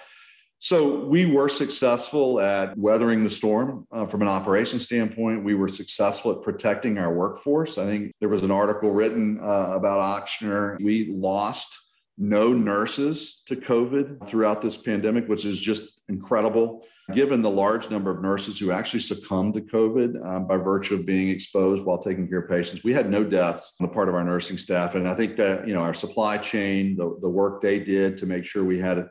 So 0.60 1.04
we 1.04 1.26
were 1.26 1.48
successful 1.48 2.40
at 2.40 2.76
weathering 2.76 3.22
the 3.22 3.30
storm 3.30 3.86
uh, 3.92 4.06
from 4.06 4.22
an 4.22 4.28
operations 4.28 4.82
standpoint. 4.82 5.44
We 5.44 5.54
were 5.54 5.68
successful 5.68 6.32
at 6.32 6.42
protecting 6.42 6.98
our 6.98 7.14
workforce. 7.14 7.78
I 7.78 7.84
think 7.84 8.12
there 8.18 8.28
was 8.28 8.42
an 8.42 8.50
article 8.50 8.90
written 8.90 9.38
uh, 9.40 9.70
about 9.74 10.26
Ochsner. 10.26 10.82
We 10.82 11.12
lost 11.12 11.78
no 12.18 12.52
nurses 12.52 13.42
to 13.46 13.54
COVID 13.54 14.26
throughout 14.26 14.60
this 14.60 14.76
pandemic, 14.76 15.28
which 15.28 15.44
is 15.44 15.60
just 15.60 15.84
incredible, 16.08 16.84
given 17.12 17.40
the 17.40 17.50
large 17.50 17.88
number 17.90 18.10
of 18.10 18.20
nurses 18.20 18.58
who 18.58 18.72
actually 18.72 18.98
succumbed 18.98 19.54
to 19.54 19.60
COVID 19.60 20.26
um, 20.26 20.48
by 20.48 20.56
virtue 20.56 20.96
of 20.96 21.06
being 21.06 21.28
exposed 21.28 21.84
while 21.84 21.98
taking 21.98 22.26
care 22.28 22.40
of 22.40 22.50
patients. 22.50 22.82
We 22.82 22.92
had 22.92 23.08
no 23.08 23.22
deaths 23.22 23.74
on 23.78 23.86
the 23.86 23.92
part 23.92 24.08
of 24.08 24.16
our 24.16 24.24
nursing 24.24 24.58
staff. 24.58 24.96
And 24.96 25.08
I 25.08 25.14
think 25.14 25.36
that, 25.36 25.68
you 25.68 25.74
know, 25.74 25.82
our 25.82 25.94
supply 25.94 26.38
chain, 26.38 26.96
the, 26.96 27.16
the 27.20 27.28
work 27.28 27.60
they 27.60 27.78
did 27.78 28.16
to 28.18 28.26
make 28.26 28.44
sure 28.44 28.64
we 28.64 28.78
had 28.80 29.08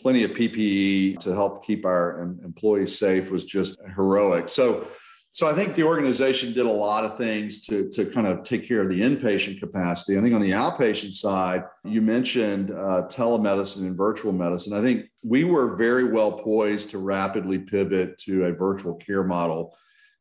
plenty 0.00 0.24
of 0.24 0.32
PPE 0.32 1.18
to 1.20 1.34
help 1.34 1.64
keep 1.64 1.84
our 1.84 2.20
employees 2.42 2.98
safe 2.98 3.30
was 3.30 3.44
just 3.44 3.78
heroic. 3.94 4.48
So, 4.48 4.88
so 5.32 5.46
I 5.46 5.52
think 5.52 5.76
the 5.76 5.84
organization 5.84 6.52
did 6.52 6.66
a 6.66 6.70
lot 6.70 7.04
of 7.04 7.16
things 7.16 7.64
to, 7.66 7.88
to 7.90 8.06
kind 8.06 8.26
of 8.26 8.42
take 8.42 8.66
care 8.66 8.82
of 8.82 8.88
the 8.88 9.00
inpatient 9.00 9.60
capacity. 9.60 10.18
I 10.18 10.22
think 10.22 10.34
on 10.34 10.40
the 10.40 10.50
outpatient 10.50 11.12
side, 11.12 11.64
you 11.84 12.02
mentioned 12.02 12.72
uh, 12.72 13.06
telemedicine 13.08 13.82
and 13.82 13.96
virtual 13.96 14.32
medicine. 14.32 14.72
I 14.72 14.80
think 14.80 15.06
we 15.24 15.44
were 15.44 15.76
very 15.76 16.04
well 16.04 16.32
poised 16.32 16.90
to 16.90 16.98
rapidly 16.98 17.58
pivot 17.58 18.18
to 18.20 18.46
a 18.46 18.52
virtual 18.52 18.96
care 18.96 19.22
model, 19.22 19.76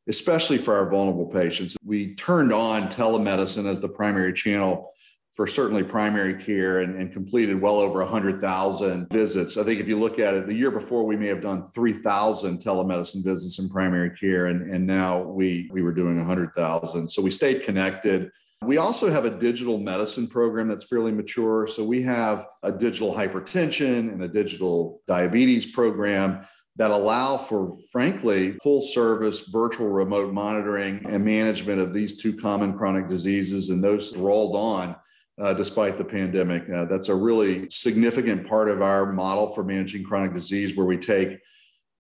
especially 0.07 0.59
for 0.59 0.75
our 0.77 0.87
vulnerable 0.87 1.25
patients. 1.25 1.75
We 1.83 2.13
turned 2.13 2.53
on 2.53 2.89
telemedicine 2.89 3.65
as 3.65 3.79
the 3.79 3.89
primary 3.89 4.33
channel 4.33 4.93
for 5.39 5.47
certainly 5.47 5.83
primary 5.83 6.33
care 6.33 6.79
and, 6.79 6.97
and 6.97 7.13
completed 7.13 7.61
well 7.61 7.79
over 7.79 7.99
100,000 7.99 9.09
visits. 9.09 9.57
I 9.57 9.63
think 9.63 9.79
if 9.79 9.87
you 9.87 9.97
look 9.97 10.19
at 10.19 10.33
it, 10.33 10.47
the 10.47 10.53
year 10.53 10.69
before 10.69 11.05
we 11.05 11.15
may 11.15 11.27
have 11.27 11.39
done 11.39 11.65
3,000 11.73 12.57
telemedicine 12.57 13.23
visits 13.23 13.57
in 13.57 13.69
primary 13.69 14.09
care, 14.17 14.47
and, 14.47 14.69
and 14.69 14.85
now 14.85 15.21
we, 15.21 15.69
we 15.71 15.81
were 15.81 15.93
doing 15.93 16.17
100,000. 16.17 17.07
So 17.07 17.21
we 17.21 17.31
stayed 17.31 17.63
connected. 17.63 18.31
We 18.65 18.79
also 18.79 19.09
have 19.09 19.23
a 19.23 19.29
digital 19.29 19.77
medicine 19.77 20.27
program 20.27 20.67
that's 20.67 20.83
fairly 20.83 21.13
mature. 21.13 21.67
So 21.67 21.85
we 21.85 22.01
have 22.01 22.45
a 22.63 22.73
digital 22.73 23.15
hypertension 23.15 24.11
and 24.11 24.21
a 24.21 24.27
digital 24.27 25.01
diabetes 25.07 25.67
program 25.67 26.45
that 26.75 26.91
allow 26.91 27.37
for, 27.37 27.73
frankly, 27.93 28.57
full 28.61 28.81
service 28.81 29.47
virtual 29.47 29.87
remote 29.87 30.33
monitoring 30.33 31.05
and 31.05 31.23
management 31.23 31.79
of 31.79 31.93
these 31.93 32.21
two 32.21 32.35
common 32.35 32.77
chronic 32.77 33.07
diseases. 33.07 33.69
And 33.69 33.81
those 33.81 34.17
rolled 34.17 34.57
on 34.57 34.97
uh, 35.39 35.53
despite 35.53 35.97
the 35.97 36.03
pandemic. 36.03 36.69
Uh, 36.69 36.85
that's 36.85 37.09
a 37.09 37.15
really 37.15 37.69
significant 37.69 38.47
part 38.47 38.69
of 38.69 38.81
our 38.81 39.11
model 39.11 39.47
for 39.47 39.63
managing 39.63 40.03
chronic 40.03 40.33
disease, 40.33 40.75
where 40.75 40.85
we 40.85 40.97
take 40.97 41.39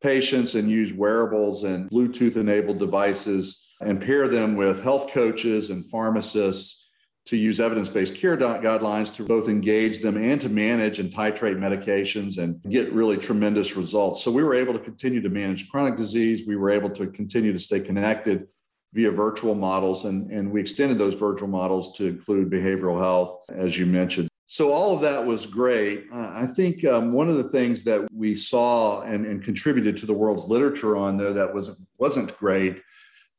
patients 0.02 0.54
and 0.54 0.70
use 0.70 0.92
wearables 0.92 1.64
and 1.64 1.90
Bluetooth 1.90 2.36
enabled 2.36 2.78
devices 2.78 3.68
and 3.80 4.00
pair 4.00 4.28
them 4.28 4.56
with 4.56 4.82
health 4.82 5.10
coaches 5.10 5.70
and 5.70 5.84
pharmacists 5.84 6.88
to 7.26 7.36
use 7.36 7.60
evidence 7.60 7.90
based 7.90 8.14
care 8.14 8.38
guidelines 8.38 9.14
to 9.14 9.22
both 9.22 9.48
engage 9.48 10.00
them 10.00 10.16
and 10.16 10.40
to 10.40 10.48
manage 10.48 10.98
and 10.98 11.12
titrate 11.12 11.58
medications 11.58 12.38
and 12.38 12.60
get 12.70 12.90
really 12.92 13.18
tremendous 13.18 13.76
results. 13.76 14.22
So 14.22 14.30
we 14.30 14.42
were 14.42 14.54
able 14.54 14.72
to 14.72 14.78
continue 14.78 15.20
to 15.20 15.28
manage 15.28 15.68
chronic 15.68 15.96
disease. 15.96 16.46
We 16.46 16.56
were 16.56 16.70
able 16.70 16.88
to 16.90 17.06
continue 17.08 17.52
to 17.52 17.60
stay 17.60 17.80
connected 17.80 18.48
via 18.94 19.10
virtual 19.10 19.54
models, 19.54 20.04
and, 20.04 20.30
and 20.30 20.50
we 20.50 20.60
extended 20.60 20.98
those 20.98 21.14
virtual 21.14 21.48
models 21.48 21.96
to 21.98 22.06
include 22.06 22.50
behavioral 22.50 22.98
health, 22.98 23.40
as 23.50 23.78
you 23.78 23.86
mentioned. 23.86 24.28
So 24.46 24.72
all 24.72 24.94
of 24.94 25.02
that 25.02 25.26
was 25.26 25.44
great. 25.44 26.06
Uh, 26.10 26.32
I 26.34 26.46
think 26.46 26.82
um, 26.86 27.12
one 27.12 27.28
of 27.28 27.36
the 27.36 27.50
things 27.50 27.84
that 27.84 28.10
we 28.12 28.34
saw 28.34 29.02
and, 29.02 29.26
and 29.26 29.44
contributed 29.44 29.98
to 29.98 30.06
the 30.06 30.14
world's 30.14 30.46
literature 30.46 30.96
on 30.96 31.18
there 31.18 31.34
that 31.34 31.52
was 31.52 31.78
wasn't 31.98 32.36
great 32.38 32.80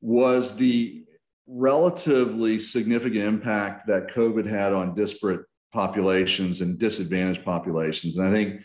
was 0.02 0.56
the 0.56 1.04
relatively 1.48 2.60
significant 2.60 3.24
impact 3.24 3.88
that 3.88 4.14
COVID 4.14 4.46
had 4.46 4.72
on 4.72 4.94
disparate 4.94 5.42
populations 5.74 6.62
and 6.62 6.78
disadvantaged 6.78 7.44
populations. 7.44 8.18
And 8.18 8.28
I 8.28 8.32
think 8.32 8.62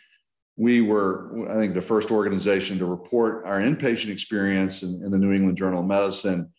we 0.56 0.82
were, 0.82 1.48
I 1.50 1.54
think, 1.54 1.74
the 1.74 1.80
first 1.80 2.10
organization 2.10 2.78
to 2.78 2.84
report 2.84 3.46
our 3.46 3.58
inpatient 3.58 4.10
experience 4.10 4.82
in, 4.82 5.02
in 5.02 5.10
the 5.10 5.18
New 5.18 5.32
England 5.32 5.56
Journal 5.56 5.80
of 5.80 5.86
Medicine 5.86 6.52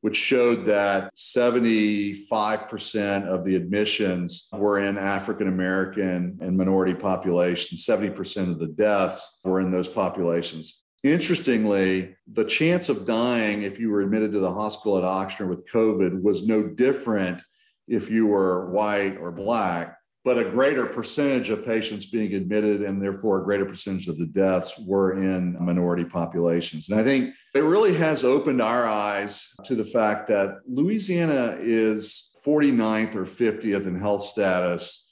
which 0.00 0.16
showed 0.16 0.64
that 0.64 1.14
75% 1.14 3.26
of 3.26 3.44
the 3.44 3.54
admissions 3.54 4.48
were 4.52 4.80
in 4.80 4.96
African 4.96 5.48
American 5.48 6.38
and 6.40 6.56
minority 6.56 6.94
populations. 6.94 7.86
70% 7.86 8.50
of 8.50 8.58
the 8.58 8.68
deaths 8.68 9.40
were 9.44 9.60
in 9.60 9.70
those 9.70 9.88
populations. 9.88 10.82
Interestingly, 11.02 12.16
the 12.30 12.44
chance 12.44 12.88
of 12.88 13.06
dying 13.06 13.62
if 13.62 13.78
you 13.78 13.90
were 13.90 14.02
admitted 14.02 14.32
to 14.32 14.40
the 14.40 14.52
hospital 14.52 14.98
at 14.98 15.04
Ochsner 15.04 15.48
with 15.48 15.68
COVID 15.68 16.22
was 16.22 16.46
no 16.46 16.62
different 16.62 17.42
if 17.88 18.10
you 18.10 18.26
were 18.26 18.70
white 18.70 19.16
or 19.16 19.32
black 19.32 19.96
but 20.24 20.38
a 20.38 20.50
greater 20.50 20.86
percentage 20.86 21.48
of 21.50 21.64
patients 21.64 22.06
being 22.06 22.34
admitted 22.34 22.82
and 22.82 23.02
therefore 23.02 23.40
a 23.40 23.44
greater 23.44 23.64
percentage 23.64 24.06
of 24.06 24.18
the 24.18 24.26
deaths 24.26 24.78
were 24.86 25.22
in 25.22 25.56
minority 25.64 26.04
populations. 26.04 26.90
And 26.90 27.00
I 27.00 27.02
think 27.02 27.34
it 27.54 27.60
really 27.60 27.94
has 27.94 28.22
opened 28.22 28.60
our 28.60 28.86
eyes 28.86 29.48
to 29.64 29.74
the 29.74 29.84
fact 29.84 30.28
that 30.28 30.58
Louisiana 30.68 31.56
is 31.58 32.32
49th 32.44 33.14
or 33.14 33.24
50th 33.24 33.86
in 33.86 33.98
health 33.98 34.22
status 34.22 35.10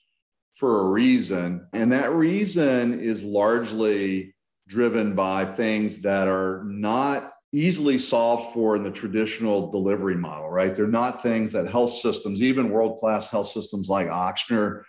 for 0.54 0.80
a 0.80 0.90
reason. 0.90 1.66
And 1.72 1.92
that 1.92 2.12
reason 2.12 3.00
is 3.00 3.24
largely 3.24 4.34
driven 4.66 5.14
by 5.14 5.46
things 5.46 6.00
that 6.02 6.28
are 6.28 6.64
not 6.66 7.32
easily 7.52 7.96
solved 7.96 8.52
for 8.52 8.76
in 8.76 8.82
the 8.82 8.90
traditional 8.90 9.70
delivery 9.70 10.16
model, 10.16 10.50
right? 10.50 10.76
They're 10.76 10.86
not 10.86 11.22
things 11.22 11.52
that 11.52 11.66
health 11.66 11.90
systems, 11.90 12.42
even 12.42 12.68
world 12.68 12.98
class 12.98 13.30
health 13.30 13.48
systems 13.48 13.88
like 13.88 14.08
Ochsner, 14.08 14.82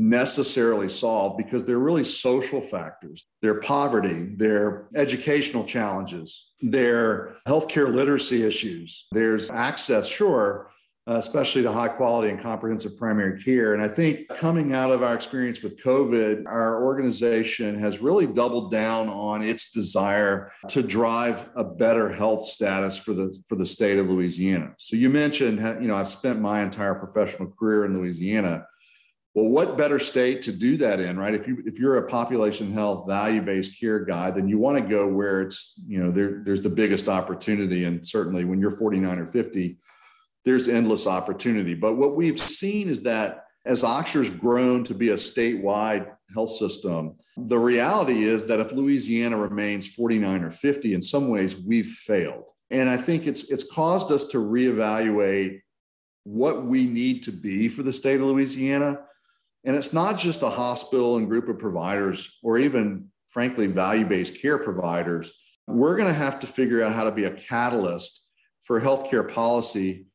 necessarily 0.00 0.88
solved 0.88 1.36
because 1.36 1.64
they're 1.64 1.78
really 1.78 2.04
social 2.04 2.60
factors. 2.60 3.26
They're 3.42 3.60
poverty, 3.60 4.32
they're 4.36 4.88
educational 4.94 5.64
challenges, 5.64 6.52
they're 6.62 7.36
healthcare 7.46 7.92
literacy 7.92 8.42
issues. 8.42 9.06
There's 9.12 9.50
access, 9.50 10.08
sure, 10.08 10.70
especially 11.06 11.62
to 11.62 11.72
high 11.72 11.88
quality 11.88 12.30
and 12.30 12.40
comprehensive 12.40 12.96
primary 12.96 13.42
care. 13.42 13.74
And 13.74 13.82
I 13.82 13.88
think 13.88 14.28
coming 14.36 14.72
out 14.72 14.90
of 14.90 15.02
our 15.02 15.14
experience 15.14 15.62
with 15.62 15.78
COVID, 15.82 16.46
our 16.46 16.82
organization 16.82 17.78
has 17.78 18.00
really 18.00 18.26
doubled 18.26 18.70
down 18.70 19.08
on 19.08 19.42
its 19.42 19.70
desire 19.70 20.50
to 20.68 20.82
drive 20.82 21.50
a 21.56 21.64
better 21.64 22.10
health 22.10 22.44
status 22.46 22.96
for 22.96 23.12
the 23.12 23.36
for 23.46 23.56
the 23.56 23.66
state 23.66 23.98
of 23.98 24.08
Louisiana. 24.08 24.74
So 24.78 24.96
you 24.96 25.10
mentioned, 25.10 25.58
you 25.82 25.88
know, 25.88 25.96
I've 25.96 26.10
spent 26.10 26.40
my 26.40 26.62
entire 26.62 26.94
professional 26.94 27.50
career 27.50 27.84
in 27.84 27.98
Louisiana. 27.98 28.66
Well, 29.34 29.46
what 29.46 29.76
better 29.76 30.00
state 30.00 30.42
to 30.42 30.52
do 30.52 30.76
that 30.78 30.98
in, 30.98 31.16
right? 31.16 31.34
If 31.34 31.46
you 31.46 31.62
if 31.64 31.78
you're 31.78 31.98
a 31.98 32.08
population 32.08 32.72
health 32.72 33.06
value 33.06 33.40
based 33.40 33.78
care 33.78 34.04
guy, 34.04 34.32
then 34.32 34.48
you 34.48 34.58
want 34.58 34.78
to 34.78 34.84
go 34.84 35.06
where 35.06 35.40
it's 35.42 35.80
you 35.86 36.00
know 36.02 36.10
there, 36.10 36.42
there's 36.44 36.62
the 36.62 36.70
biggest 36.70 37.08
opportunity, 37.08 37.84
and 37.84 38.06
certainly 38.06 38.44
when 38.44 38.58
you're 38.58 38.72
49 38.72 39.18
or 39.18 39.26
50, 39.26 39.78
there's 40.44 40.68
endless 40.68 41.06
opportunity. 41.06 41.74
But 41.74 41.94
what 41.94 42.16
we've 42.16 42.40
seen 42.40 42.88
is 42.88 43.02
that 43.02 43.44
as 43.64 43.82
Ochsner's 43.82 44.30
grown 44.30 44.82
to 44.84 44.94
be 44.94 45.10
a 45.10 45.14
statewide 45.14 46.10
health 46.34 46.50
system, 46.50 47.14
the 47.36 47.58
reality 47.58 48.24
is 48.24 48.46
that 48.48 48.58
if 48.58 48.72
Louisiana 48.72 49.36
remains 49.36 49.94
49 49.94 50.42
or 50.42 50.50
50, 50.50 50.94
in 50.94 51.02
some 51.02 51.28
ways 51.28 51.56
we've 51.56 51.86
failed. 51.86 52.50
And 52.70 52.88
I 52.88 52.96
think 52.96 53.28
it's 53.28 53.48
it's 53.50 53.64
caused 53.64 54.10
us 54.10 54.24
to 54.26 54.38
reevaluate 54.38 55.60
what 56.24 56.66
we 56.66 56.86
need 56.86 57.22
to 57.24 57.32
be 57.32 57.68
for 57.68 57.84
the 57.84 57.92
state 57.92 58.16
of 58.16 58.26
Louisiana 58.26 59.00
and 59.64 59.76
it's 59.76 59.92
not 59.92 60.18
just 60.18 60.42
a 60.42 60.50
hospital 60.50 61.16
and 61.16 61.28
group 61.28 61.48
of 61.48 61.58
providers, 61.58 62.38
or 62.42 62.58
even, 62.58 63.08
frankly, 63.28 63.66
value 63.66 64.06
based 64.06 64.40
care 64.40 64.58
providers. 64.58 65.32
We're 65.66 65.96
going 65.96 66.08
to 66.08 66.14
have 66.14 66.40
to 66.40 66.46
figure 66.46 66.82
out 66.82 66.94
how 66.94 67.04
to 67.04 67.12
be 67.12 67.24
a 67.24 67.30
catalyst 67.30 68.26
for 68.62 68.80
healthcare 68.80 69.30
policy 69.32 70.06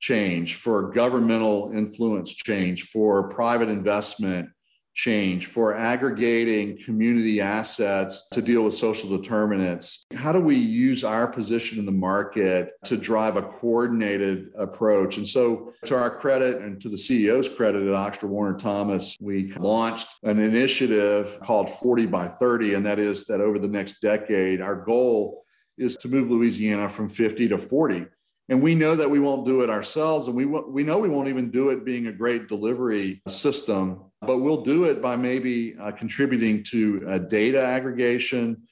change, 0.00 0.56
for 0.56 0.90
governmental 0.90 1.72
influence 1.74 2.34
change, 2.34 2.82
for 2.84 3.28
private 3.28 3.68
investment 3.68 4.48
change, 4.94 5.46
for 5.46 5.74
aggregating 5.74 6.78
community 6.78 7.40
assets 7.40 8.28
to 8.30 8.42
deal 8.42 8.62
with 8.62 8.74
social 8.74 9.16
determinants. 9.16 10.04
How 10.14 10.32
do 10.32 10.40
we 10.40 10.56
use 10.56 11.04
our 11.04 11.26
position 11.26 11.78
in 11.78 11.86
the 11.86 11.92
market 11.92 12.72
to 12.84 12.96
drive 12.96 13.36
a 13.36 13.42
coordinated 13.42 14.50
approach? 14.56 15.16
And 15.16 15.26
so, 15.26 15.72
to 15.86 15.96
our 15.96 16.10
credit 16.10 16.62
and 16.62 16.80
to 16.82 16.88
the 16.88 16.96
CEO's 16.96 17.48
credit 17.48 17.82
at 17.82 17.88
Ochsner 17.88 18.28
Warner 18.28 18.58
Thomas, 18.58 19.16
we 19.20 19.52
launched 19.52 20.08
an 20.22 20.38
initiative 20.38 21.38
called 21.42 21.70
40 21.70 22.06
by 22.06 22.28
30. 22.28 22.74
And 22.74 22.86
that 22.86 22.98
is 22.98 23.26
that 23.26 23.40
over 23.40 23.58
the 23.58 23.68
next 23.68 24.00
decade, 24.00 24.60
our 24.60 24.76
goal 24.76 25.44
is 25.78 25.96
to 25.96 26.08
move 26.08 26.30
Louisiana 26.30 26.88
from 26.88 27.08
50 27.08 27.48
to 27.48 27.58
40 27.58 28.06
and 28.48 28.60
we 28.60 28.74
know 28.74 28.94
that 28.94 29.08
we 29.08 29.18
won't 29.18 29.46
do 29.46 29.62
it 29.62 29.70
ourselves 29.70 30.26
and 30.26 30.36
we, 30.36 30.44
we 30.44 30.82
know 30.82 30.98
we 30.98 31.08
won't 31.08 31.28
even 31.28 31.50
do 31.50 31.70
it 31.70 31.84
being 31.84 32.08
a 32.08 32.12
great 32.12 32.48
delivery 32.48 33.22
system 33.26 34.11
but 34.22 34.38
we'll 34.38 34.62
do 34.62 34.84
it 34.84 35.02
by 35.02 35.16
maybe 35.16 35.76
uh, 35.80 35.90
contributing 35.90 36.62
to 36.64 37.04
uh, 37.08 37.18
data 37.18 37.62
aggregation. 37.62 38.62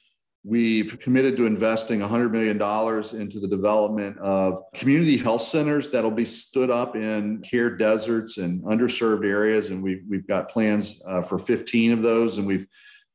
We've 0.43 0.97
committed 0.99 1.37
to 1.37 1.45
investing 1.45 1.99
$100 1.99 2.31
million 2.31 2.55
into 3.21 3.39
the 3.39 3.47
development 3.47 4.17
of 4.17 4.63
community 4.73 5.17
health 5.17 5.41
centers 5.41 5.91
that'll 5.91 6.09
be 6.09 6.25
stood 6.25 6.71
up 6.71 6.95
in 6.95 7.41
care 7.41 7.69
deserts 7.69 8.37
and 8.37 8.63
underserved 8.63 9.27
areas. 9.27 9.69
And 9.69 9.83
we've, 9.83 10.03
we've 10.09 10.25
got 10.25 10.49
plans 10.49 11.01
uh, 11.05 11.21
for 11.21 11.37
15 11.37 11.91
of 11.91 12.01
those 12.01 12.37
and 12.37 12.47
we've 12.47 12.67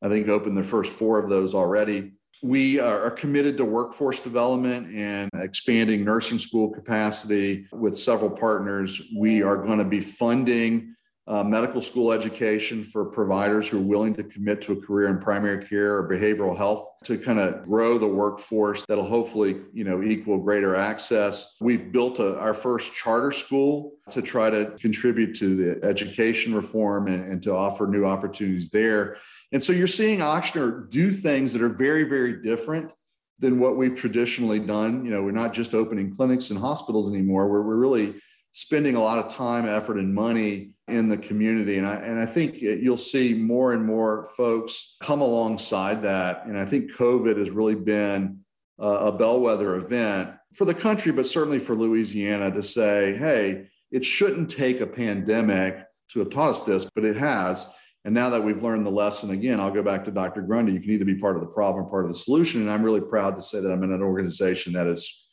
i 0.03 0.09
think 0.09 0.29
opened 0.29 0.57
the 0.57 0.63
first 0.63 0.97
four 0.97 1.19
of 1.19 1.31
those 1.31 1.55
already. 1.55 2.13
We 2.43 2.79
are 2.79 3.11
committed 3.11 3.57
to 3.57 3.65
workforce 3.65 4.21
development 4.21 4.95
and 4.95 5.31
expanding 5.35 6.05
nursing 6.05 6.39
school 6.39 6.71
capacity 6.71 7.67
with 7.73 7.99
several 7.99 8.31
partners. 8.31 9.01
We 9.17 9.43
are 9.43 9.57
going 9.57 9.79
to 9.79 9.87
be 9.87 10.01
funding 10.01 10.96
uh, 11.29 11.43
medical 11.43 11.81
school 11.81 12.13
education 12.13 12.85
for 12.85 13.05
providers 13.05 13.69
who 13.69 13.79
are 13.79 13.87
willing 13.87 14.15
to 14.15 14.23
commit 14.23 14.63
to 14.63 14.73
a 14.73 14.81
career 14.81 15.09
in 15.09 15.19
primary 15.19 15.65
care 15.67 15.97
or 15.97 16.09
behavioral 16.09 16.57
health 16.57 16.89
to 17.05 17.19
kind 17.19 17.41
of 17.41 17.65
grow 17.65 17.99
the 17.99 18.07
workforce 18.07 18.85
that'll 18.87 19.05
hopefully 19.05 19.61
you 19.73 19.83
know 19.83 20.03
equal 20.03 20.39
greater 20.39 20.77
access 20.77 21.57
we've 21.61 21.91
built 21.91 22.21
a, 22.21 22.39
our 22.39 22.55
first 22.55 22.95
charter 22.95 23.33
school 23.33 23.93
to 24.09 24.23
try 24.23 24.49
to 24.49 24.67
contribute 24.79 25.35
to 25.35 25.57
the 25.57 25.85
education 25.85 26.55
reform 26.55 27.09
and, 27.09 27.25
and 27.25 27.43
to 27.43 27.53
offer 27.53 27.87
new 27.87 28.05
opportunities 28.05 28.71
there 28.71 29.17
and 29.53 29.63
so 29.63 29.73
you're 29.73 29.87
seeing 29.87 30.21
Ochsner 30.21 30.91
do 30.91 31.13
things 31.13 31.53
that 31.53 31.63
are 31.63 31.69
very, 31.69 32.05
very 32.05 32.43
different 32.43 32.93
than 33.39 33.59
what 33.59 33.77
we've 33.77 33.95
traditionally 33.95 34.59
done. 34.59 35.05
You 35.05 35.11
know, 35.11 35.23
we're 35.23 35.31
not 35.31 35.53
just 35.53 35.75
opening 35.75 36.15
clinics 36.15 36.51
and 36.51 36.59
hospitals 36.59 37.11
anymore. 37.11 37.49
We're, 37.49 37.63
we're 37.63 37.77
really 37.77 38.17
spending 38.53 38.97
a 38.97 39.03
lot 39.03 39.19
of 39.19 39.31
time, 39.31 39.69
effort, 39.69 39.99
and 39.99 40.15
money 40.15 40.73
in 40.89 41.09
the 41.09 41.17
community. 41.17 41.79
And 41.79 41.87
I, 41.87 41.95
and 41.97 42.19
I 42.19 42.27
think 42.27 42.61
you'll 42.61 42.97
see 42.97 43.35
more 43.35 43.73
and 43.73 43.85
more 43.85 44.29
folks 44.37 44.97
come 45.03 45.21
alongside 45.21 46.03
that. 46.03 46.47
And 46.47 46.59
I 46.59 46.65
think 46.65 46.93
COVID 46.93 47.39
has 47.39 47.51
really 47.51 47.75
been 47.75 48.41
a 48.79 49.11
bellwether 49.11 49.77
event 49.77 50.35
for 50.55 50.65
the 50.65 50.75
country, 50.75 51.11
but 51.11 51.27
certainly 51.27 51.59
for 51.59 51.75
Louisiana 51.75 52.51
to 52.53 52.63
say, 52.63 53.15
hey, 53.17 53.69
it 53.91 54.05
shouldn't 54.05 54.51
take 54.51 54.81
a 54.81 54.87
pandemic 54.87 55.83
to 56.11 56.19
have 56.21 56.31
taught 56.31 56.51
us 56.51 56.63
this, 56.63 56.89
but 56.95 57.05
it 57.05 57.17
has. 57.17 57.69
And 58.05 58.15
now 58.15 58.31
that 58.31 58.45
we've 58.45 58.63
learned 58.63 58.87
the 58.87 58.91
lesson 58.91 59.31
again, 59.31 59.59
I'll 59.59 59.73
go 59.73 59.83
back 59.83 60.05
to 60.05 60.13
Dr. 60.13 60.43
Grundy. 60.43 60.73
You 60.73 60.81
can 60.81 60.91
either 60.91 61.05
be 61.05 61.17
part 61.17 61.35
of 61.35 61.43
the 61.43 61.49
problem 61.49 61.85
or 61.85 61.91
part 61.91 62.05
of 62.05 62.11
the 62.11 62.17
solution. 62.17 62.61
And 62.61 62.71
I'm 62.71 62.85
really 62.85 63.01
proud 63.01 63.35
to 63.35 63.43
say 63.43 63.61
that 63.61 63.73
I'm 63.73 63.83
in 63.83 63.93
an 63.93 64.03
organization 64.03 64.75
that 64.75 64.87
has 64.87 65.27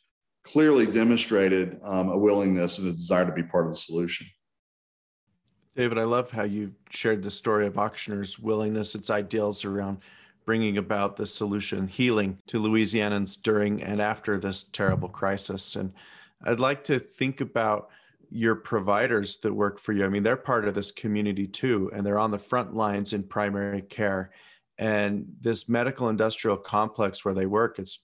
clearly 0.44 0.86
demonstrated 0.86 1.78
um, 1.84 2.08
a 2.08 2.18
willingness 2.18 2.78
and 2.78 2.88
a 2.88 2.92
desire 2.92 3.26
to 3.26 3.32
be 3.32 3.44
part 3.44 3.66
of 3.66 3.72
the 3.72 3.78
solution. 3.78 4.26
David, 5.76 5.98
I 5.98 6.04
love 6.04 6.30
how 6.30 6.44
you 6.44 6.72
shared 6.90 7.22
the 7.22 7.30
story 7.30 7.66
of 7.66 7.74
Ochsner's 7.74 8.38
willingness, 8.38 8.94
its 8.94 9.10
ideals 9.10 9.64
around 9.64 9.98
bringing 10.44 10.78
about 10.78 11.16
the 11.16 11.26
solution, 11.26 11.88
healing 11.88 12.38
to 12.46 12.60
Louisianans 12.60 13.40
during 13.40 13.82
and 13.82 14.00
after 14.00 14.38
this 14.38 14.64
terrible 14.64 15.08
crisis. 15.08 15.74
And 15.74 15.92
I'd 16.44 16.60
like 16.60 16.84
to 16.84 16.98
think 16.98 17.40
about 17.40 17.88
your 18.30 18.54
providers 18.54 19.38
that 19.38 19.52
work 19.52 19.80
for 19.80 19.92
you. 19.92 20.04
I 20.04 20.08
mean, 20.08 20.22
they're 20.22 20.36
part 20.36 20.66
of 20.66 20.74
this 20.74 20.92
community 20.92 21.46
too, 21.46 21.90
and 21.92 22.06
they're 22.06 22.18
on 22.18 22.30
the 22.30 22.38
front 22.38 22.74
lines 22.74 23.12
in 23.12 23.22
primary 23.22 23.82
care. 23.82 24.30
And 24.78 25.26
this 25.40 25.68
medical 25.68 26.08
industrial 26.08 26.56
complex 26.56 27.24
where 27.24 27.34
they 27.34 27.46
work, 27.46 27.78
it's 27.78 28.00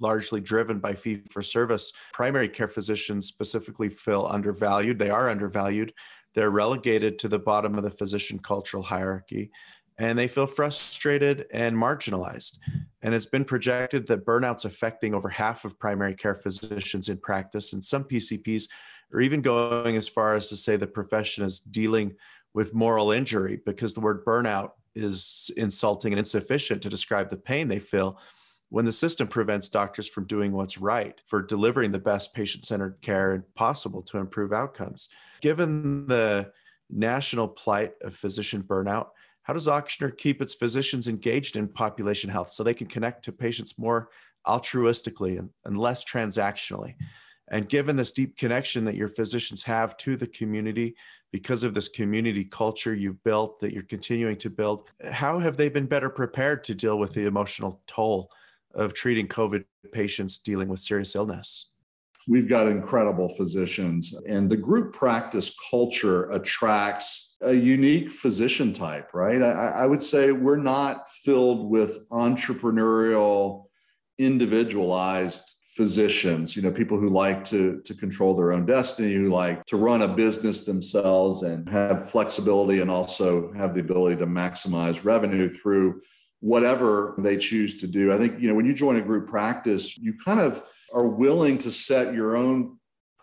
largely 0.00 0.40
driven 0.40 0.78
by 0.78 0.94
fee 0.94 1.22
for 1.30 1.42
service. 1.42 1.92
Primary 2.12 2.48
care 2.48 2.68
physicians 2.68 3.26
specifically 3.26 3.88
feel 3.88 4.26
undervalued. 4.30 4.98
They 4.98 5.10
are 5.10 5.28
undervalued. 5.28 5.92
They're 6.34 6.50
relegated 6.50 7.18
to 7.20 7.28
the 7.28 7.38
bottom 7.38 7.76
of 7.76 7.84
the 7.84 7.90
physician 7.90 8.38
cultural 8.38 8.82
hierarchy 8.82 9.50
and 9.98 10.18
they 10.18 10.28
feel 10.28 10.46
frustrated 10.46 11.46
and 11.52 11.76
marginalized. 11.76 12.58
And 13.02 13.14
it's 13.14 13.26
been 13.26 13.44
projected 13.44 14.06
that 14.06 14.24
burnout's 14.24 14.64
affecting 14.64 15.14
over 15.14 15.28
half 15.28 15.64
of 15.64 15.78
primary 15.78 16.14
care 16.14 16.34
physicians 16.34 17.08
in 17.08 17.18
practice, 17.18 17.72
and 17.72 17.84
some 17.84 18.04
PCPs 18.04 18.68
or 19.12 19.20
even 19.20 19.42
going 19.42 19.96
as 19.96 20.08
far 20.08 20.34
as 20.34 20.48
to 20.48 20.56
say 20.56 20.76
the 20.76 20.86
profession 20.86 21.44
is 21.44 21.60
dealing 21.60 22.14
with 22.54 22.74
moral 22.74 23.12
injury 23.12 23.60
because 23.66 23.92
the 23.92 24.00
word 24.00 24.24
burnout 24.24 24.70
is 24.94 25.50
insulting 25.56 26.12
and 26.12 26.18
insufficient 26.18 26.82
to 26.82 26.88
describe 26.88 27.28
the 27.28 27.36
pain 27.36 27.68
they 27.68 27.78
feel 27.78 28.18
when 28.72 28.86
the 28.86 28.92
system 28.92 29.28
prevents 29.28 29.68
doctors 29.68 30.08
from 30.08 30.24
doing 30.24 30.50
what's 30.50 30.78
right 30.78 31.20
for 31.26 31.42
delivering 31.42 31.92
the 31.92 31.98
best 31.98 32.32
patient 32.32 32.64
centered 32.64 32.96
care 33.02 33.44
possible 33.54 34.00
to 34.00 34.16
improve 34.16 34.50
outcomes. 34.50 35.10
Given 35.42 36.06
the 36.06 36.50
national 36.88 37.48
plight 37.48 37.92
of 38.00 38.14
physician 38.14 38.62
burnout, 38.62 39.08
how 39.42 39.52
does 39.52 39.68
Ochsner 39.68 40.16
keep 40.16 40.40
its 40.40 40.54
physicians 40.54 41.06
engaged 41.06 41.56
in 41.58 41.68
population 41.68 42.30
health 42.30 42.50
so 42.50 42.62
they 42.62 42.72
can 42.72 42.86
connect 42.86 43.26
to 43.26 43.32
patients 43.32 43.78
more 43.78 44.08
altruistically 44.46 45.38
and, 45.38 45.50
and 45.66 45.76
less 45.76 46.02
transactionally? 46.02 46.94
And 47.48 47.68
given 47.68 47.94
this 47.94 48.12
deep 48.12 48.38
connection 48.38 48.86
that 48.86 48.96
your 48.96 49.10
physicians 49.10 49.62
have 49.64 49.98
to 49.98 50.16
the 50.16 50.28
community 50.28 50.96
because 51.30 51.62
of 51.62 51.74
this 51.74 51.90
community 51.90 52.44
culture 52.44 52.94
you've 52.94 53.22
built 53.22 53.58
that 53.60 53.74
you're 53.74 53.82
continuing 53.82 54.38
to 54.38 54.48
build, 54.48 54.88
how 55.10 55.38
have 55.38 55.58
they 55.58 55.68
been 55.68 55.84
better 55.84 56.08
prepared 56.08 56.64
to 56.64 56.74
deal 56.74 56.98
with 56.98 57.12
the 57.12 57.26
emotional 57.26 57.82
toll 57.86 58.30
of 58.74 58.94
treating 58.94 59.28
COVID 59.28 59.64
patients 59.92 60.38
dealing 60.38 60.68
with 60.68 60.80
serious 60.80 61.14
illness? 61.14 61.70
We've 62.28 62.48
got 62.48 62.68
incredible 62.68 63.28
physicians, 63.28 64.14
and 64.28 64.48
the 64.48 64.56
group 64.56 64.92
practice 64.92 65.54
culture 65.70 66.30
attracts 66.30 67.36
a 67.40 67.52
unique 67.52 68.12
physician 68.12 68.72
type, 68.72 69.12
right? 69.12 69.42
I, 69.42 69.50
I 69.50 69.86
would 69.86 70.02
say 70.02 70.30
we're 70.30 70.56
not 70.56 71.08
filled 71.24 71.68
with 71.68 72.08
entrepreneurial, 72.10 73.64
individualized 74.18 75.56
physicians, 75.74 76.54
you 76.54 76.62
know, 76.62 76.70
people 76.70 76.98
who 76.98 77.08
like 77.08 77.44
to, 77.44 77.80
to 77.84 77.94
control 77.94 78.36
their 78.36 78.52
own 78.52 78.66
destiny, 78.66 79.14
who 79.14 79.30
like 79.30 79.64
to 79.64 79.76
run 79.76 80.02
a 80.02 80.08
business 80.08 80.60
themselves 80.60 81.42
and 81.42 81.68
have 81.68 82.10
flexibility 82.10 82.80
and 82.80 82.90
also 82.90 83.50
have 83.54 83.74
the 83.74 83.80
ability 83.80 84.16
to 84.16 84.26
maximize 84.26 85.04
revenue 85.04 85.50
through 85.50 86.00
whatever 86.42 87.14
they 87.18 87.36
choose 87.36 87.78
to 87.78 87.86
do. 87.86 88.12
I 88.12 88.18
think, 88.18 88.40
you 88.40 88.48
know, 88.48 88.54
when 88.54 88.66
you 88.66 88.74
join 88.74 88.96
a 88.96 89.00
group 89.00 89.28
practice, 89.28 89.96
you 89.96 90.12
kind 90.24 90.40
of 90.40 90.62
are 90.92 91.06
willing 91.06 91.56
to 91.58 91.70
set 91.70 92.12
your 92.12 92.36
own 92.36 92.78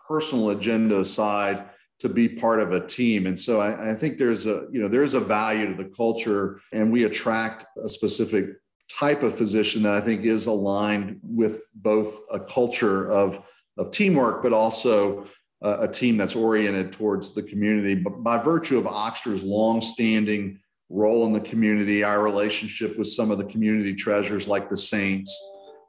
personal 0.08 0.50
agenda 0.50 0.98
aside 0.98 1.66
to 1.98 2.08
be 2.08 2.30
part 2.30 2.60
of 2.60 2.72
a 2.72 2.84
team. 2.84 3.26
And 3.26 3.38
so 3.38 3.60
I, 3.60 3.90
I, 3.90 3.94
think 3.94 4.16
there's 4.16 4.46
a, 4.46 4.66
you 4.72 4.80
know, 4.80 4.88
there's 4.88 5.12
a 5.12 5.20
value 5.20 5.66
to 5.66 5.82
the 5.82 5.90
culture 5.90 6.62
and 6.72 6.90
we 6.90 7.04
attract 7.04 7.66
a 7.76 7.90
specific 7.90 8.46
type 8.90 9.22
of 9.22 9.36
physician 9.36 9.82
that 9.82 9.92
I 9.92 10.00
think 10.00 10.24
is 10.24 10.46
aligned 10.46 11.20
with 11.22 11.60
both 11.74 12.20
a 12.30 12.40
culture 12.40 13.12
of, 13.12 13.44
of 13.76 13.90
teamwork, 13.90 14.42
but 14.42 14.54
also 14.54 15.26
a, 15.60 15.82
a 15.82 15.88
team 15.88 16.16
that's 16.16 16.34
oriented 16.34 16.94
towards 16.94 17.34
the 17.34 17.42
community. 17.42 17.94
But 17.94 18.22
by 18.22 18.38
virtue 18.38 18.78
of 18.78 18.86
Ochsner's 18.86 19.42
longstanding 19.42 20.58
role 20.90 21.24
in 21.26 21.32
the 21.32 21.40
community, 21.40 22.04
our 22.04 22.22
relationship 22.22 22.98
with 22.98 23.08
some 23.08 23.30
of 23.30 23.38
the 23.38 23.44
community 23.44 23.94
treasures 23.94 24.48
like 24.48 24.68
the 24.68 24.76
Saints 24.76 25.40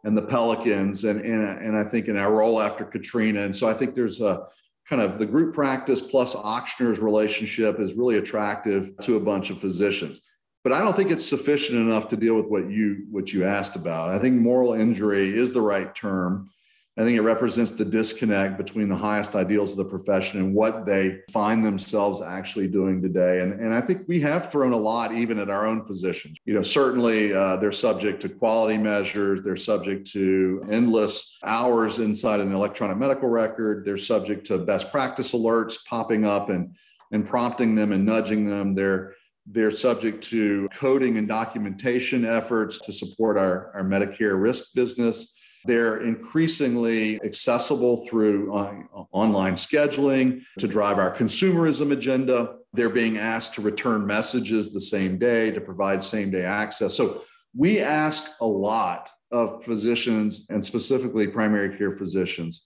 and 0.04 0.18
the 0.18 0.22
Pelicans, 0.22 1.04
and, 1.04 1.20
and, 1.22 1.44
and 1.60 1.78
I 1.78 1.84
think 1.84 2.08
in 2.08 2.18
our 2.18 2.34
role 2.34 2.62
after 2.62 2.86
Katrina. 2.86 3.42
And 3.42 3.56
so 3.56 3.68
I 3.68 3.74
think 3.74 3.94
there's 3.94 4.22
a 4.22 4.48
kind 4.88 5.02
of 5.02 5.20
the 5.20 5.26
group 5.26 5.54
practice 5.54 6.02
plus 6.02 6.36
Ochsner's 6.36 7.00
relationship 7.00 7.80
is 7.80 7.94
really 7.94 8.18
attractive 8.18 8.92
to 9.02 9.16
a 9.16 9.20
bunch 9.20 9.50
of 9.50 9.60
physicians 9.60 10.22
but 10.64 10.74
I 10.74 10.80
don't 10.80 10.96
think 10.96 11.12
it's 11.12 11.28
sufficient 11.28 11.80
enough 11.80 12.08
to 12.10 12.18
deal 12.18 12.36
with 12.36 12.46
what 12.46 12.70
you 12.70 13.08
what 13.10 13.34
you 13.34 13.46
asked 13.46 13.76
about. 13.76 14.12
I 14.12 14.20
think 14.20 14.40
moral 14.40 14.74
injury 14.74 15.36
is 15.36 15.52
the 15.52 15.62
right 15.62 15.94
term. 15.96 16.50
I 16.98 17.04
think 17.04 17.18
it 17.18 17.22
represents 17.22 17.72
the 17.72 17.86
disconnect 17.86 18.58
between 18.58 18.90
the 18.90 18.98
highest 18.98 19.34
ideals 19.34 19.72
of 19.72 19.78
the 19.78 19.86
profession 19.86 20.42
and 20.42 20.54
what 20.54 20.86
they 20.86 21.20
find 21.32 21.64
themselves 21.64 22.22
actually 22.22 22.68
doing 22.68 23.02
today. 23.02 23.40
And, 23.40 23.54
and 23.62 23.74
I 23.74 23.80
think 23.80 24.10
we 24.10 24.20
have 24.22 24.52
thrown 24.52 24.74
a 24.74 24.78
lot 24.78 25.14
even 25.14 25.40
at 25.40 25.50
our 25.50 25.66
own 25.66 25.82
physicians. 25.84 26.38
You 26.44 26.54
know, 26.54 26.62
certainly 26.62 27.34
uh, 27.34 27.56
they're 27.56 27.72
subject 27.72 28.22
to 28.24 28.30
quality 28.30 28.78
measures, 28.78 29.42
they're 29.42 29.56
subject 29.56 30.12
to 30.12 30.66
endless 30.70 31.38
hours 31.44 32.00
inside 32.00 32.42
an 32.42 32.52
electronic 32.54 32.98
medical 32.98 33.30
record, 33.30 33.86
they're 33.86 33.96
subject 33.96 34.46
to 34.48 34.58
best 34.58 34.92
practice 34.92 35.34
alerts 35.34 35.86
popping 35.86 36.26
up 36.26 36.50
and, 36.50 36.76
and 37.14 37.26
prompting 37.26 37.74
them 37.74 37.94
and 37.94 38.06
nudging 38.06 38.46
them. 38.46 38.76
They're 38.76 39.16
they're 39.48 39.72
subject 39.72 40.24
to 40.26 40.70
coding 40.74 41.18
and 41.18 41.28
documentation 41.28 42.26
efforts 42.26 42.80
to 42.82 42.94
support 42.94 43.40
our, 43.40 43.72
our 43.74 43.84
Medicare 43.84 44.40
risk 44.40 44.74
business. 44.76 45.36
They're 45.66 45.98
increasingly 45.98 47.22
accessible 47.24 48.06
through 48.08 48.54
uh, 48.54 48.84
online 49.12 49.54
scheduling 49.54 50.42
to 50.60 50.68
drive 50.68 50.98
our 50.98 51.16
consumerism 51.16 51.92
agenda. 51.92 52.56
They're 52.74 52.90
being 52.90 53.18
asked 53.18 53.56
to 53.56 53.62
return 53.62 54.06
messages 54.06 54.72
the 54.72 54.82
same 54.82 55.18
day 55.18 55.52
to 55.52 55.62
provide 55.62 56.04
same 56.04 56.32
day 56.32 56.46
access. 56.46 56.96
So 56.96 57.24
we 57.56 57.80
ask 57.80 58.32
a 58.42 58.46
lot 58.46 59.10
of 59.32 59.64
physicians 59.64 60.48
and 60.50 60.64
specifically 60.64 61.28
primary 61.28 61.78
care 61.78 61.96
physicians. 61.96 62.66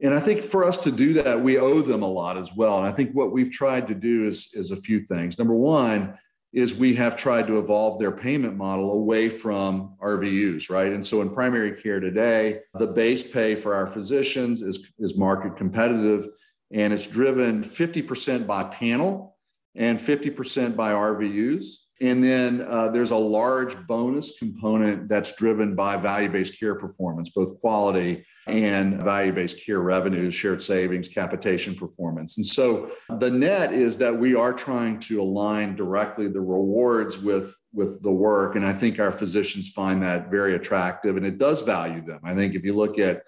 And 0.00 0.12
I 0.12 0.18
think 0.18 0.42
for 0.42 0.64
us 0.64 0.78
to 0.78 0.90
do 0.90 1.12
that, 1.14 1.40
we 1.40 1.58
owe 1.58 1.80
them 1.80 2.02
a 2.02 2.08
lot 2.08 2.36
as 2.36 2.54
well. 2.54 2.78
And 2.78 2.86
I 2.86 2.92
think 2.92 3.12
what 3.12 3.30
we've 3.30 3.52
tried 3.52 3.86
to 3.88 3.94
do 3.94 4.26
is, 4.26 4.50
is 4.52 4.72
a 4.72 4.76
few 4.76 5.00
things. 5.00 5.38
Number 5.38 5.54
one, 5.54 6.18
is 6.52 6.74
we 6.74 6.94
have 6.94 7.16
tried 7.16 7.46
to 7.46 7.58
evolve 7.58 7.98
their 7.98 8.12
payment 8.12 8.56
model 8.56 8.92
away 8.92 9.28
from 9.28 9.96
RVUs, 10.02 10.68
right? 10.68 10.92
And 10.92 11.06
so 11.06 11.22
in 11.22 11.30
primary 11.30 11.80
care 11.80 11.98
today, 11.98 12.60
the 12.74 12.86
base 12.86 13.26
pay 13.26 13.54
for 13.54 13.74
our 13.74 13.86
physicians 13.86 14.60
is, 14.60 14.92
is 14.98 15.16
market 15.16 15.56
competitive 15.56 16.28
and 16.70 16.92
it's 16.92 17.06
driven 17.06 17.62
50% 17.62 18.46
by 18.46 18.64
panel 18.64 19.36
and 19.74 19.98
50% 19.98 20.76
by 20.76 20.92
RVUs. 20.92 21.64
And 22.00 22.22
then 22.22 22.66
uh, 22.68 22.88
there's 22.88 23.12
a 23.12 23.16
large 23.16 23.76
bonus 23.86 24.38
component 24.38 25.08
that's 25.08 25.36
driven 25.36 25.74
by 25.74 25.96
value 25.96 26.28
based 26.28 26.58
care 26.58 26.74
performance, 26.74 27.30
both 27.30 27.60
quality 27.60 28.24
and 28.46 29.02
value 29.02 29.32
based 29.32 29.64
care 29.64 29.80
revenues, 29.80 30.34
shared 30.34 30.62
savings, 30.62 31.08
capitation 31.08 31.74
performance. 31.74 32.36
And 32.36 32.46
so 32.46 32.90
the 33.18 33.30
net 33.30 33.72
is 33.72 33.98
that 33.98 34.16
we 34.16 34.34
are 34.34 34.52
trying 34.52 34.98
to 35.00 35.20
align 35.20 35.76
directly 35.76 36.28
the 36.28 36.40
rewards 36.40 37.18
with 37.18 37.54
with 37.74 38.02
the 38.02 38.12
work 38.12 38.54
and 38.54 38.66
i 38.66 38.72
think 38.72 39.00
our 39.00 39.10
physicians 39.10 39.70
find 39.70 40.02
that 40.02 40.30
very 40.30 40.56
attractive 40.56 41.16
and 41.16 41.24
it 41.24 41.38
does 41.38 41.62
value 41.62 42.02
them 42.02 42.20
i 42.22 42.34
think 42.34 42.54
if 42.54 42.62
you 42.64 42.74
look 42.74 42.98
at 42.98 43.22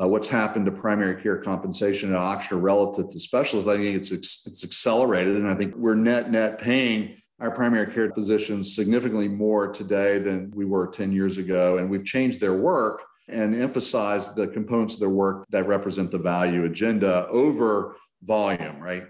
uh, 0.00 0.06
what's 0.06 0.28
happened 0.28 0.66
to 0.66 0.72
primary 0.72 1.20
care 1.20 1.38
compensation 1.38 2.12
at 2.12 2.18
Ochsner 2.18 2.62
relative 2.62 3.08
to 3.10 3.18
specialists, 3.18 3.68
I 3.68 3.76
think 3.76 3.96
it's 3.96 4.12
it's 4.12 4.64
accelerated, 4.64 5.36
and 5.36 5.48
I 5.48 5.54
think 5.54 5.74
we're 5.74 5.96
net 5.96 6.30
net 6.30 6.60
paying 6.60 7.16
our 7.40 7.50
primary 7.50 7.92
care 7.92 8.10
physicians 8.12 8.74
significantly 8.74 9.28
more 9.28 9.68
today 9.68 10.18
than 10.18 10.50
we 10.54 10.64
were 10.64 10.88
10 10.88 11.12
years 11.12 11.36
ago. 11.38 11.78
And 11.78 11.88
we've 11.88 12.04
changed 12.04 12.40
their 12.40 12.54
work 12.54 13.02
and 13.28 13.54
emphasize 13.54 14.34
the 14.34 14.48
components 14.48 14.94
of 14.94 15.00
their 15.00 15.08
work 15.08 15.46
that 15.50 15.66
represent 15.66 16.10
the 16.10 16.18
value 16.18 16.64
agenda 16.64 17.26
over 17.28 17.96
volume, 18.22 18.80
right? 18.80 19.04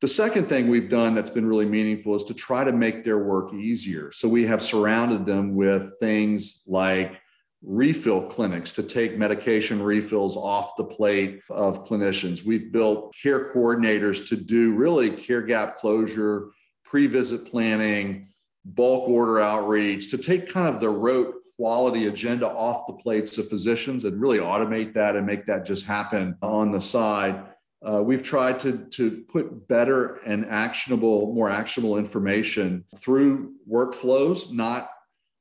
The 0.00 0.08
second 0.08 0.48
thing 0.48 0.68
we've 0.68 0.90
done 0.90 1.14
that's 1.14 1.30
been 1.30 1.46
really 1.46 1.64
meaningful 1.64 2.14
is 2.14 2.24
to 2.24 2.34
try 2.34 2.62
to 2.62 2.72
make 2.72 3.04
their 3.04 3.18
work 3.18 3.54
easier. 3.54 4.12
So 4.12 4.28
we 4.28 4.44
have 4.46 4.62
surrounded 4.62 5.24
them 5.24 5.54
with 5.54 5.98
things 5.98 6.62
like 6.66 7.20
refill 7.62 8.26
clinics 8.26 8.72
to 8.74 8.82
take 8.82 9.16
medication 9.16 9.82
refills 9.82 10.36
off 10.36 10.76
the 10.76 10.84
plate 10.84 11.40
of 11.48 11.86
clinicians. 11.86 12.44
We've 12.44 12.70
built 12.70 13.14
care 13.20 13.52
coordinators 13.54 14.28
to 14.28 14.36
do 14.36 14.74
really 14.74 15.08
care 15.08 15.40
gap 15.40 15.76
closure 15.76 16.50
pre-visit 16.84 17.46
planning, 17.46 18.28
bulk 18.64 19.08
order 19.08 19.40
outreach, 19.40 20.10
to 20.10 20.18
take 20.18 20.50
kind 20.50 20.68
of 20.68 20.80
the 20.80 20.90
rote 20.90 21.34
quality 21.56 22.06
agenda 22.06 22.48
off 22.48 22.86
the 22.86 22.92
plates 22.92 23.38
of 23.38 23.48
physicians 23.48 24.04
and 24.04 24.20
really 24.20 24.38
automate 24.38 24.92
that 24.94 25.16
and 25.16 25.26
make 25.26 25.46
that 25.46 25.64
just 25.64 25.86
happen 25.86 26.36
on 26.42 26.72
the 26.72 26.80
side. 26.80 27.44
Uh, 27.86 28.02
we've 28.02 28.22
tried 28.22 28.58
to, 28.58 28.78
to 28.90 29.24
put 29.28 29.68
better 29.68 30.14
and 30.26 30.46
actionable, 30.46 31.32
more 31.34 31.50
actionable 31.50 31.98
information 31.98 32.84
through 32.96 33.52
workflows, 33.70 34.50
not 34.50 34.88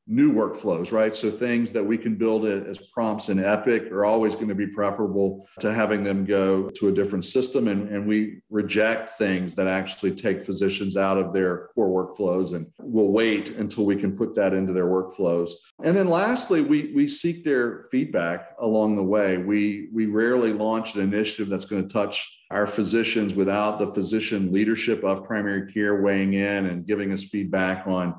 new 0.05 0.33
workflows, 0.33 0.91
right? 0.91 1.15
So 1.15 1.31
things 1.31 1.71
that 1.71 1.83
we 1.83 1.97
can 1.97 2.15
build 2.15 2.45
as 2.45 2.87
prompts 2.87 3.29
in 3.29 3.43
Epic 3.43 3.89
are 3.91 4.03
always 4.03 4.35
going 4.35 4.49
to 4.49 4.55
be 4.55 4.67
preferable 4.67 5.47
to 5.61 5.73
having 5.73 6.03
them 6.03 6.25
go 6.25 6.69
to 6.71 6.89
a 6.89 6.91
different 6.91 7.23
system. 7.23 7.69
And, 7.69 7.87
and 7.87 8.05
we 8.05 8.41
reject 8.49 9.13
things 9.13 9.55
that 9.55 9.67
actually 9.67 10.11
take 10.11 10.43
physicians 10.43 10.97
out 10.97 11.17
of 11.17 11.33
their 11.33 11.69
core 11.73 11.87
workflows 11.87 12.53
and 12.53 12.67
we'll 12.79 13.11
wait 13.11 13.51
until 13.51 13.85
we 13.85 13.95
can 13.95 14.17
put 14.17 14.35
that 14.35 14.53
into 14.53 14.73
their 14.73 14.87
workflows. 14.87 15.51
And 15.83 15.95
then 15.95 16.09
lastly, 16.09 16.59
we, 16.59 16.91
we 16.93 17.07
seek 17.07 17.43
their 17.43 17.83
feedback 17.89 18.55
along 18.59 18.97
the 18.97 19.03
way. 19.03 19.37
We, 19.37 19.87
we 19.93 20.07
rarely 20.07 20.51
launch 20.51 20.95
an 20.95 21.01
initiative 21.01 21.47
that's 21.47 21.65
going 21.65 21.87
to 21.87 21.93
touch 21.93 22.41
our 22.51 22.67
physicians 22.67 23.35
without 23.35 23.79
the 23.79 23.87
physician 23.87 24.51
leadership 24.51 25.03
of 25.03 25.25
primary 25.25 25.71
care 25.71 26.01
weighing 26.01 26.33
in 26.33 26.67
and 26.67 26.85
giving 26.85 27.11
us 27.11 27.23
feedback 27.23 27.87
on 27.87 28.13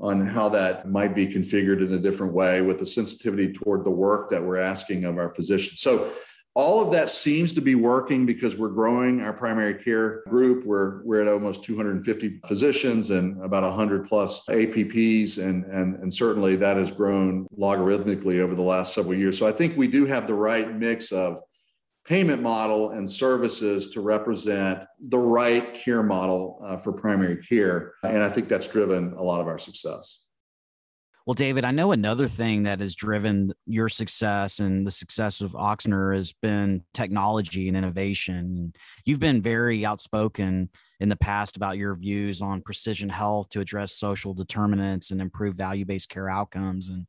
on 0.00 0.20
how 0.20 0.48
that 0.48 0.88
might 0.88 1.14
be 1.14 1.26
configured 1.26 1.84
in 1.84 1.92
a 1.92 1.98
different 1.98 2.32
way 2.32 2.62
with 2.62 2.78
the 2.78 2.86
sensitivity 2.86 3.52
toward 3.52 3.84
the 3.84 3.90
work 3.90 4.30
that 4.30 4.42
we're 4.42 4.56
asking 4.56 5.04
of 5.04 5.18
our 5.18 5.32
physicians. 5.34 5.80
So 5.80 6.12
all 6.54 6.84
of 6.84 6.90
that 6.92 7.10
seems 7.10 7.52
to 7.52 7.60
be 7.60 7.76
working 7.76 8.26
because 8.26 8.56
we're 8.56 8.70
growing 8.70 9.20
our 9.20 9.32
primary 9.32 9.74
care 9.74 10.22
group. 10.28 10.64
We're, 10.64 11.02
we're 11.04 11.22
at 11.22 11.28
almost 11.28 11.62
250 11.64 12.40
physicians 12.46 13.10
and 13.10 13.40
about 13.44 13.62
100 13.62 14.08
plus 14.08 14.44
APPs. 14.46 15.38
And, 15.38 15.64
and, 15.66 15.96
and 15.96 16.12
certainly 16.12 16.56
that 16.56 16.76
has 16.76 16.90
grown 16.90 17.46
logarithmically 17.56 18.40
over 18.40 18.54
the 18.54 18.62
last 18.62 18.94
several 18.94 19.14
years. 19.14 19.38
So 19.38 19.46
I 19.46 19.52
think 19.52 19.76
we 19.76 19.86
do 19.86 20.06
have 20.06 20.26
the 20.26 20.34
right 20.34 20.74
mix 20.74 21.12
of 21.12 21.40
payment 22.10 22.42
model 22.42 22.90
and 22.90 23.08
services 23.08 23.86
to 23.86 24.00
represent 24.00 24.80
the 25.10 25.16
right 25.16 25.74
care 25.74 26.02
model 26.02 26.58
uh, 26.60 26.76
for 26.76 26.92
primary 26.92 27.36
care. 27.36 27.92
And 28.02 28.24
I 28.24 28.28
think 28.28 28.48
that's 28.48 28.66
driven 28.66 29.12
a 29.12 29.22
lot 29.22 29.40
of 29.40 29.46
our 29.46 29.58
success. 29.58 30.24
Well, 31.24 31.34
David, 31.34 31.64
I 31.64 31.70
know 31.70 31.92
another 31.92 32.26
thing 32.26 32.64
that 32.64 32.80
has 32.80 32.96
driven 32.96 33.52
your 33.64 33.88
success 33.88 34.58
and 34.58 34.84
the 34.84 34.90
success 34.90 35.40
of 35.40 35.52
Ochsner 35.52 36.16
has 36.16 36.32
been 36.32 36.82
technology 36.94 37.68
and 37.68 37.76
innovation. 37.76 38.72
You've 39.04 39.20
been 39.20 39.40
very 39.40 39.86
outspoken 39.86 40.70
in 40.98 41.10
the 41.10 41.16
past 41.16 41.56
about 41.56 41.78
your 41.78 41.94
views 41.94 42.42
on 42.42 42.62
precision 42.62 43.08
health 43.08 43.50
to 43.50 43.60
address 43.60 43.92
social 43.92 44.34
determinants 44.34 45.12
and 45.12 45.20
improve 45.20 45.54
value 45.54 45.84
based 45.84 46.08
care 46.08 46.28
outcomes. 46.28 46.88
And 46.88 47.06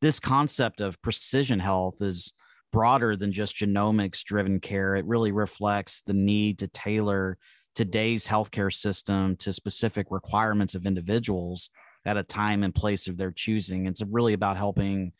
this 0.00 0.20
concept 0.20 0.80
of 0.80 1.02
precision 1.02 1.58
health 1.58 2.00
is 2.00 2.32
broader 2.74 3.14
than 3.14 3.30
just 3.30 3.54
genomics 3.54 4.24
driven 4.24 4.58
care. 4.58 4.96
It 4.96 5.06
really 5.06 5.30
reflects 5.30 6.02
the 6.06 6.12
need 6.12 6.58
to 6.58 6.66
tailor 6.66 7.38
today's 7.76 8.26
healthcare 8.26 8.72
system 8.72 9.36
to 9.36 9.52
specific 9.52 10.08
requirements 10.10 10.74
of 10.74 10.84
individuals 10.84 11.70
at 12.04 12.16
a 12.16 12.24
time 12.24 12.64
and 12.64 12.74
place 12.74 13.06
of 13.06 13.16
their 13.16 13.30
choosing. 13.30 13.86
It's 13.86 14.02
really 14.02 14.32
about 14.32 14.56
helping 14.56 15.12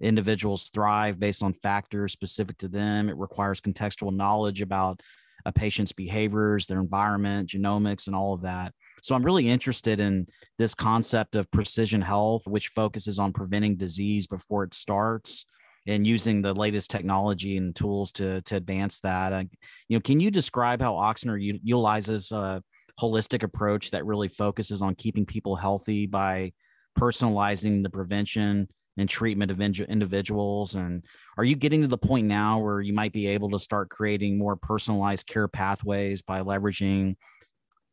individuals 0.00 0.70
thrive 0.72 1.20
based 1.20 1.42
on 1.42 1.52
factors 1.52 2.14
specific 2.14 2.56
to 2.58 2.68
them. 2.68 3.10
It 3.10 3.18
requires 3.18 3.60
contextual 3.60 4.16
knowledge 4.16 4.62
about 4.62 5.02
a 5.44 5.52
patient's 5.52 5.92
behaviors, 5.92 6.66
their 6.66 6.80
environment, 6.80 7.50
genomics, 7.50 8.06
and 8.06 8.16
all 8.16 8.32
of 8.32 8.40
that. 8.40 8.72
So 9.02 9.14
I'm 9.14 9.24
really 9.24 9.50
interested 9.50 10.00
in 10.00 10.28
this 10.56 10.74
concept 10.74 11.36
of 11.36 11.50
precision 11.50 12.00
health, 12.00 12.44
which 12.46 12.68
focuses 12.68 13.18
on 13.18 13.34
preventing 13.34 13.76
disease 13.76 14.26
before 14.26 14.64
it 14.64 14.72
starts 14.72 15.44
and 15.86 16.06
using 16.06 16.42
the 16.42 16.54
latest 16.54 16.90
technology 16.90 17.56
and 17.56 17.74
tools 17.74 18.12
to 18.12 18.40
to 18.42 18.56
advance 18.56 19.00
that. 19.00 19.32
Uh, 19.32 19.44
you 19.88 19.96
know, 19.96 20.00
can 20.00 20.20
you 20.20 20.30
describe 20.30 20.80
how 20.80 20.94
Ochsner 20.94 21.38
utilizes 21.62 22.32
a 22.32 22.62
holistic 23.00 23.42
approach 23.42 23.90
that 23.90 24.06
really 24.06 24.28
focuses 24.28 24.82
on 24.82 24.94
keeping 24.94 25.26
people 25.26 25.56
healthy 25.56 26.06
by 26.06 26.52
personalizing 26.98 27.82
the 27.82 27.90
prevention 27.90 28.68
and 28.98 29.08
treatment 29.08 29.50
of 29.50 29.60
in- 29.60 29.74
individuals? 29.88 30.74
And 30.74 31.04
are 31.36 31.44
you 31.44 31.56
getting 31.56 31.82
to 31.82 31.88
the 31.88 31.98
point 31.98 32.26
now 32.26 32.60
where 32.60 32.80
you 32.80 32.92
might 32.92 33.12
be 33.12 33.26
able 33.28 33.50
to 33.50 33.58
start 33.58 33.90
creating 33.90 34.38
more 34.38 34.56
personalized 34.56 35.26
care 35.26 35.48
pathways 35.48 36.22
by 36.22 36.42
leveraging 36.42 37.16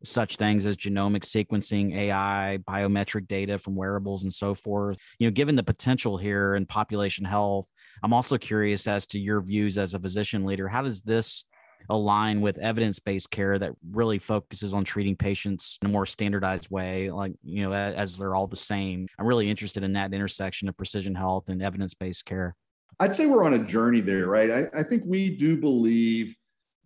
such 0.04 0.38
things 0.38 0.66
as 0.66 0.78
genomic 0.78 1.24
sequencing, 1.24 1.96
AI, 1.96 2.60
biometric 2.68 3.28
data 3.28 3.58
from 3.58 3.76
wearables, 3.76 4.24
and 4.24 4.34
so 4.34 4.54
forth. 4.54 4.98
You 5.20 5.28
know, 5.28 5.32
given 5.32 5.56
the 5.56 5.64
potential 5.64 6.18
here 6.18 6.56
in 6.56 6.66
population 6.66 7.26
health, 7.26 7.68
I'm 8.04 8.14
also 8.14 8.38
curious 8.38 8.88
as 8.88 9.06
to 9.08 9.20
your 9.20 9.42
views 9.42 9.78
as 9.78 9.94
a 9.94 10.00
physician 10.00 10.46
leader. 10.46 10.68
How 10.68 10.82
does 10.82 11.02
this 11.02 11.46
align 11.90 12.42
with 12.42 12.58
evidence-based 12.58 13.30
care 13.32 13.58
that 13.58 13.72
really 13.92 14.20
focuses 14.20 14.74
on 14.74 14.84
treating 14.84 15.16
patients 15.16 15.78
in 15.82 15.90
a 15.90 15.92
more 15.92 16.06
standardized 16.06 16.70
way, 16.70 17.10
like 17.10 17.34
you 17.44 17.64
know, 17.64 17.74
as 17.74 18.18
they're 18.18 18.36
all 18.36 18.48
the 18.48 18.56
same? 18.56 19.08
I'm 19.18 19.26
really 19.26 19.50
interested 19.50 19.84
in 19.84 19.94
that 19.94 20.14
intersection 20.14 20.70
of 20.70 20.78
precision 20.78 21.16
health 21.16 21.50
and 21.50 21.62
evidence-based 21.62 22.26
care. 22.26 22.56
I'd 23.00 23.16
say 23.16 23.28
we're 23.28 23.46
on 23.46 23.54
a 23.54 23.64
journey 23.64 24.02
there, 24.02 24.28
right? 24.28 24.52
I, 24.52 24.80
I 24.80 24.84
think 24.84 25.04
we 25.06 25.36
do 25.38 25.56
believe 25.58 26.36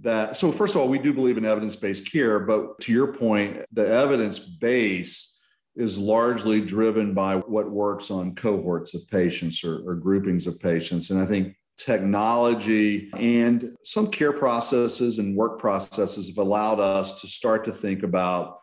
that. 0.03 0.37
So, 0.37 0.51
first 0.51 0.75
of 0.75 0.81
all, 0.81 0.89
we 0.89 0.99
do 0.99 1.13
believe 1.13 1.37
in 1.37 1.45
evidence 1.45 1.75
based 1.75 2.11
care, 2.11 2.39
but 2.39 2.79
to 2.81 2.91
your 2.91 3.13
point, 3.13 3.65
the 3.71 3.87
evidence 3.87 4.39
base 4.39 5.37
is 5.75 5.97
largely 5.97 6.61
driven 6.61 7.13
by 7.13 7.37
what 7.37 7.71
works 7.71 8.11
on 8.11 8.35
cohorts 8.35 8.93
of 8.93 9.07
patients 9.07 9.63
or, 9.63 9.79
or 9.89 9.95
groupings 9.95 10.45
of 10.45 10.59
patients. 10.59 11.09
And 11.09 11.19
I 11.19 11.25
think 11.25 11.55
technology 11.77 13.09
and 13.17 13.75
some 13.83 14.07
care 14.07 14.31
processes 14.31 15.17
and 15.17 15.35
work 15.35 15.59
processes 15.59 16.27
have 16.27 16.37
allowed 16.37 16.79
us 16.79 17.19
to 17.21 17.27
start 17.27 17.65
to 17.65 17.71
think 17.71 18.03
about 18.03 18.59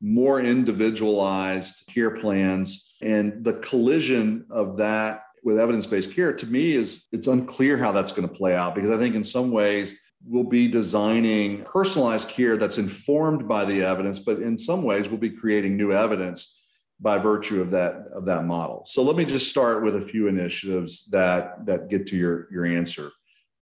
more 0.00 0.40
individualized 0.40 1.84
care 1.92 2.10
plans 2.10 2.94
and 3.00 3.44
the 3.44 3.54
collision 3.54 4.46
of 4.50 4.76
that 4.76 5.22
with 5.44 5.58
evidence-based 5.58 6.12
care 6.12 6.32
to 6.32 6.46
me 6.46 6.72
is 6.72 7.06
it's 7.12 7.26
unclear 7.26 7.76
how 7.76 7.92
that's 7.92 8.12
going 8.12 8.26
to 8.26 8.34
play 8.34 8.54
out 8.54 8.74
because 8.74 8.90
i 8.90 8.98
think 8.98 9.14
in 9.14 9.24
some 9.24 9.50
ways 9.50 9.94
we'll 10.26 10.44
be 10.44 10.68
designing 10.68 11.62
personalized 11.64 12.28
care 12.28 12.56
that's 12.56 12.78
informed 12.78 13.46
by 13.48 13.64
the 13.64 13.82
evidence 13.82 14.18
but 14.18 14.40
in 14.40 14.56
some 14.56 14.82
ways 14.82 15.08
we'll 15.08 15.18
be 15.18 15.30
creating 15.30 15.76
new 15.76 15.92
evidence 15.92 16.60
by 17.00 17.18
virtue 17.18 17.60
of 17.60 17.70
that 17.70 17.94
of 18.12 18.24
that 18.24 18.44
model 18.44 18.84
so 18.86 19.02
let 19.02 19.16
me 19.16 19.24
just 19.24 19.48
start 19.48 19.84
with 19.84 19.96
a 19.96 20.00
few 20.00 20.28
initiatives 20.28 21.06
that 21.06 21.64
that 21.66 21.88
get 21.88 22.06
to 22.06 22.16
your 22.16 22.48
your 22.52 22.64
answer 22.64 23.10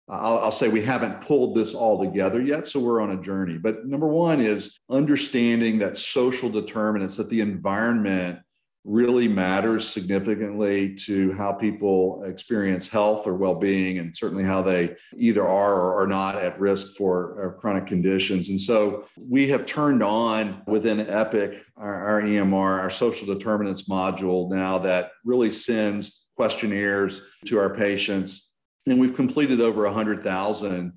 I'll, 0.09 0.39
I'll, 0.39 0.51
say 0.51 0.67
we 0.67 0.81
haven't 0.81 1.21
pulled 1.21 1.55
this 1.55 1.73
all 1.73 2.03
together 2.03 2.41
yet, 2.41 2.67
so 2.67 2.81
we're 2.81 2.99
on 2.99 3.11
a 3.11 3.21
journey. 3.21 3.57
But 3.57 3.85
number 3.85 4.07
one 4.07 4.41
is 4.41 4.77
understanding 4.89 5.79
that 5.79 5.95
social 5.95 6.49
determinants, 6.49 7.15
that 7.15 7.29
the 7.29 7.39
environment 7.39 8.39
really 8.83 9.27
matters 9.27 9.87
significantly 9.87 10.95
to 10.95 11.31
how 11.33 11.53
people 11.53 12.23
experience 12.25 12.89
health 12.89 13.27
or 13.27 13.35
well-being 13.35 13.99
and 13.99 14.15
certainly 14.17 14.43
how 14.43 14.61
they 14.61 14.95
either 15.15 15.47
are 15.47 15.75
or 15.75 16.01
are 16.01 16.07
not 16.07 16.35
at 16.35 16.59
risk 16.59 16.97
for 16.97 17.45
uh, 17.45 17.59
chronic 17.59 17.85
conditions. 17.85 18.49
And 18.49 18.59
so 18.59 19.05
we 19.15 19.47
have 19.49 19.67
turned 19.67 20.01
on 20.01 20.63
within 20.65 20.99
epic 21.01 21.63
our, 21.77 21.93
our 21.93 22.21
emr 22.23 22.79
our 22.79 22.89
social 22.89 23.31
determinants 23.31 23.87
module 23.87 24.49
now 24.49 24.79
that 24.79 25.11
really 25.23 25.51
sends 25.51 26.25
questionnaires 26.35 27.21
to 27.45 27.59
our 27.59 27.75
patients. 27.75 28.51
And 28.87 28.99
we've 28.99 29.15
completed 29.15 29.61
over 29.61 29.83
100000 29.83 30.93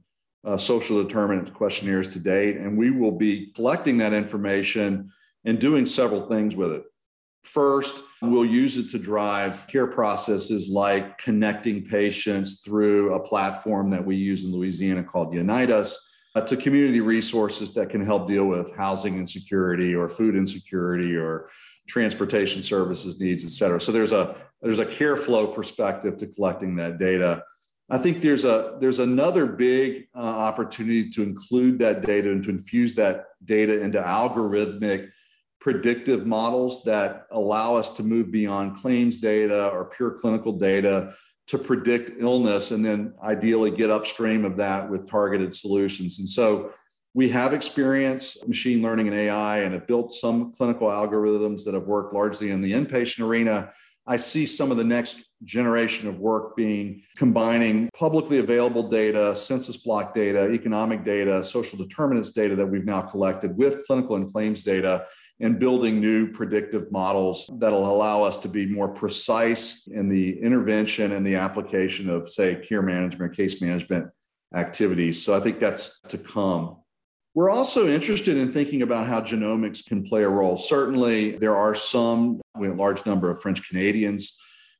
uh, 0.46 0.56
social 0.56 1.02
determinants 1.02 1.50
questionnaires 1.50 2.08
to 2.08 2.18
date 2.18 2.56
and 2.56 2.78
we 2.78 2.90
will 2.90 3.12
be 3.12 3.52
collecting 3.54 3.98
that 3.98 4.14
information 4.14 5.10
and 5.44 5.58
doing 5.58 5.84
several 5.84 6.22
things 6.22 6.56
with 6.56 6.72
it 6.72 6.84
First, 7.44 8.02
we'll 8.22 8.46
use 8.46 8.78
it 8.78 8.88
to 8.90 8.98
drive 8.98 9.66
care 9.66 9.86
processes 9.86 10.68
like 10.68 11.18
connecting 11.18 11.84
patients 11.84 12.60
through 12.60 13.14
a 13.14 13.20
platform 13.20 13.90
that 13.90 14.04
we 14.04 14.16
use 14.16 14.44
in 14.44 14.52
Louisiana 14.52 15.04
called 15.04 15.34
Unite 15.34 15.70
Us 15.70 16.10
uh, 16.34 16.40
to 16.40 16.56
community 16.56 17.00
resources 17.00 17.72
that 17.74 17.90
can 17.90 18.00
help 18.00 18.28
deal 18.28 18.46
with 18.46 18.74
housing 18.76 19.18
insecurity 19.18 19.94
or 19.94 20.08
food 20.08 20.34
insecurity 20.34 21.14
or 21.14 21.50
transportation 21.86 22.62
services 22.62 23.20
needs, 23.20 23.44
et 23.44 23.50
cetera. 23.50 23.80
So 23.80 23.92
there's 23.92 24.12
a 24.12 24.36
there's 24.62 24.78
a 24.78 24.86
care 24.86 25.16
flow 25.16 25.46
perspective 25.46 26.16
to 26.16 26.26
collecting 26.26 26.76
that 26.76 26.98
data. 26.98 27.44
I 27.90 27.98
think 27.98 28.22
there's 28.22 28.44
a 28.44 28.78
there's 28.80 29.00
another 29.00 29.44
big 29.44 30.08
uh, 30.16 30.20
opportunity 30.20 31.10
to 31.10 31.22
include 31.22 31.78
that 31.80 32.00
data 32.00 32.32
and 32.32 32.42
to 32.44 32.50
infuse 32.50 32.94
that 32.94 33.26
data 33.44 33.82
into 33.82 34.00
algorithmic 34.00 35.10
predictive 35.64 36.26
models 36.26 36.84
that 36.84 37.26
allow 37.30 37.74
us 37.74 37.88
to 37.88 38.02
move 38.02 38.30
beyond 38.30 38.76
claims 38.76 39.16
data 39.16 39.68
or 39.70 39.86
pure 39.86 40.10
clinical 40.10 40.52
data 40.52 41.14
to 41.46 41.56
predict 41.56 42.10
illness 42.20 42.70
and 42.70 42.84
then 42.84 43.14
ideally 43.22 43.70
get 43.70 43.88
upstream 43.88 44.44
of 44.44 44.58
that 44.58 44.90
with 44.90 45.08
targeted 45.08 45.56
solutions. 45.56 46.18
And 46.18 46.28
so 46.28 46.70
we 47.14 47.30
have 47.30 47.54
experience 47.54 48.46
machine 48.46 48.82
learning 48.82 49.08
and 49.08 49.16
AI 49.16 49.60
and 49.60 49.72
have 49.72 49.86
built 49.86 50.12
some 50.12 50.52
clinical 50.52 50.88
algorithms 50.88 51.64
that 51.64 51.72
have 51.72 51.86
worked 51.86 52.12
largely 52.12 52.50
in 52.50 52.60
the 52.60 52.72
inpatient 52.72 53.26
arena. 53.26 53.72
I 54.06 54.18
see 54.18 54.44
some 54.44 54.70
of 54.70 54.76
the 54.76 54.84
next 54.84 55.24
generation 55.44 56.08
of 56.08 56.18
work 56.18 56.56
being 56.56 57.00
combining 57.16 57.88
publicly 57.96 58.36
available 58.36 58.90
data, 58.90 59.34
census 59.34 59.78
block 59.78 60.12
data, 60.12 60.50
economic 60.50 61.06
data, 61.06 61.42
social 61.42 61.78
determinants 61.78 62.32
data 62.32 62.54
that 62.54 62.66
we've 62.66 62.84
now 62.84 63.00
collected 63.00 63.56
with 63.56 63.82
clinical 63.86 64.16
and 64.16 64.30
claims 64.30 64.62
data 64.62 65.06
and 65.40 65.58
building 65.58 66.00
new 66.00 66.30
predictive 66.30 66.90
models 66.92 67.50
that'll 67.58 67.90
allow 67.90 68.22
us 68.22 68.36
to 68.38 68.48
be 68.48 68.66
more 68.66 68.88
precise 68.88 69.86
in 69.88 70.08
the 70.08 70.40
intervention 70.40 71.12
and 71.12 71.26
the 71.26 71.34
application 71.34 72.08
of, 72.08 72.28
say, 72.28 72.54
care 72.56 72.82
management, 72.82 73.36
case 73.36 73.60
management 73.60 74.08
activities. 74.54 75.24
So 75.24 75.34
I 75.34 75.40
think 75.40 75.58
that's 75.58 76.00
to 76.02 76.18
come. 76.18 76.76
We're 77.34 77.50
also 77.50 77.88
interested 77.88 78.36
in 78.36 78.52
thinking 78.52 78.82
about 78.82 79.08
how 79.08 79.20
genomics 79.20 79.84
can 79.84 80.04
play 80.04 80.22
a 80.22 80.28
role. 80.28 80.56
Certainly, 80.56 81.32
there 81.38 81.56
are 81.56 81.74
some, 81.74 82.40
we 82.56 82.68
have 82.68 82.76
a 82.76 82.80
large 82.80 83.04
number 83.04 83.28
of 83.28 83.42
French 83.42 83.68
Canadians 83.68 84.38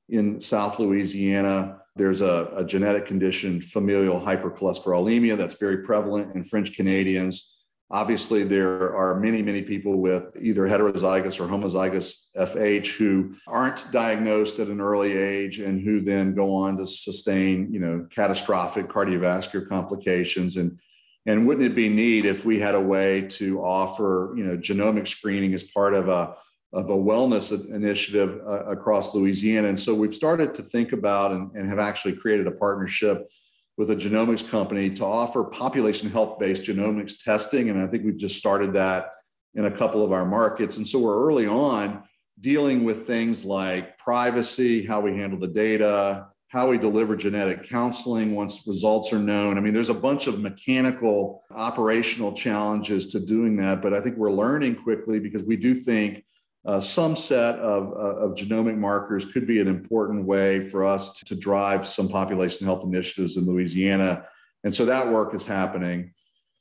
in 0.09 0.41
South 0.41 0.79
Louisiana. 0.79 1.79
There's 1.97 2.21
a, 2.21 2.51
a 2.55 2.65
genetic 2.65 3.07
condition, 3.07 3.61
familial 3.61 4.21
hypercholesterolemia, 4.21 5.37
that's 5.37 5.57
very 5.57 5.79
prevalent 5.79 6.37
in 6.37 6.45
French 6.45 6.75
Canadians. 6.75 7.54
Obviously, 7.95 8.43
there 8.43 8.93
are 8.93 9.21
many, 9.21 9.41
many 9.41 9.63
people 9.63 10.01
with 10.01 10.37
either 10.41 10.63
heterozygous 10.63 11.39
or 11.39 11.47
homozygous 11.47 12.27
FH 12.37 12.97
who 12.97 13.37
aren't 13.47 13.87
diagnosed 13.93 14.59
at 14.59 14.67
an 14.67 14.81
early 14.81 15.17
age 15.17 15.61
and 15.61 15.81
who 15.81 16.01
then 16.01 16.35
go 16.35 16.53
on 16.57 16.77
to 16.79 16.89
sustain, 16.89 17.73
you 17.73 17.79
know, 17.79 18.05
catastrophic 18.11 18.89
cardiovascular 18.89 19.69
complications. 19.69 20.57
And 20.57 20.77
and 21.25 21.47
wouldn't 21.47 21.67
it 21.67 21.77
be 21.77 21.89
neat 21.89 22.27
if 22.27 22.45
we 22.45 22.59
had 22.59 22.75
a 22.75 22.81
way 22.81 23.29
to 23.39 23.63
offer, 23.63 24.35
you 24.37 24.45
know, 24.45 24.57
genomic 24.57 25.07
screening 25.07 25.55
as 25.55 25.63
part 25.63 25.95
of 25.95 26.09
a 26.09 26.35
of 26.73 26.91
a 26.91 26.97
wellness 26.97 27.53
initiative 27.73 28.41
uh, 28.45 28.65
across 28.65 29.15
Louisiana? 29.15 29.69
And 29.69 29.79
so 29.79 29.95
we've 29.95 30.13
started 30.13 30.53
to 30.57 30.65
think 30.65 30.91
about 30.91 31.31
and, 31.31 31.53
and 31.55 31.69
have 31.69 31.79
actually 31.79 32.17
created 32.17 32.49
a 32.49 32.51
partnership 32.51 33.31
with 33.77 33.91
a 33.91 33.97
genomics 33.97 34.49
company 34.49 34.91
to 34.91 35.05
offer 35.05 35.45
population 35.45 36.11
health 36.11 36.39
based 36.39 36.63
genomics 36.63 37.23
testing. 37.23 37.71
And 37.71 37.79
I 37.79 37.87
think 37.87 38.05
we've 38.05 38.17
just 38.17 38.39
started 38.39 38.75
that 38.75 39.11
in 39.55 39.65
a 39.65 39.71
couple 39.71 40.05
of 40.05 40.13
our 40.13 40.25
markets. 40.25 40.77
And 40.77 40.87
so 40.87 41.01
we're 41.01 41.27
early 41.27 41.47
on 41.47 42.03
dealing 42.41 42.85
with 42.85 43.07
things 43.07 43.45
like 43.45 43.97
privacy, 43.99 44.85
how 44.85 45.01
we 45.01 45.17
handle 45.17 45.39
the 45.39 45.49
data, 45.49 46.27
how 46.49 46.69
we 46.69 46.79
deliver 46.79 47.17
genetic 47.17 47.69
counseling 47.69 48.35
once 48.35 48.67
results 48.67 49.13
are 49.13 49.19
known. 49.19 49.59
I 49.59 49.61
mean, 49.61 49.75
there's 49.75 49.91
a 49.91 49.95
bunch 49.95 50.27
of 50.27 50.41
mechanical 50.41 51.43
operational 51.51 52.33
challenges 52.33 53.09
to 53.09 53.21
doing 53.21 53.57
that, 53.57 53.83
but 53.83 53.93
I 53.93 54.01
think 54.01 54.17
we're 54.17 54.33
learning 54.33 54.77
quickly 54.77 55.19
because 55.19 55.43
we 55.43 55.57
do 55.57 55.75
think 55.75 56.25
uh, 56.67 56.81
some 56.81 57.15
set 57.15 57.57
of, 57.57 57.93
uh, 57.93 58.17
of 58.21 58.35
genomic 58.35 58.77
markers 58.77 59.25
could 59.25 59.47
be 59.47 59.61
an 59.61 59.69
important 59.69 60.25
way 60.25 60.61
for 60.61 60.85
us 60.85 61.13
to, 61.19 61.25
to, 61.27 61.35
drive 61.35 61.87
some 61.87 62.09
population 62.09 62.67
health 62.67 62.85
initiatives 62.85 63.37
in 63.37 63.45
Louisiana. 63.45 64.25
And 64.65 64.75
so 64.75 64.87
that 64.87 65.09
work 65.09 65.35
is 65.35 65.45
happening. 65.45 66.15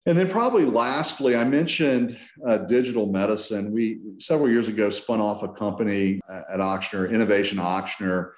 And 0.06 0.18
then, 0.18 0.30
probably 0.30 0.66
lastly, 0.66 1.38
I 1.38 1.46
mentioned 1.46 2.18
uh, 2.46 2.58
digital 2.58 3.06
medicine. 3.06 3.72
We 3.72 4.02
several 4.18 4.50
years 4.50 4.68
ago 4.68 4.90
spun 4.90 5.22
off 5.22 5.44
a 5.44 5.48
company 5.48 6.20
at 6.30 6.60
Ochsner, 6.60 7.10
Innovation 7.10 7.58
Ochsner, 7.58 8.32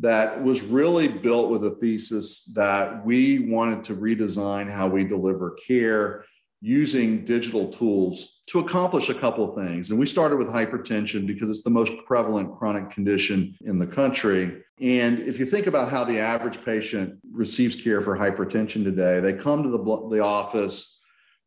that 0.00 0.42
was 0.42 0.62
really 0.62 1.08
built 1.08 1.50
with 1.50 1.64
a 1.64 1.70
thesis 1.70 2.44
that 2.54 3.04
we 3.04 3.38
wanted 3.38 3.84
to 3.84 3.96
redesign 3.96 4.70
how 4.70 4.86
we 4.86 5.04
deliver 5.04 5.52
care 5.52 6.24
using 6.60 7.24
digital 7.24 7.68
tools 7.68 8.40
to 8.46 8.60
accomplish 8.60 9.08
a 9.08 9.14
couple 9.14 9.48
of 9.48 9.54
things. 9.54 9.90
And 9.90 9.98
we 9.98 10.06
started 10.06 10.36
with 10.36 10.48
hypertension 10.48 11.26
because 11.26 11.50
it's 11.50 11.62
the 11.62 11.70
most 11.70 11.92
prevalent 12.04 12.56
chronic 12.56 12.90
condition 12.90 13.54
in 13.60 13.78
the 13.78 13.86
country. 13.86 14.62
And 14.80 15.20
if 15.20 15.38
you 15.38 15.46
think 15.46 15.66
about 15.66 15.90
how 15.90 16.04
the 16.04 16.18
average 16.18 16.64
patient 16.64 17.18
receives 17.30 17.80
care 17.80 18.00
for 18.00 18.16
hypertension 18.16 18.82
today, 18.82 19.20
they 19.20 19.34
come 19.34 19.62
to 19.62 19.68
the, 19.68 20.08
the 20.10 20.20
office, 20.20 21.00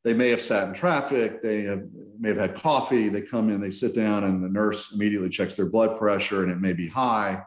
they 0.03 0.14
may 0.14 0.30
have 0.30 0.41
sat 0.41 0.68
in 0.68 0.74
traffic, 0.74 1.41
they 1.41 1.64
have, 1.64 1.84
may 2.20 2.30
have 2.30 2.38
had 2.38 2.55
coffee, 2.55 3.09
they 3.09 3.22
come 3.22 3.49
in, 3.49 3.59
they 3.59 3.72
sit 3.72 3.93
down, 3.93 4.24
and 4.24 4.43
the 4.43 4.49
nurse 4.49 4.91
immediately 4.93 5.30
checks 5.30 5.55
their 5.55 5.70
blood 5.70 5.97
pressure, 5.97 6.43
and 6.43 6.51
it 6.51 6.59
may 6.59 6.74
be 6.74 6.88
high. 6.88 7.43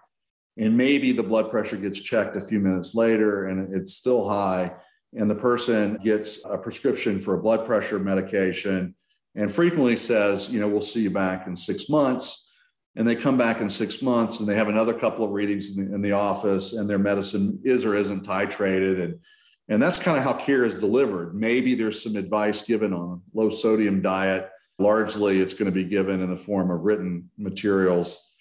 And 0.57 0.77
maybe 0.77 1.13
the 1.13 1.23
blood 1.23 1.51
pressure 1.51 1.77
gets 1.77 1.99
checked 1.99 2.37
a 2.37 2.41
few 2.41 2.61
minutes 2.61 2.95
later 2.95 3.49
and 3.49 3.73
it's 3.75 3.95
still 3.95 4.29
high 4.29 4.73
and 5.17 5.31
the 5.31 5.35
person 5.35 5.97
gets 6.03 6.45
a 6.45 6.59
prescription 6.59 7.21
for 7.21 7.35
a 7.35 7.43
blood 7.43 7.67
pressure 7.67 7.99
medication 7.99 8.95
and 9.37 9.53
frequently 9.53 9.97
says, 9.97 10.51
you 10.51 10.61
know, 10.61 10.69
we'll 10.69 10.81
see 10.81 11.03
you 11.03 11.11
back 11.11 11.47
in 11.47 11.57
six 11.57 11.89
months. 11.89 12.51
And 12.97 13.07
they 13.07 13.17
come 13.17 13.37
back 13.37 13.61
in 13.61 13.69
six 13.69 14.03
months 14.03 14.39
and 14.39 14.49
they 14.49 14.55
have 14.55 14.69
another 14.69 14.95
couple 14.95 15.25
of 15.25 15.33
readings 15.33 15.77
in 15.77 15.89
the, 15.89 15.95
in 15.95 16.03
the 16.03 16.13
office 16.13 16.75
and 16.75 16.89
their 16.89 16.99
medicine 16.99 17.59
is 17.65 17.85
or 17.85 17.97
isn't 17.97 18.25
titrated. 18.25 19.03
And, 19.03 19.19
and 19.69 19.83
that's 19.83 19.99
kind 19.99 20.17
of 20.17 20.23
how 20.23 20.35
care 20.35 20.65
is 20.65 20.77
delivered. 20.77 21.35
Maybe 21.35 21.75
there's 21.75 22.03
some 22.03 22.15
advice 22.15 22.63
given 22.63 22.93
on 22.93 23.21
a 23.21 23.39
low 23.39 23.51
sodium 23.51 24.01
diet. 24.01 24.49
Largely, 24.79 25.41
it's 25.41 25.55
going 25.55 25.67
to 25.67 25.73
be 25.73 25.85
given 25.85 26.21
in 26.21 26.31
the 26.31 26.37
form 26.37 26.71
of 26.71 26.85
written 26.85 27.31
materials. 27.39 28.33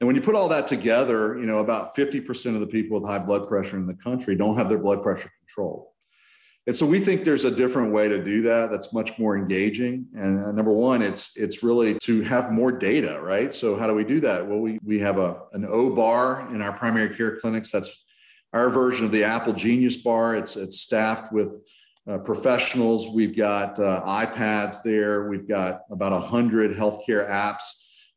And 0.00 0.06
when 0.06 0.16
you 0.16 0.22
put 0.22 0.34
all 0.34 0.48
that 0.48 0.66
together, 0.66 1.38
you 1.38 1.46
know, 1.46 1.58
about 1.58 1.96
50% 1.96 2.54
of 2.54 2.60
the 2.60 2.66
people 2.66 3.00
with 3.00 3.08
high 3.08 3.18
blood 3.18 3.48
pressure 3.48 3.76
in 3.76 3.86
the 3.86 3.94
country 3.94 4.36
don't 4.36 4.56
have 4.56 4.68
their 4.68 4.78
blood 4.78 5.02
pressure 5.02 5.30
controlled. 5.40 5.87
And 6.68 6.76
so 6.76 6.84
we 6.84 7.00
think 7.00 7.24
there's 7.24 7.46
a 7.46 7.50
different 7.50 7.94
way 7.94 8.10
to 8.10 8.22
do 8.22 8.42
that 8.42 8.70
that's 8.70 8.92
much 8.92 9.18
more 9.18 9.38
engaging. 9.38 10.06
And 10.14 10.38
uh, 10.38 10.52
number 10.52 10.70
one, 10.70 11.00
it's 11.00 11.34
it's 11.34 11.62
really 11.62 11.98
to 12.00 12.20
have 12.20 12.52
more 12.52 12.70
data, 12.70 13.18
right? 13.22 13.54
So 13.54 13.74
how 13.74 13.86
do 13.86 13.94
we 13.94 14.04
do 14.04 14.20
that? 14.20 14.46
Well, 14.46 14.58
we 14.58 14.78
we 14.84 14.98
have 14.98 15.16
a 15.16 15.44
an 15.54 15.64
O 15.64 15.88
bar 15.94 16.46
in 16.54 16.60
our 16.60 16.74
primary 16.74 17.16
care 17.16 17.38
clinics. 17.38 17.70
That's 17.70 18.04
our 18.52 18.68
version 18.68 19.06
of 19.06 19.12
the 19.12 19.24
Apple 19.24 19.54
Genius 19.54 19.96
bar. 19.96 20.36
It's 20.36 20.56
it's 20.56 20.78
staffed 20.82 21.32
with 21.32 21.58
uh, 22.06 22.18
professionals. 22.18 23.08
We've 23.08 23.34
got 23.34 23.78
uh, 23.78 24.02
iPads 24.04 24.82
there. 24.82 25.30
We've 25.30 25.48
got 25.48 25.84
about 25.90 26.12
a 26.12 26.20
hundred 26.20 26.76
healthcare 26.76 27.30
apps 27.30 27.64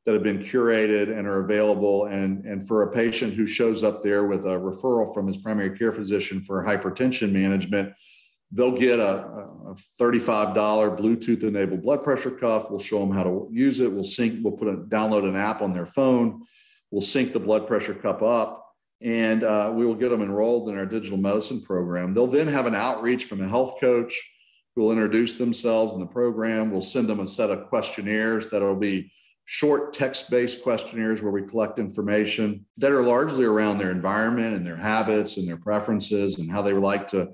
that 0.05 0.13
have 0.13 0.23
been 0.23 0.39
curated 0.39 1.17
and 1.17 1.25
are 1.25 1.39
available. 1.39 2.07
And, 2.07 2.43
and 2.43 2.67
for 2.67 2.81
a 2.81 2.91
patient 2.91 3.33
who 3.33 3.45
shows 3.47 3.83
up 3.83 4.01
there 4.01 4.25
with 4.25 4.45
a 4.45 4.57
referral 4.57 5.13
from 5.13 5.27
his 5.27 5.37
primary 5.37 5.77
care 5.77 5.91
physician 5.91 6.41
for 6.41 6.65
hypertension 6.65 7.31
management, 7.31 7.93
they'll 8.51 8.77
get 8.77 8.99
a, 8.99 9.25
a 9.25 9.75
$35 9.99 10.55
Bluetooth 10.55 11.43
enabled 11.43 11.83
blood 11.83 12.03
pressure 12.03 12.31
cuff. 12.31 12.69
We'll 12.69 12.79
show 12.79 12.99
them 12.99 13.11
how 13.11 13.23
to 13.23 13.47
use 13.51 13.79
it. 13.79 13.91
We'll 13.91 14.03
sync, 14.03 14.43
we'll 14.43 14.57
put 14.57 14.67
a 14.67 14.77
download 14.77 15.27
an 15.27 15.35
app 15.35 15.61
on 15.61 15.73
their 15.73 15.85
phone. 15.85 16.43
We'll 16.89 17.01
sync 17.01 17.33
the 17.33 17.39
blood 17.39 17.67
pressure 17.67 17.93
cup 17.93 18.21
up 18.21 18.61
and 19.01 19.43
uh, 19.43 19.71
we 19.73 19.85
will 19.85 19.95
get 19.95 20.09
them 20.09 20.21
enrolled 20.21 20.69
in 20.69 20.77
our 20.77 20.85
digital 20.85 21.17
medicine 21.17 21.61
program. 21.61 22.13
They'll 22.13 22.27
then 22.27 22.47
have 22.47 22.67
an 22.67 22.75
outreach 22.75 23.25
from 23.25 23.41
a 23.41 23.47
health 23.47 23.79
coach 23.79 24.19
who 24.75 24.83
will 24.83 24.91
introduce 24.91 25.35
themselves 25.35 25.93
in 25.93 25.99
the 25.99 26.05
program. 26.05 26.71
We'll 26.71 26.81
send 26.81 27.07
them 27.07 27.19
a 27.19 27.27
set 27.27 27.49
of 27.49 27.67
questionnaires 27.67 28.49
that'll 28.49 28.75
be 28.75 29.11
short 29.45 29.93
text 29.93 30.29
based 30.29 30.61
questionnaires 30.61 31.21
where 31.21 31.31
we 31.31 31.41
collect 31.41 31.79
information 31.79 32.65
that 32.77 32.91
are 32.91 33.03
largely 33.03 33.43
around 33.43 33.79
their 33.79 33.91
environment 33.91 34.55
and 34.55 34.65
their 34.65 34.77
habits 34.77 35.37
and 35.37 35.47
their 35.47 35.57
preferences 35.57 36.39
and 36.39 36.49
how 36.49 36.61
they 36.61 36.73
like 36.73 37.07
to 37.07 37.29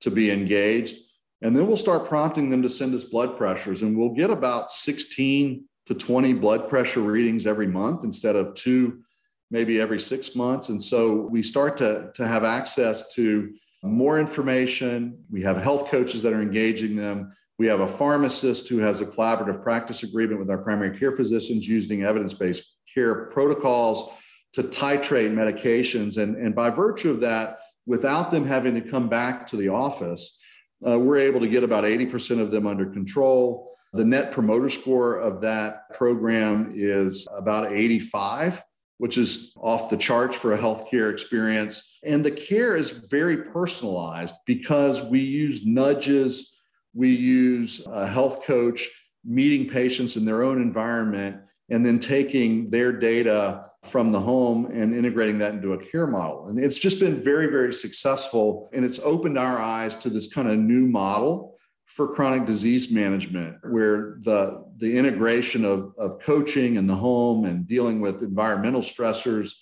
to 0.00 0.10
be 0.10 0.30
engaged. 0.30 0.96
And 1.42 1.54
then 1.54 1.66
we'll 1.66 1.76
start 1.76 2.08
prompting 2.08 2.50
them 2.50 2.62
to 2.62 2.70
send 2.70 2.94
us 2.94 3.04
blood 3.04 3.36
pressures, 3.36 3.82
and 3.82 3.96
we'll 3.96 4.14
get 4.14 4.30
about 4.30 4.70
16 4.70 5.64
to 5.86 5.94
20 5.94 6.32
blood 6.34 6.68
pressure 6.68 7.00
readings 7.00 7.46
every 7.46 7.66
month 7.66 8.04
instead 8.04 8.36
of 8.36 8.54
two, 8.54 9.02
maybe 9.50 9.80
every 9.80 10.00
six 10.00 10.34
months. 10.34 10.70
And 10.70 10.82
so 10.82 11.14
we 11.14 11.42
start 11.42 11.76
to, 11.78 12.10
to 12.14 12.26
have 12.26 12.42
access 12.44 13.14
to 13.14 13.52
more 13.82 14.18
information. 14.18 15.22
We 15.30 15.42
have 15.42 15.56
health 15.56 15.88
coaches 15.88 16.22
that 16.22 16.32
are 16.32 16.42
engaging 16.42 16.96
them. 16.96 17.32
We 17.58 17.66
have 17.68 17.80
a 17.80 17.86
pharmacist 17.86 18.68
who 18.68 18.78
has 18.78 19.00
a 19.00 19.06
collaborative 19.06 19.62
practice 19.62 20.02
agreement 20.02 20.40
with 20.40 20.50
our 20.50 20.58
primary 20.58 20.98
care 20.98 21.12
physicians 21.12 21.68
using 21.68 22.02
evidence 22.02 22.34
based 22.34 22.74
care 22.92 23.26
protocols 23.26 24.12
to 24.54 24.62
titrate 24.62 25.32
medications. 25.32 26.18
And, 26.18 26.36
and 26.36 26.54
by 26.54 26.70
virtue 26.70 27.10
of 27.10 27.20
that, 27.20 27.58
without 27.86 28.30
them 28.30 28.44
having 28.44 28.74
to 28.74 28.80
come 28.80 29.08
back 29.08 29.46
to 29.48 29.56
the 29.56 29.68
office, 29.68 30.38
uh, 30.86 30.98
we're 30.98 31.18
able 31.18 31.40
to 31.40 31.48
get 31.48 31.64
about 31.64 31.84
80% 31.84 32.40
of 32.40 32.50
them 32.50 32.66
under 32.66 32.86
control. 32.86 33.72
The 33.92 34.04
net 34.04 34.30
promoter 34.30 34.68
score 34.68 35.16
of 35.16 35.40
that 35.40 35.90
program 35.94 36.72
is 36.74 37.26
about 37.34 37.72
85, 37.72 38.62
which 38.98 39.16
is 39.16 39.52
off 39.56 39.88
the 39.88 39.96
charts 39.96 40.36
for 40.36 40.52
a 40.52 40.58
healthcare 40.58 41.10
experience. 41.10 41.98
And 42.04 42.24
the 42.24 42.30
care 42.30 42.76
is 42.76 42.90
very 42.90 43.44
personalized 43.44 44.34
because 44.44 45.02
we 45.02 45.20
use 45.20 45.64
nudges, 45.64 46.60
we 46.92 47.14
use 47.14 47.86
a 47.86 48.06
health 48.06 48.44
coach 48.44 48.86
meeting 49.24 49.68
patients 49.68 50.16
in 50.16 50.24
their 50.24 50.42
own 50.44 50.60
environment, 50.60 51.38
and 51.68 51.84
then 51.84 51.98
taking 51.98 52.70
their 52.70 52.92
data 52.92 53.64
from 53.86 54.12
the 54.12 54.20
home 54.20 54.66
and 54.66 54.94
integrating 54.94 55.38
that 55.38 55.54
into 55.54 55.72
a 55.72 55.78
care 55.78 56.06
model. 56.06 56.48
And 56.48 56.58
it's 56.58 56.78
just 56.78 57.00
been 57.00 57.22
very, 57.22 57.46
very 57.46 57.72
successful. 57.72 58.68
And 58.72 58.84
it's 58.84 58.98
opened 59.00 59.38
our 59.38 59.58
eyes 59.58 59.96
to 59.96 60.10
this 60.10 60.32
kind 60.32 60.48
of 60.48 60.58
new 60.58 60.86
model 60.86 61.56
for 61.86 62.12
chronic 62.12 62.46
disease 62.46 62.90
management, 62.90 63.56
where 63.62 64.18
the, 64.22 64.64
the 64.76 64.98
integration 64.98 65.64
of, 65.64 65.94
of 65.96 66.20
coaching 66.20 66.74
in 66.74 66.86
the 66.86 66.94
home 66.94 67.44
and 67.44 67.66
dealing 67.66 68.00
with 68.00 68.22
environmental 68.22 68.80
stressors 68.80 69.54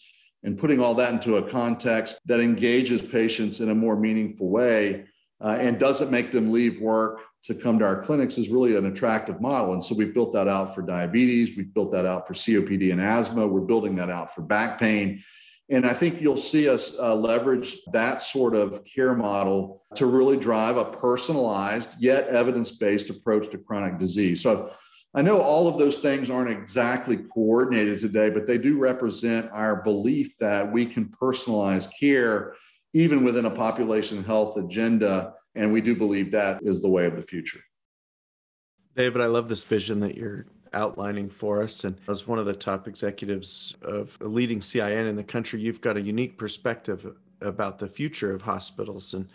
and 0.42 0.58
putting 0.58 0.80
all 0.80 0.94
that 0.94 1.12
into 1.12 1.36
a 1.36 1.48
context 1.48 2.18
that 2.26 2.40
engages 2.40 3.02
patients 3.02 3.60
in 3.60 3.70
a 3.70 3.74
more 3.74 3.96
meaningful 3.96 4.48
way 4.48 5.06
uh, 5.44 5.58
and 5.60 5.78
doesn't 5.78 6.10
make 6.10 6.32
them 6.32 6.50
leave 6.50 6.80
work 6.80 7.20
to 7.42 7.54
come 7.54 7.78
to 7.78 7.84
our 7.84 8.02
clinics 8.02 8.38
is 8.38 8.48
really 8.48 8.74
an 8.76 8.86
attractive 8.86 9.40
model. 9.42 9.74
And 9.74 9.84
so 9.84 9.94
we've 9.94 10.14
built 10.14 10.32
that 10.32 10.48
out 10.48 10.74
for 10.74 10.80
diabetes, 10.80 11.56
we've 11.56 11.72
built 11.74 11.92
that 11.92 12.06
out 12.06 12.26
for 12.26 12.32
COPD 12.32 12.90
and 12.90 13.00
asthma, 13.00 13.46
we're 13.46 13.60
building 13.60 13.94
that 13.96 14.08
out 14.08 14.34
for 14.34 14.40
back 14.40 14.78
pain. 14.78 15.22
And 15.68 15.86
I 15.86 15.92
think 15.92 16.20
you'll 16.20 16.36
see 16.38 16.68
us 16.68 16.98
uh, 16.98 17.14
leverage 17.14 17.76
that 17.92 18.22
sort 18.22 18.54
of 18.54 18.82
care 18.84 19.14
model 19.14 19.82
to 19.94 20.06
really 20.06 20.38
drive 20.38 20.78
a 20.78 20.84
personalized 20.86 21.96
yet 22.00 22.28
evidence 22.28 22.72
based 22.72 23.10
approach 23.10 23.50
to 23.50 23.58
chronic 23.58 23.98
disease. 23.98 24.42
So 24.42 24.70
I 25.14 25.22
know 25.22 25.40
all 25.40 25.68
of 25.68 25.78
those 25.78 25.98
things 25.98 26.28
aren't 26.28 26.50
exactly 26.50 27.16
coordinated 27.16 28.00
today, 28.00 28.30
but 28.30 28.46
they 28.46 28.58
do 28.58 28.78
represent 28.78 29.50
our 29.52 29.82
belief 29.82 30.36
that 30.38 30.70
we 30.70 30.86
can 30.86 31.06
personalize 31.06 31.88
care 31.98 32.54
even 32.94 33.24
within 33.24 33.44
a 33.44 33.50
population 33.50 34.24
health 34.24 34.56
agenda. 34.56 35.34
And 35.54 35.72
we 35.72 35.80
do 35.80 35.94
believe 35.94 36.30
that 36.30 36.60
is 36.62 36.80
the 36.80 36.88
way 36.88 37.04
of 37.04 37.14
the 37.14 37.22
future. 37.22 37.60
David, 38.96 39.20
I 39.20 39.26
love 39.26 39.48
this 39.48 39.64
vision 39.64 40.00
that 40.00 40.16
you're 40.16 40.46
outlining 40.72 41.28
for 41.28 41.62
us. 41.62 41.84
And 41.84 41.96
as 42.08 42.26
one 42.26 42.38
of 42.38 42.46
the 42.46 42.54
top 42.54 42.88
executives 42.88 43.76
of 43.82 44.16
a 44.20 44.26
leading 44.26 44.60
CIN 44.60 45.06
in 45.06 45.16
the 45.16 45.24
country, 45.24 45.60
you've 45.60 45.80
got 45.80 45.96
a 45.96 46.00
unique 46.00 46.38
perspective 46.38 47.14
about 47.40 47.78
the 47.78 47.88
future 47.88 48.32
of 48.32 48.42
hospitals. 48.42 49.14
And 49.14 49.28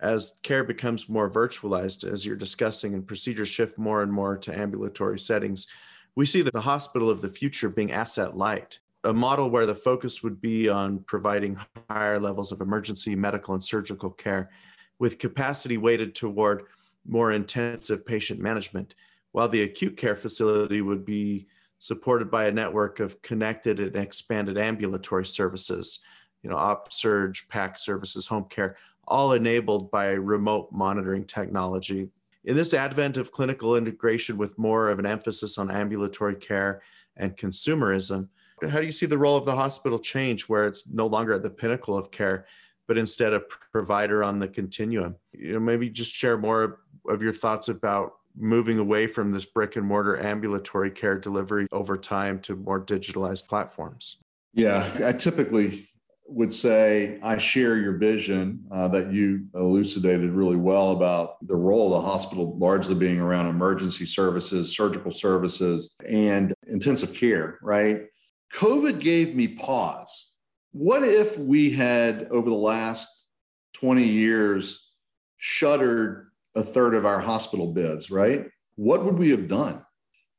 as 0.00 0.38
care 0.42 0.64
becomes 0.64 1.08
more 1.08 1.30
virtualized, 1.30 2.10
as 2.10 2.24
you're 2.24 2.36
discussing, 2.36 2.94
and 2.94 3.06
procedures 3.06 3.48
shift 3.48 3.78
more 3.78 4.02
and 4.02 4.12
more 4.12 4.36
to 4.38 4.56
ambulatory 4.56 5.18
settings, 5.18 5.66
we 6.14 6.26
see 6.26 6.42
that 6.42 6.52
the 6.52 6.60
hospital 6.60 7.10
of 7.10 7.22
the 7.22 7.30
future 7.30 7.68
being 7.68 7.92
asset 7.92 8.36
light 8.36 8.78
a 9.04 9.12
model 9.12 9.50
where 9.50 9.66
the 9.66 9.74
focus 9.74 10.22
would 10.22 10.40
be 10.40 10.68
on 10.68 11.00
providing 11.00 11.58
higher 11.90 12.20
levels 12.20 12.52
of 12.52 12.60
emergency 12.60 13.14
medical 13.16 13.54
and 13.54 13.62
surgical 13.62 14.10
care 14.10 14.50
with 14.98 15.18
capacity 15.18 15.76
weighted 15.76 16.14
toward 16.14 16.64
more 17.06 17.32
intensive 17.32 18.06
patient 18.06 18.38
management, 18.40 18.94
while 19.32 19.48
the 19.48 19.62
acute 19.62 19.96
care 19.96 20.14
facility 20.14 20.80
would 20.80 21.04
be 21.04 21.46
supported 21.80 22.30
by 22.30 22.46
a 22.46 22.52
network 22.52 23.00
of 23.00 23.20
connected 23.22 23.80
and 23.80 23.96
expanded 23.96 24.56
ambulatory 24.56 25.26
services, 25.26 25.98
you 26.42 26.50
know, 26.50 26.56
op 26.56 26.92
surge, 26.92 27.48
PAC 27.48 27.78
services, 27.78 28.26
home 28.26 28.44
care, 28.48 28.76
all 29.08 29.32
enabled 29.32 29.90
by 29.90 30.12
remote 30.12 30.68
monitoring 30.70 31.24
technology. 31.24 32.08
In 32.44 32.56
this 32.56 32.72
advent 32.72 33.16
of 33.16 33.32
clinical 33.32 33.76
integration 33.76 34.36
with 34.36 34.58
more 34.58 34.90
of 34.90 35.00
an 35.00 35.06
emphasis 35.06 35.58
on 35.58 35.70
ambulatory 35.72 36.36
care 36.36 36.82
and 37.16 37.36
consumerism, 37.36 38.28
how 38.68 38.78
do 38.78 38.86
you 38.86 38.92
see 38.92 39.06
the 39.06 39.18
role 39.18 39.36
of 39.36 39.44
the 39.44 39.54
hospital 39.54 39.98
change 39.98 40.44
where 40.44 40.66
it's 40.66 40.88
no 40.88 41.06
longer 41.06 41.32
at 41.32 41.42
the 41.42 41.50
pinnacle 41.50 41.96
of 41.96 42.10
care 42.10 42.46
but 42.88 42.98
instead 42.98 43.32
a 43.32 43.40
provider 43.72 44.22
on 44.22 44.38
the 44.38 44.48
continuum 44.48 45.16
you 45.32 45.52
know 45.52 45.60
maybe 45.60 45.88
just 45.88 46.12
share 46.12 46.38
more 46.38 46.80
of 47.08 47.22
your 47.22 47.32
thoughts 47.32 47.68
about 47.68 48.12
moving 48.36 48.78
away 48.78 49.06
from 49.06 49.30
this 49.30 49.44
brick 49.44 49.76
and 49.76 49.86
mortar 49.86 50.20
ambulatory 50.20 50.90
care 50.90 51.18
delivery 51.18 51.66
over 51.72 51.96
time 51.96 52.38
to 52.38 52.56
more 52.56 52.84
digitalized 52.84 53.46
platforms 53.48 54.18
yeah 54.54 54.88
i 55.04 55.12
typically 55.12 55.86
would 56.34 56.54
say 56.54 57.18
I 57.22 57.36
share 57.38 57.76
your 57.76 57.96
vision 57.96 58.64
uh, 58.70 58.88
that 58.88 59.12
you 59.12 59.46
elucidated 59.54 60.30
really 60.30 60.56
well 60.56 60.92
about 60.92 61.46
the 61.46 61.54
role 61.54 61.94
of 61.94 62.02
the 62.02 62.08
hospital 62.08 62.56
largely 62.58 62.94
being 62.94 63.20
around 63.20 63.46
emergency 63.46 64.06
services, 64.06 64.74
surgical 64.74 65.10
services, 65.10 65.94
and 66.08 66.54
intensive 66.68 67.14
care, 67.14 67.58
right? 67.62 68.06
COVID 68.54 69.00
gave 69.00 69.34
me 69.34 69.48
pause. 69.48 70.34
What 70.72 71.02
if 71.02 71.38
we 71.38 71.70
had, 71.70 72.28
over 72.30 72.48
the 72.48 72.56
last 72.56 73.28
20 73.74 74.04
years, 74.04 74.92
shuttered 75.36 76.28
a 76.54 76.62
third 76.62 76.94
of 76.94 77.06
our 77.06 77.20
hospital 77.20 77.72
beds, 77.72 78.10
right? 78.10 78.46
What 78.76 79.04
would 79.04 79.18
we 79.18 79.30
have 79.30 79.48
done? 79.48 79.84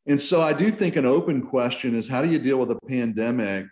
And 0.06 0.20
so 0.20 0.42
I 0.42 0.54
do 0.54 0.70
think 0.70 0.96
an 0.96 1.06
open 1.06 1.42
question 1.42 1.96
is 1.96 2.10
how 2.10 2.22
do 2.22 2.30
you 2.30 2.40
deal 2.40 2.58
with 2.58 2.72
a 2.72 2.80
pandemic 2.88 3.66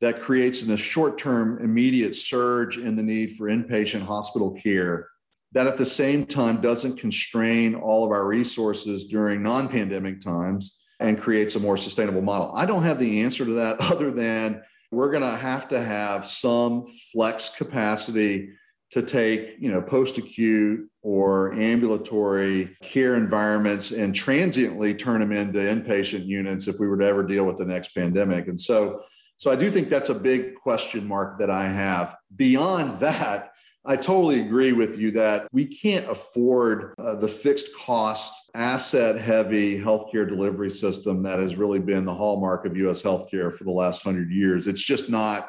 that 0.00 0.20
creates 0.20 0.62
in 0.62 0.70
a 0.70 0.76
short 0.76 1.18
term 1.18 1.58
immediate 1.62 2.16
surge 2.16 2.78
in 2.78 2.96
the 2.96 3.02
need 3.02 3.32
for 3.32 3.48
inpatient 3.48 4.02
hospital 4.02 4.52
care 4.52 5.08
that 5.52 5.66
at 5.66 5.76
the 5.76 5.84
same 5.84 6.26
time 6.26 6.60
doesn't 6.60 7.00
constrain 7.00 7.74
all 7.74 8.04
of 8.04 8.10
our 8.10 8.26
resources 8.26 9.06
during 9.06 9.42
non 9.42 9.68
pandemic 9.68 10.20
times 10.20 10.77
and 11.00 11.20
creates 11.20 11.54
a 11.54 11.60
more 11.60 11.76
sustainable 11.76 12.22
model. 12.22 12.52
I 12.54 12.66
don't 12.66 12.82
have 12.82 12.98
the 12.98 13.20
answer 13.22 13.44
to 13.44 13.52
that 13.54 13.80
other 13.80 14.10
than 14.10 14.62
we're 14.90 15.10
going 15.10 15.22
to 15.22 15.36
have 15.36 15.68
to 15.68 15.80
have 15.80 16.24
some 16.24 16.84
flex 17.12 17.50
capacity 17.50 18.50
to 18.90 19.02
take, 19.02 19.56
you 19.58 19.70
know, 19.70 19.82
post 19.82 20.16
acute 20.16 20.88
or 21.02 21.52
ambulatory 21.52 22.74
care 22.82 23.16
environments 23.16 23.90
and 23.90 24.14
transiently 24.14 24.94
turn 24.94 25.20
them 25.20 25.30
into 25.30 25.58
inpatient 25.58 26.24
units 26.24 26.68
if 26.68 26.80
we 26.80 26.86
were 26.86 26.96
to 26.96 27.04
ever 27.04 27.22
deal 27.22 27.44
with 27.44 27.58
the 27.58 27.64
next 27.66 27.94
pandemic. 27.94 28.48
And 28.48 28.58
so 28.58 29.02
So 29.36 29.52
I 29.52 29.56
do 29.56 29.70
think 29.70 29.88
that's 29.88 30.08
a 30.08 30.14
big 30.14 30.56
question 30.56 31.06
mark 31.06 31.38
that 31.38 31.50
I 31.50 31.68
have. 31.68 32.16
Beyond 32.34 32.98
that, 33.00 33.52
I 33.88 33.96
totally 33.96 34.40
agree 34.40 34.72
with 34.72 34.98
you 34.98 35.10
that 35.12 35.48
we 35.50 35.64
can't 35.64 36.06
afford 36.08 36.92
uh, 36.98 37.14
the 37.14 37.26
fixed 37.26 37.74
cost, 37.74 38.50
asset 38.54 39.16
heavy 39.16 39.80
healthcare 39.80 40.28
delivery 40.28 40.70
system 40.70 41.22
that 41.22 41.38
has 41.38 41.56
really 41.56 41.78
been 41.78 42.04
the 42.04 42.12
hallmark 42.12 42.66
of 42.66 42.76
US 42.76 43.00
healthcare 43.00 43.50
for 43.50 43.64
the 43.64 43.70
last 43.70 44.02
hundred 44.02 44.30
years. 44.30 44.66
It's 44.66 44.84
just 44.84 45.08
not. 45.08 45.48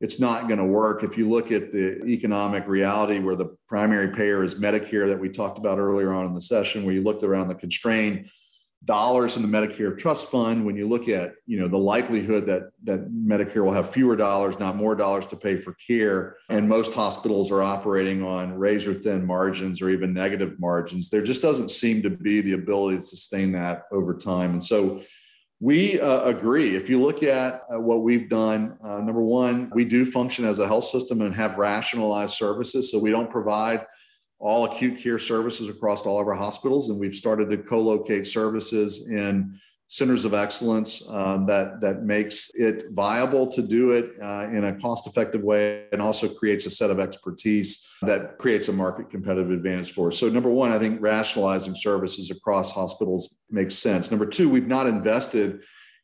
It's 0.00 0.20
not 0.20 0.46
going 0.46 0.58
to 0.58 0.64
work. 0.64 1.04
If 1.04 1.16
you 1.16 1.26
look 1.26 1.50
at 1.50 1.72
the 1.72 2.04
economic 2.04 2.66
reality 2.66 3.18
where 3.18 3.36
the 3.36 3.56
primary 3.66 4.14
payer 4.14 4.42
is 4.42 4.56
Medicare 4.56 5.06
that 5.06 5.18
we 5.18 5.30
talked 5.30 5.56
about 5.56 5.78
earlier 5.78 6.12
on 6.12 6.26
in 6.26 6.34
the 6.34 6.40
session, 6.40 6.84
where 6.84 6.92
you 6.92 7.02
looked 7.02 7.22
around 7.22 7.48
the 7.48 7.54
constrained 7.54 8.28
dollars 8.84 9.36
in 9.36 9.42
the 9.42 9.48
Medicare 9.48 9.98
trust 9.98 10.30
fund, 10.30 10.64
when 10.64 10.76
you 10.76 10.88
look 10.88 11.08
at 11.08 11.34
you 11.46 11.58
know 11.58 11.68
the 11.68 11.78
likelihood 11.78 12.46
that 12.46 12.70
that 12.84 13.08
Medicare 13.08 13.64
will 13.64 13.72
have 13.72 13.90
fewer 13.90 14.16
dollars, 14.16 14.58
not 14.58 14.76
more 14.76 14.94
dollars 14.94 15.26
to 15.28 15.36
pay 15.36 15.56
for 15.56 15.74
care, 15.74 16.36
and 16.48 16.68
most 16.68 16.94
hospitals 16.94 17.50
are 17.50 17.62
operating 17.62 18.22
on 18.22 18.54
razor 18.54 18.94
thin 18.94 19.26
margins 19.26 19.82
or 19.82 19.90
even 19.90 20.12
negative 20.12 20.58
margins, 20.60 21.08
there 21.08 21.22
just 21.22 21.42
doesn't 21.42 21.70
seem 21.70 22.02
to 22.02 22.10
be 22.10 22.40
the 22.40 22.52
ability 22.52 22.98
to 22.98 23.02
sustain 23.02 23.52
that 23.52 23.82
over 23.90 24.16
time. 24.16 24.52
And 24.52 24.64
so 24.64 25.02
we 25.58 25.98
uh, 25.98 26.22
agree. 26.24 26.76
If 26.76 26.90
you 26.90 27.00
look 27.00 27.22
at 27.22 27.62
uh, 27.72 27.80
what 27.80 28.02
we've 28.02 28.28
done, 28.28 28.76
uh, 28.84 28.98
number 28.98 29.22
one, 29.22 29.70
we 29.74 29.86
do 29.86 30.04
function 30.04 30.44
as 30.44 30.58
a 30.58 30.66
health 30.66 30.84
system 30.84 31.22
and 31.22 31.34
have 31.34 31.56
rationalized 31.56 32.32
services. 32.32 32.90
So 32.90 32.98
we 32.98 33.10
don't 33.10 33.30
provide 33.30 33.86
all 34.38 34.64
acute 34.64 34.98
care 34.98 35.18
services 35.18 35.68
across 35.68 36.04
all 36.06 36.20
of 36.20 36.26
our 36.26 36.34
hospitals, 36.34 36.90
and 36.90 36.98
we've 36.98 37.14
started 37.14 37.50
to 37.50 37.56
co-locate 37.56 38.26
services 38.26 39.08
in 39.08 39.58
centers 39.88 40.24
of 40.24 40.34
excellence 40.34 41.08
um, 41.10 41.46
that 41.46 41.80
that 41.80 42.02
makes 42.02 42.50
it 42.54 42.86
viable 42.90 43.46
to 43.46 43.62
do 43.62 43.92
it 43.92 44.10
uh, 44.20 44.48
in 44.50 44.64
a 44.64 44.80
cost-effective 44.80 45.42
way, 45.42 45.84
and 45.92 46.02
also 46.02 46.28
creates 46.28 46.66
a 46.66 46.70
set 46.70 46.90
of 46.90 46.98
expertise 46.98 47.86
that 48.02 48.36
creates 48.38 48.68
a 48.68 48.72
market 48.72 49.08
competitive 49.10 49.50
advantage 49.50 49.92
for 49.92 50.08
us. 50.08 50.18
So, 50.18 50.28
number 50.28 50.50
one, 50.50 50.72
I 50.72 50.78
think 50.78 51.00
rationalizing 51.00 51.74
services 51.74 52.30
across 52.30 52.72
hospitals 52.72 53.38
makes 53.50 53.76
sense. 53.76 54.10
Number 54.10 54.26
two, 54.26 54.48
we've 54.48 54.66
not 54.66 54.86
invested 54.86 55.62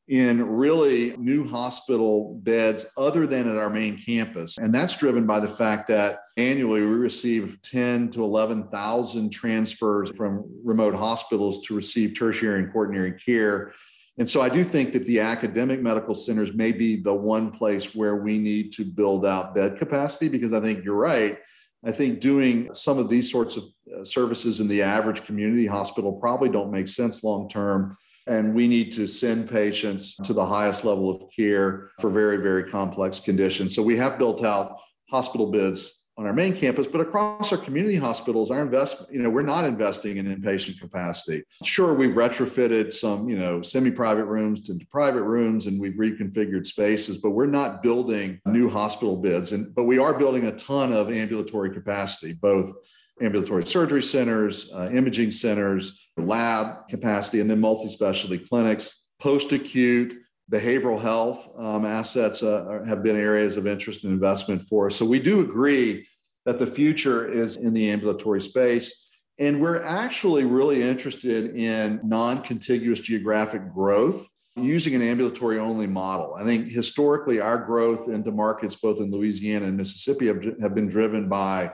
in 0.09 0.45
really 0.45 1.17
new 1.17 1.49
hospital 1.49 2.39
beds 2.43 2.87
other 2.97 3.27
than 3.27 3.49
at 3.49 3.57
our 3.57 3.71
main 3.71 3.97
campus. 3.97 4.59
And 4.59 4.75
that's 4.75 4.97
driven 4.97 5.27
by 5.27 5.39
the 5.39 5.49
fact 5.49 5.87
that 5.89 6.19
annually 6.37 6.81
we 6.81 6.87
receive 6.87 7.61
10 7.63 8.11
to 8.11 8.25
11,000 8.25 9.31
transfers 9.31 10.11
from 10.17 10.45
remote 10.65 10.95
hospitals 10.95 11.65
to 11.67 11.77
receive 11.77 12.19
tertiary 12.19 12.63
and 12.63 12.73
quaternary 12.73 13.13
care. 13.13 13.73
And 14.19 14.29
so 14.29 14.43
I 14.43 14.49
do 14.49 14.65
think 14.65 14.93
that 14.93 15.07
the 15.07 15.21
academic 15.21 15.81
medical 15.81 16.15
centers 16.15 16.53
may 16.53 16.73
be 16.73 16.97
the 16.97 17.15
one 17.15 17.53
place 17.53 17.95
where 17.95 18.17
we 18.17 18.39
need 18.39 18.73
to 18.73 18.85
build 18.85 19.25
out 19.25 19.55
bed 19.55 19.79
capacity 19.79 20.29
because 20.29 20.53
I 20.53 20.61
think 20.61 20.85
you're 20.85 20.97
right. 20.97 21.39
I 21.85 21.93
think 21.93 22.21
doing 22.21 22.75
some 22.75 22.99
of 22.99 23.09
these 23.09 23.31
sorts 23.31 23.57
of 23.57 23.65
uh, 23.97 24.05
services 24.05 24.61
in 24.61 24.69
the 24.69 24.83
average 24.83 25.25
community 25.25 25.67
hospital 25.67 26.13
probably 26.13 26.49
don't 26.49 26.71
make 26.71 26.89
sense 26.89 27.25
long 27.25 27.49
term 27.49 27.97
and 28.27 28.55
we 28.55 28.69
need 28.69 28.93
to 28.93 29.07
send 29.07 29.51
patients 29.51 30.17
to 30.17 30.33
the 30.33 30.45
highest 30.45 30.85
level 30.85 31.11
of 31.11 31.23
care 31.35 31.91
for 32.01 32.11
very, 32.11 32.39
very 32.39 32.65
complex 32.65 33.21
conditions. 33.21 33.75
So 33.75 33.83
we 33.83 33.97
have 33.97 34.19
built 34.19 34.45
out 34.45 34.79
hospital 35.11 35.51
beds 35.51 36.03
on 36.19 36.27
our 36.27 36.33
main 36.35 36.55
campus, 36.55 36.87
but 36.87 37.01
across 37.01 37.53
our 37.53 37.59
community 37.59 37.97
hospitals, 37.97 38.51
our 38.51 38.61
investment, 38.61 39.11
you 39.13 39.23
know, 39.23 39.31
we're 39.31 39.41
not 39.41 39.65
investing 39.65 40.19
in 40.19 40.27
inpatient 40.27 40.79
capacity. 40.79 41.43
Sure, 41.65 41.95
we've 41.95 42.15
retrofitted 42.15 42.93
some, 42.93 43.31
you 43.31 43.39
know, 43.39 43.63
semi-private 43.63 44.27
rooms 44.27 44.61
to 44.63 44.79
private 44.91 45.23
rooms 45.23 45.67
and 45.67 45.81
we've 45.81 45.95
reconfigured 45.95 46.67
spaces, 46.67 47.17
but 47.17 47.31
we're 47.31 47.47
not 47.47 47.83
building 47.83 48.39
new 48.45 48.69
hospital 48.69 49.17
beds. 49.17 49.53
And 49.53 49.75
but 49.75 49.85
we 49.85 49.99
are 49.99 50.13
building 50.13 50.47
a 50.47 50.53
ton 50.53 50.93
of 50.93 51.11
ambulatory 51.11 51.73
capacity, 51.73 52.35
both 52.35 52.71
ambulatory 53.23 53.67
surgery 53.67 54.03
centers, 54.03 54.71
uh, 54.75 54.91
imaging 54.93 55.31
centers, 55.31 56.02
lab 56.17 56.89
capacity, 56.89 57.41
and 57.41 57.51
then 57.51 57.61
multi 57.61 57.89
specialty 57.89 58.39
clinics, 58.39 59.07
post 59.21 59.53
acute. 59.53 60.19
Behavioral 60.51 61.01
health 61.01 61.49
um, 61.57 61.87
assets 61.87 62.43
uh, 62.43 62.83
have 62.87 63.03
been 63.03 63.17
areas 63.17 63.57
of 63.57 63.67
interest 63.67 64.05
and 64.05 64.13
investment 64.13 64.61
for 64.61 64.89
us. 64.89 64.97
So, 64.97 65.07
we 65.07 65.19
do 65.19 65.41
agree 65.41 66.07
that 66.45 66.59
the 66.59 66.67
future 66.67 67.31
is 67.31 67.57
in 67.57 67.73
the 67.73 67.91
ambulatory 67.91 68.41
space. 68.41 69.09
And 69.39 69.61
we're 69.61 69.83
actually 69.83 70.45
really 70.45 70.83
interested 70.83 71.57
in 71.57 72.01
non 72.05 72.43
contiguous 72.43 73.01
geographic 73.01 73.73
growth 73.73 74.29
using 74.57 74.95
an 74.95 75.03
ambulatory 75.03 75.59
only 75.59 75.87
model. 75.87 76.35
I 76.35 76.45
think 76.45 76.69
historically, 76.69 77.41
our 77.41 77.59
growth 77.59 78.09
into 78.09 78.31
markets 78.31 78.77
both 78.77 79.01
in 79.01 79.11
Louisiana 79.11 79.67
and 79.67 79.77
Mississippi 79.77 80.27
have, 80.27 80.45
have 80.61 80.75
been 80.75 80.89
driven 80.89 81.29
by 81.29 81.73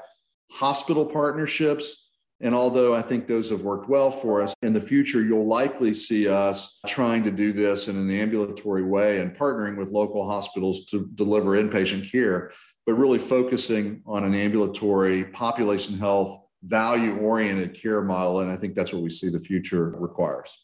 hospital 0.51 1.05
partnerships. 1.05 2.07
And 2.41 2.55
although 2.55 2.95
I 2.95 3.03
think 3.03 3.26
those 3.26 3.51
have 3.51 3.62
worked 3.62 3.89
well 3.89 4.11
for 4.11 4.41
us, 4.41 4.55
in 4.62 4.72
the 4.72 4.80
future, 4.80 5.22
you'll 5.22 5.47
likely 5.47 5.93
see 5.93 6.28
us 6.28 6.78
trying 6.86 7.24
to 7.24 7.32
do 7.32 7.53
this 7.53 7.89
in 7.89 7.97
an 7.97 8.11
ambulatory 8.11 8.84
way 8.84 9.20
and 9.20 9.36
partnering 9.36 9.76
with 9.76 9.91
local 9.91 10.28
hospitals 10.28 10.86
to 10.86 11.11
deliver 11.14 11.61
inpatient 11.61 12.11
care, 12.11 12.53
but 12.86 12.93
really 12.93 13.18
focusing 13.18 14.03
on 14.07 14.22
an 14.22 14.34
ambulatory 14.34 15.24
population 15.24 15.99
health, 15.99 16.39
value 16.62 17.16
oriented 17.16 17.74
care 17.74 18.03
model. 18.03 18.41
And 18.41 18.51
I 18.51 18.57
think 18.57 18.74
that's 18.74 18.93
what 18.93 19.03
we 19.03 19.11
see 19.11 19.30
the 19.30 19.39
future 19.41 19.91
requires. 19.99 20.57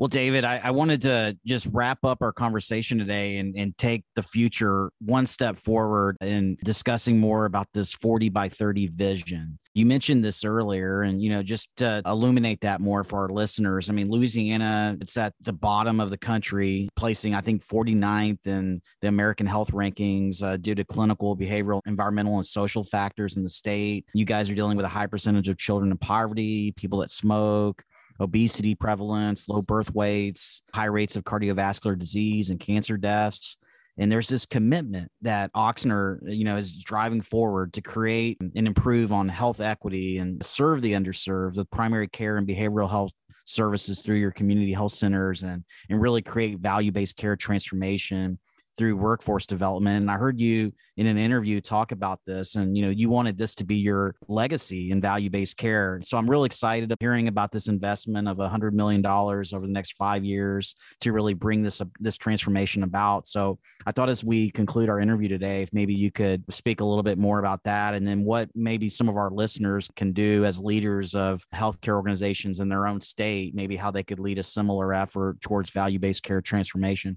Well, 0.00 0.08
David, 0.08 0.46
I, 0.46 0.62
I, 0.64 0.70
wanted 0.70 1.02
to 1.02 1.36
just 1.44 1.68
wrap 1.70 2.06
up 2.06 2.22
our 2.22 2.32
conversation 2.32 2.96
today 2.96 3.36
and, 3.36 3.54
and 3.54 3.76
take 3.76 4.02
the 4.14 4.22
future 4.22 4.90
one 4.98 5.26
step 5.26 5.58
forward 5.58 6.16
in 6.22 6.56
discussing 6.64 7.18
more 7.18 7.44
about 7.44 7.66
this 7.74 7.92
40 7.92 8.30
by 8.30 8.48
30 8.48 8.86
vision. 8.86 9.58
You 9.74 9.84
mentioned 9.84 10.24
this 10.24 10.42
earlier, 10.42 11.02
and 11.02 11.20
you 11.22 11.28
know, 11.28 11.42
just 11.42 11.68
to 11.76 12.00
illuminate 12.06 12.62
that 12.62 12.80
more 12.80 13.04
for 13.04 13.24
our 13.24 13.28
listeners. 13.28 13.90
I 13.90 13.92
mean, 13.92 14.10
Louisiana, 14.10 14.96
it's 15.02 15.18
at 15.18 15.34
the 15.42 15.52
bottom 15.52 16.00
of 16.00 16.08
the 16.08 16.16
country, 16.16 16.88
placing 16.96 17.34
I 17.34 17.42
think 17.42 17.62
49th 17.66 18.46
in 18.46 18.80
the 19.02 19.08
American 19.08 19.46
health 19.46 19.70
rankings 19.70 20.42
uh, 20.42 20.56
due 20.56 20.74
to 20.76 20.84
clinical, 20.84 21.36
behavioral, 21.36 21.82
environmental, 21.84 22.36
and 22.36 22.46
social 22.46 22.84
factors 22.84 23.36
in 23.36 23.42
the 23.42 23.50
state. 23.50 24.06
You 24.14 24.24
guys 24.24 24.50
are 24.50 24.54
dealing 24.54 24.78
with 24.78 24.86
a 24.86 24.90
high 24.90 25.08
percentage 25.08 25.50
of 25.50 25.58
children 25.58 25.90
in 25.90 25.98
poverty, 25.98 26.72
people 26.72 27.00
that 27.00 27.10
smoke, 27.10 27.84
obesity 28.20 28.74
prevalence, 28.74 29.48
low 29.48 29.62
birth 29.62 29.94
weights, 29.94 30.62
high 30.74 30.84
rates 30.86 31.16
of 31.16 31.24
cardiovascular 31.24 31.98
disease 31.98 32.50
and 32.50 32.60
cancer 32.60 32.96
deaths. 32.96 33.56
And 33.98 34.10
there's 34.10 34.28
this 34.28 34.46
commitment 34.46 35.10
that 35.22 35.52
Ochsner, 35.52 36.18
you 36.22 36.44
know, 36.44 36.56
is 36.56 36.76
driving 36.82 37.20
forward 37.20 37.74
to 37.74 37.82
create 37.82 38.38
and 38.40 38.66
improve 38.66 39.12
on 39.12 39.28
health 39.28 39.60
equity 39.60 40.18
and 40.18 40.44
serve 40.44 40.80
the 40.80 40.92
underserved 40.92 41.56
with 41.56 41.70
primary 41.70 42.08
care 42.08 42.36
and 42.36 42.46
behavioral 42.46 42.88
health 42.88 43.12
services 43.44 44.00
through 44.00 44.16
your 44.16 44.30
community 44.30 44.72
health 44.72 44.92
centers 44.92 45.42
and, 45.42 45.64
and 45.88 46.00
really 46.00 46.22
create 46.22 46.58
value-based 46.60 47.16
care 47.16 47.36
transformation 47.36 48.38
through 48.80 48.96
workforce 48.96 49.44
development 49.44 50.00
and 50.00 50.10
i 50.10 50.14
heard 50.14 50.40
you 50.40 50.72
in 50.96 51.06
an 51.06 51.18
interview 51.18 51.60
talk 51.60 51.92
about 51.92 52.18
this 52.26 52.54
and 52.54 52.74
you 52.78 52.82
know 52.82 52.88
you 52.88 53.10
wanted 53.10 53.36
this 53.36 53.54
to 53.54 53.62
be 53.62 53.76
your 53.76 54.14
legacy 54.26 54.90
in 54.90 55.00
value-based 55.00 55.56
care. 55.56 56.00
So 56.02 56.16
i'm 56.16 56.28
really 56.28 56.46
excited 56.46 56.92
hearing 57.00 57.28
about 57.28 57.52
this 57.52 57.68
investment 57.68 58.28
of 58.28 58.38
$100 58.38 58.72
million 58.72 59.04
over 59.04 59.42
the 59.42 59.72
next 59.72 59.96
five 59.96 60.24
years 60.24 60.74
to 61.00 61.12
really 61.12 61.34
bring 61.34 61.62
this 61.62 61.80
this 61.98 62.16
transformation 62.16 62.82
about. 62.82 63.28
So 63.28 63.58
i 63.86 63.92
thought 63.92 64.08
as 64.08 64.24
we 64.24 64.50
conclude 64.50 64.88
our 64.88 65.00
interview 65.00 65.28
today 65.28 65.62
if 65.62 65.72
maybe 65.72 65.94
you 65.94 66.10
could 66.10 66.42
speak 66.50 66.80
a 66.80 66.84
little 66.84 67.02
bit 67.02 67.18
more 67.18 67.38
about 67.38 67.62
that 67.64 67.94
and 67.94 68.06
then 68.06 68.24
what 68.24 68.48
maybe 68.54 68.88
some 68.88 69.08
of 69.08 69.16
our 69.16 69.30
listeners 69.30 69.88
can 69.96 70.12
do 70.12 70.44
as 70.44 70.58
leaders 70.58 71.14
of 71.14 71.44
healthcare 71.54 71.94
organizations 71.94 72.60
in 72.60 72.68
their 72.68 72.86
own 72.86 73.00
state 73.00 73.54
maybe 73.54 73.76
how 73.76 73.90
they 73.90 74.02
could 74.02 74.20
lead 74.20 74.38
a 74.38 74.42
similar 74.42 74.92
effort 74.92 75.40
towards 75.40 75.70
value-based 75.70 76.22
care 76.22 76.40
transformation 76.40 77.16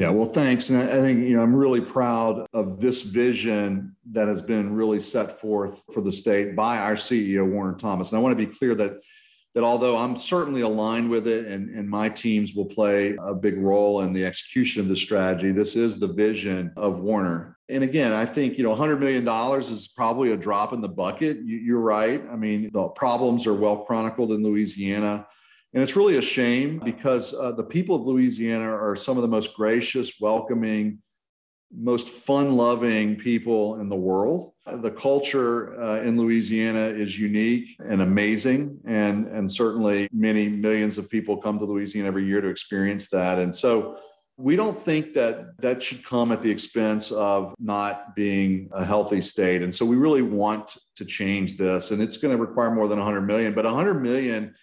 yeah, 0.00 0.08
well, 0.08 0.28
thanks. 0.28 0.70
And 0.70 0.78
I, 0.78 0.96
think, 0.96 1.20
you 1.20 1.36
know, 1.36 1.42
I'm 1.42 1.54
really 1.54 1.82
proud 1.82 2.46
of 2.54 2.80
this 2.80 3.02
vision 3.02 3.94
that 4.12 4.28
has 4.28 4.40
been 4.40 4.74
really 4.74 4.98
set 4.98 5.38
forth 5.38 5.84
for 5.92 6.00
the 6.00 6.10
state 6.10 6.56
by 6.56 6.78
our 6.78 6.94
CEO, 6.94 7.46
Warner 7.46 7.76
Thomas. 7.76 8.10
And 8.10 8.18
I 8.18 8.22
want 8.22 8.32
to 8.32 8.46
be 8.46 8.50
clear 8.50 8.74
that 8.76 9.00
that 9.54 9.64
although 9.64 9.96
I'm 9.96 10.16
certainly 10.16 10.60
aligned 10.60 11.10
with 11.10 11.26
it 11.26 11.46
and, 11.46 11.76
and 11.76 11.88
my 11.88 12.08
teams 12.08 12.54
will 12.54 12.66
play 12.66 13.16
a 13.20 13.34
big 13.34 13.58
role 13.58 14.02
in 14.02 14.12
the 14.12 14.24
execution 14.24 14.80
of 14.80 14.88
the 14.88 14.96
strategy, 14.96 15.50
this 15.50 15.74
is 15.74 15.98
the 15.98 16.06
vision 16.06 16.72
of 16.76 17.00
Warner. 17.00 17.58
And 17.68 17.82
again, 17.82 18.12
I 18.12 18.24
think, 18.24 18.56
you 18.56 18.64
know, 18.64 18.74
$100 18.74 19.00
million 19.00 19.26
is 19.58 19.88
probably 19.88 20.30
a 20.30 20.36
drop 20.36 20.72
in 20.72 20.80
the 20.80 20.88
bucket. 20.88 21.38
You, 21.38 21.76
are 21.76 21.80
right. 21.80 22.22
I 22.30 22.36
mean, 22.36 22.70
the 22.72 22.88
problems 22.88 23.44
are 23.46 23.54
well 23.54 23.78
chronicled 23.78 24.30
in 24.30 24.42
Louisiana. 24.44 25.26
And 25.72 25.82
it's 25.82 25.94
really 25.94 26.16
a 26.16 26.22
shame 26.22 26.80
because 26.84 27.32
uh, 27.32 27.52
the 27.52 27.62
people 27.62 27.94
of 27.94 28.06
Louisiana 28.06 28.68
are 28.68 28.96
some 28.96 29.16
of 29.16 29.22
the 29.22 29.28
most 29.28 29.54
gracious, 29.54 30.20
welcoming, 30.20 30.98
most 31.72 32.08
fun 32.08 32.56
loving 32.56 33.14
people 33.14 33.76
in 33.80 33.88
the 33.88 33.94
world. 33.94 34.52
The 34.66 34.90
culture 34.90 35.80
uh, 35.80 36.00
in 36.00 36.18
Louisiana 36.18 36.86
is 36.86 37.20
unique 37.20 37.76
and 37.78 38.02
amazing. 38.02 38.80
And, 38.84 39.28
and 39.28 39.50
certainly 39.50 40.08
many 40.12 40.48
millions 40.48 40.98
of 40.98 41.08
people 41.08 41.36
come 41.36 41.60
to 41.60 41.64
Louisiana 41.64 42.08
every 42.08 42.24
year 42.24 42.40
to 42.40 42.48
experience 42.48 43.08
that. 43.10 43.38
And 43.38 43.56
so 43.56 43.98
We 44.40 44.56
don't 44.56 44.76
think 44.76 45.12
that 45.12 45.58
that 45.58 45.82
should 45.82 46.02
come 46.02 46.32
at 46.32 46.40
the 46.40 46.50
expense 46.50 47.12
of 47.12 47.54
not 47.58 48.16
being 48.16 48.70
a 48.72 48.82
healthy 48.82 49.20
state. 49.20 49.60
And 49.60 49.74
so 49.74 49.84
we 49.84 49.96
really 49.96 50.22
want 50.22 50.78
to 50.96 51.04
change 51.04 51.58
this. 51.58 51.90
And 51.90 52.00
it's 52.00 52.16
going 52.16 52.34
to 52.34 52.42
require 52.42 52.70
more 52.70 52.88
than 52.88 52.98
100 52.98 53.20
million, 53.20 53.52
but 53.52 53.66
100 53.66 54.00
million 54.00 54.54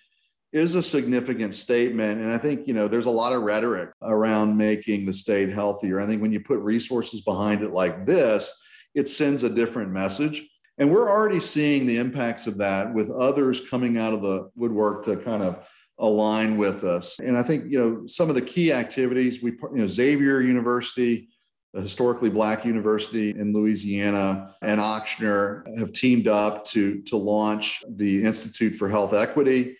is 0.57 0.75
a 0.75 0.81
significant 0.81 1.55
statement. 1.55 2.19
And 2.21 2.33
I 2.33 2.37
think, 2.37 2.67
you 2.67 2.73
know, 2.73 2.87
there's 2.87 3.05
a 3.05 3.11
lot 3.11 3.33
of 3.33 3.43
rhetoric 3.43 3.91
around 4.01 4.57
making 4.57 5.05
the 5.05 5.13
state 5.13 5.49
healthier. 5.49 6.01
I 6.01 6.05
think 6.05 6.21
when 6.21 6.33
you 6.33 6.39
put 6.39 6.59
resources 6.59 7.21
behind 7.21 7.61
it 7.61 7.71
like 7.71 8.05
this, 8.05 8.53
it 8.95 9.07
sends 9.07 9.43
a 9.43 9.49
different 9.49 9.91
message. 9.91 10.43
And 10.77 10.91
we're 10.91 11.09
already 11.09 11.39
seeing 11.39 11.85
the 11.85 11.97
impacts 11.97 12.47
of 12.47 12.57
that 12.57 12.93
with 12.93 13.09
others 13.09 13.67
coming 13.69 13.97
out 13.97 14.13
of 14.13 14.21
the 14.21 14.49
woodwork 14.55 15.05
to 15.05 15.17
kind 15.17 15.43
of 15.43 15.67
align 15.99 16.57
with 16.57 16.83
us. 16.83 17.19
And 17.19 17.37
I 17.37 17.43
think, 17.43 17.71
you 17.71 17.79
know, 17.79 18.07
some 18.07 18.29
of 18.29 18.35
the 18.35 18.41
key 18.41 18.71
activities 18.71 19.41
we, 19.41 19.51
you 19.51 19.69
know, 19.71 19.87
Xavier 19.87 20.41
University, 20.41 21.29
the 21.73 21.81
historically 21.81 22.29
black 22.29 22.65
university 22.65 23.31
in 23.31 23.53
Louisiana, 23.53 24.55
and 24.61 24.79
Ochsner 24.79 25.63
have 25.77 25.93
teamed 25.93 26.27
up 26.27 26.65
to, 26.65 27.01
to 27.03 27.17
launch 27.17 27.83
the 27.89 28.23
Institute 28.23 28.75
for 28.75 28.87
Health 28.87 29.13
Equity. 29.13 29.77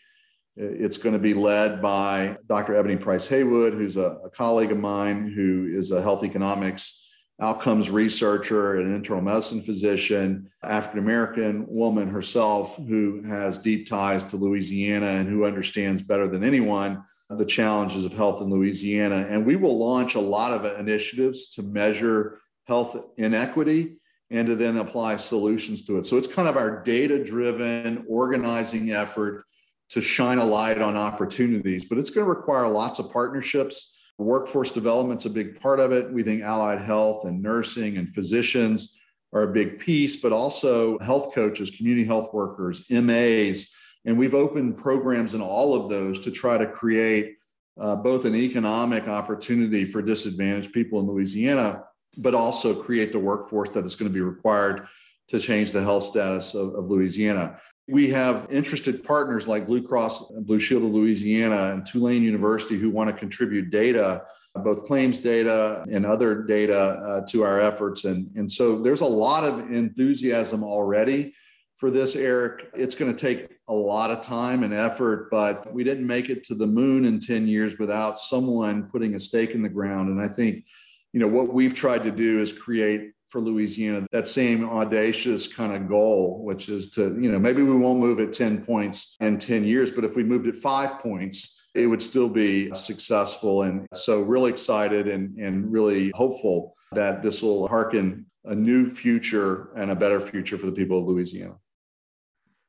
It's 0.60 0.98
going 0.98 1.14
to 1.14 1.20
be 1.20 1.36
led 1.36 1.82
by 1.84 2.36
Dr. 2.48 2.74
Eboni 2.74 3.00
Price 3.00 3.28
Haywood, 3.28 3.74
who's 3.74 3.96
a, 3.96 4.18
a 4.26 4.30
colleague 4.32 4.72
of 4.72 4.80
mine 4.80 5.32
who 5.32 5.68
is 5.72 5.92
a 5.92 6.02
health 6.02 6.24
economics 6.24 7.08
outcomes 7.40 7.92
researcher 7.92 8.78
and 8.78 8.88
an 8.90 8.96
internal 8.96 9.22
medicine 9.22 9.62
physician, 9.62 10.50
African 10.64 10.98
American 10.98 11.66
woman 11.68 12.10
herself 12.10 12.76
who 12.76 13.22
has 13.22 13.60
deep 13.60 13.88
ties 13.88 14.24
to 14.24 14.38
Louisiana 14.38 15.06
and 15.06 15.30
who 15.30 15.46
understands 15.46 16.02
better 16.02 16.28
than 16.28 16.44
anyone 16.44 17.04
the 17.30 17.46
challenges 17.46 18.06
of 18.06 18.14
health 18.14 18.42
in 18.42 18.50
Louisiana. 18.50 19.28
And 19.30 19.46
we 19.46 19.58
will 19.58 19.78
launch 19.78 20.16
a 20.16 20.20
lot 20.20 20.54
of 20.54 20.80
initiatives 20.80 21.48
to 21.52 21.62
measure 21.62 22.40
health 22.66 22.98
inequity 23.18 23.98
and 24.32 24.48
to 24.48 24.56
then 24.56 24.78
apply 24.78 25.18
solutions 25.18 25.84
to 25.84 25.98
it. 25.98 26.06
So 26.06 26.18
it's 26.18 26.28
kind 26.28 26.48
of 26.48 26.58
our 26.58 26.82
data 26.84 27.24
driven 27.24 28.06
organizing 28.10 28.92
effort 28.92 29.44
to 29.90 30.02
shine 30.02 30.38
a 30.38 30.46
light 30.46 30.82
on 30.82 30.96
opportunities, 30.96 31.86
but 31.86 31.98
it's 31.98 32.10
going 32.10 32.26
to 32.26 32.30
require 32.30 32.68
lots 32.68 33.00
of 33.00 33.12
partnerships 33.12 33.98
Workforce 34.18 34.72
development's 34.72 35.26
a 35.26 35.30
big 35.30 35.60
part 35.60 35.80
of 35.80 35.92
it. 35.92 36.12
We 36.12 36.24
think 36.24 36.42
allied 36.42 36.82
health 36.82 37.26
and 37.26 37.42
nursing 37.42 37.98
and 37.98 38.10
physicians 38.10 38.98
are 39.32 39.44
a 39.44 39.54
big 39.54 39.78
piece, 39.78 40.16
but 40.16 40.32
also 40.32 40.98
health 41.00 41.36
coaches, 41.36 41.72
community 41.72 42.06
health 42.06 42.34
workers, 42.34 42.90
MAs. 42.90 43.70
And 44.06 44.18
we've 44.18 44.34
opened 44.34 44.78
programs 44.78 45.36
in 45.36 45.42
all 45.42 45.76
of 45.76 45.90
those 45.90 46.20
to 46.22 46.32
try 46.32 46.58
to 46.58 46.66
create 46.66 47.36
uh, 47.80 47.96
both 47.96 48.26
an 48.26 48.36
economic 48.36 49.08
opportunity 49.08 49.86
for 49.86 50.02
disadvantaged 50.02 50.74
people 50.74 51.00
in 51.00 51.06
Louisiana, 51.06 51.84
but 52.18 52.34
also 52.34 52.74
create 52.74 53.12
the 53.12 53.20
workforce 53.20 53.70
that 53.70 53.86
is 53.86 53.96
going 53.96 54.10
to 54.10 54.14
be 54.14 54.22
required 54.22 54.88
to 55.28 55.40
change 55.40 55.72
the 55.72 55.84
health 55.84 56.04
status 56.04 56.56
of, 56.56 56.74
of 56.74 56.90
Louisiana. 56.90 57.60
We 57.90 58.10
have 58.10 58.48
interested 58.52 59.04
partners 59.04 59.48
like 59.48 59.66
Blue 59.66 59.82
Cross 59.82 60.32
and 60.32 60.46
Blue 60.46 60.60
Shield 60.60 60.84
of 60.84 60.92
Louisiana 60.92 61.72
and 61.72 61.86
Tulane 61.86 62.22
University 62.22 62.78
who 62.78 62.90
want 62.90 63.10
to 63.10 63.16
contribute 63.16 63.70
data, 63.70 64.24
both 64.56 64.84
claims 64.84 65.20
data 65.20 65.86
and 65.90 66.06
other 66.06 66.44
data 66.44 66.78
uh, 66.78 67.22
to 67.30 67.44
our 67.44 67.62
efforts. 67.62 68.04
And, 68.04 68.30
and 68.36 68.52
so 68.52 68.82
there's 68.82 69.02
a 69.02 69.06
lot 69.06 69.46
of 69.46 69.72
enthusiasm 69.72 70.64
already 70.64 71.34
for 71.78 71.90
this, 71.90 72.16
Eric. 72.18 72.70
It's 72.74 72.96
going 72.96 73.16
to 73.16 73.20
take 73.20 73.58
a 73.70 73.74
lot 73.74 74.12
of 74.12 74.22
time 74.22 74.64
and 74.64 74.74
effort, 74.74 75.30
but 75.32 75.72
we 75.74 75.84
didn't 75.86 76.08
make 76.08 76.30
it 76.30 76.44
to 76.46 76.56
the 76.56 76.68
moon 76.68 77.06
in 77.06 77.20
10 77.20 77.48
years 77.48 77.78
without 77.78 78.20
someone 78.20 78.90
putting 78.90 79.16
a 79.16 79.20
stake 79.20 79.52
in 79.52 79.62
the 79.62 79.70
ground. 79.70 80.10
And 80.10 80.20
I 80.20 80.28
think, 80.28 80.66
you 81.14 81.20
know, 81.22 81.28
what 81.28 81.54
we've 81.54 81.74
tried 81.74 82.04
to 82.04 82.12
do 82.12 82.42
is 82.42 82.52
create 82.52 83.12
for 83.30 83.42
Louisiana 83.42 84.08
that 84.12 84.28
same 84.28 84.68
audacious 84.68 85.52
kind 85.52 85.74
of 85.74 85.88
goal, 85.88 86.44
which 86.44 86.70
is 86.70 86.92
to, 86.92 87.18
you 87.20 87.32
know, 87.32 87.40
maybe 87.40 87.62
we 87.62 87.76
won't 87.76 88.00
move 88.00 88.20
at 88.20 88.34
10 88.34 88.64
points 88.66 89.16
in 89.20 89.38
10 89.38 89.64
years, 89.64 89.92
but 89.92 90.06
if 90.06 90.16
we 90.16 90.24
moved 90.24 90.48
at 90.48 90.56
five 90.56 91.00
points, 91.00 91.62
it 91.74 91.88
would 91.88 92.02
still 92.02 92.30
be 92.30 92.74
successful. 92.74 93.64
And 93.64 93.86
so, 93.94 94.22
really 94.22 94.50
excited 94.50 95.08
and, 95.08 95.38
and 95.38 95.72
really 95.72 96.12
hopeful 96.16 96.76
that 96.94 97.22
this 97.22 97.44
will 97.44 97.68
hearken 97.68 98.26
a 98.46 98.56
new 98.56 98.90
future 98.90 99.70
and 99.76 99.92
a 99.92 99.96
better 99.96 100.20
future 100.20 100.58
for 100.58 100.66
the 100.66 100.72
people 100.72 101.00
of 101.00 101.06
Louisiana. 101.06 101.56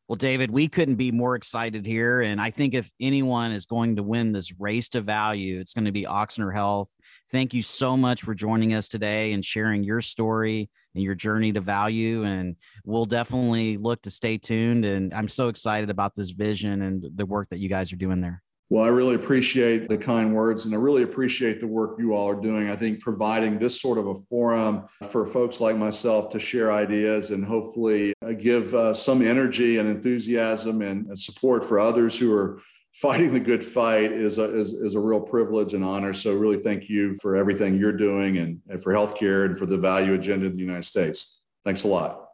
Well, 0.08 0.16
David, 0.16 0.50
we 0.50 0.68
couldn't 0.68 0.94
be 0.94 1.12
more 1.12 1.34
excited 1.36 1.84
here. 1.84 2.22
And 2.22 2.40
I 2.40 2.50
think 2.50 2.72
if 2.72 2.90
anyone 2.98 3.52
is 3.52 3.66
going 3.66 3.96
to 3.96 4.02
win 4.02 4.32
this 4.32 4.58
race 4.58 4.88
to 4.90 5.02
value, 5.02 5.60
it's 5.60 5.74
going 5.74 5.84
to 5.84 5.92
be 5.92 6.04
Ochsner 6.04 6.52
Health. 6.52 6.88
Thank 7.30 7.52
you 7.52 7.62
so 7.62 7.94
much 7.94 8.22
for 8.22 8.34
joining 8.34 8.72
us 8.72 8.88
today 8.88 9.32
and 9.32 9.44
sharing 9.44 9.84
your 9.84 10.00
story 10.00 10.70
and 10.94 11.04
your 11.04 11.14
journey 11.14 11.52
to 11.52 11.60
value. 11.60 12.24
And 12.24 12.56
we'll 12.86 13.04
definitely 13.04 13.76
look 13.76 14.00
to 14.02 14.10
stay 14.10 14.38
tuned. 14.38 14.86
And 14.86 15.12
I'm 15.12 15.28
so 15.28 15.48
excited 15.48 15.90
about 15.90 16.14
this 16.14 16.30
vision 16.30 16.80
and 16.80 17.04
the 17.14 17.26
work 17.26 17.50
that 17.50 17.58
you 17.58 17.68
guys 17.68 17.92
are 17.92 17.96
doing 17.96 18.22
there. 18.22 18.42
Well, 18.70 18.84
I 18.84 18.88
really 18.88 19.14
appreciate 19.14 19.88
the 19.88 19.96
kind 19.96 20.34
words 20.34 20.66
and 20.66 20.74
I 20.74 20.78
really 20.78 21.02
appreciate 21.02 21.58
the 21.60 21.66
work 21.66 21.98
you 21.98 22.14
all 22.14 22.28
are 22.28 22.40
doing. 22.40 22.68
I 22.68 22.76
think 22.76 23.00
providing 23.00 23.58
this 23.58 23.80
sort 23.80 23.96
of 23.96 24.08
a 24.08 24.14
forum 24.14 24.84
for 25.10 25.24
folks 25.24 25.60
like 25.60 25.76
myself 25.76 26.28
to 26.30 26.38
share 26.38 26.70
ideas 26.70 27.30
and 27.30 27.44
hopefully 27.44 28.12
give 28.38 28.74
uh, 28.74 28.92
some 28.92 29.22
energy 29.22 29.78
and 29.78 29.88
enthusiasm 29.88 30.82
and 30.82 31.18
support 31.18 31.64
for 31.64 31.80
others 31.80 32.18
who 32.18 32.34
are 32.34 32.60
fighting 33.00 33.32
the 33.32 33.40
good 33.40 33.64
fight 33.64 34.10
is 34.10 34.38
a, 34.38 34.44
is, 34.58 34.72
is 34.72 34.96
a 34.96 35.00
real 35.00 35.20
privilege 35.20 35.72
and 35.72 35.84
honor. 35.84 36.12
So, 36.12 36.34
really, 36.34 36.58
thank 36.58 36.88
you 36.88 37.14
for 37.22 37.36
everything 37.36 37.78
you're 37.78 37.92
doing 37.92 38.38
and, 38.38 38.60
and 38.68 38.82
for 38.82 38.92
healthcare 38.92 39.46
and 39.46 39.56
for 39.56 39.66
the 39.66 39.78
value 39.78 40.14
agenda 40.14 40.46
in 40.46 40.52
the 40.52 40.58
United 40.58 40.84
States. 40.84 41.40
Thanks 41.64 41.84
a 41.84 41.88
lot. 41.88 42.27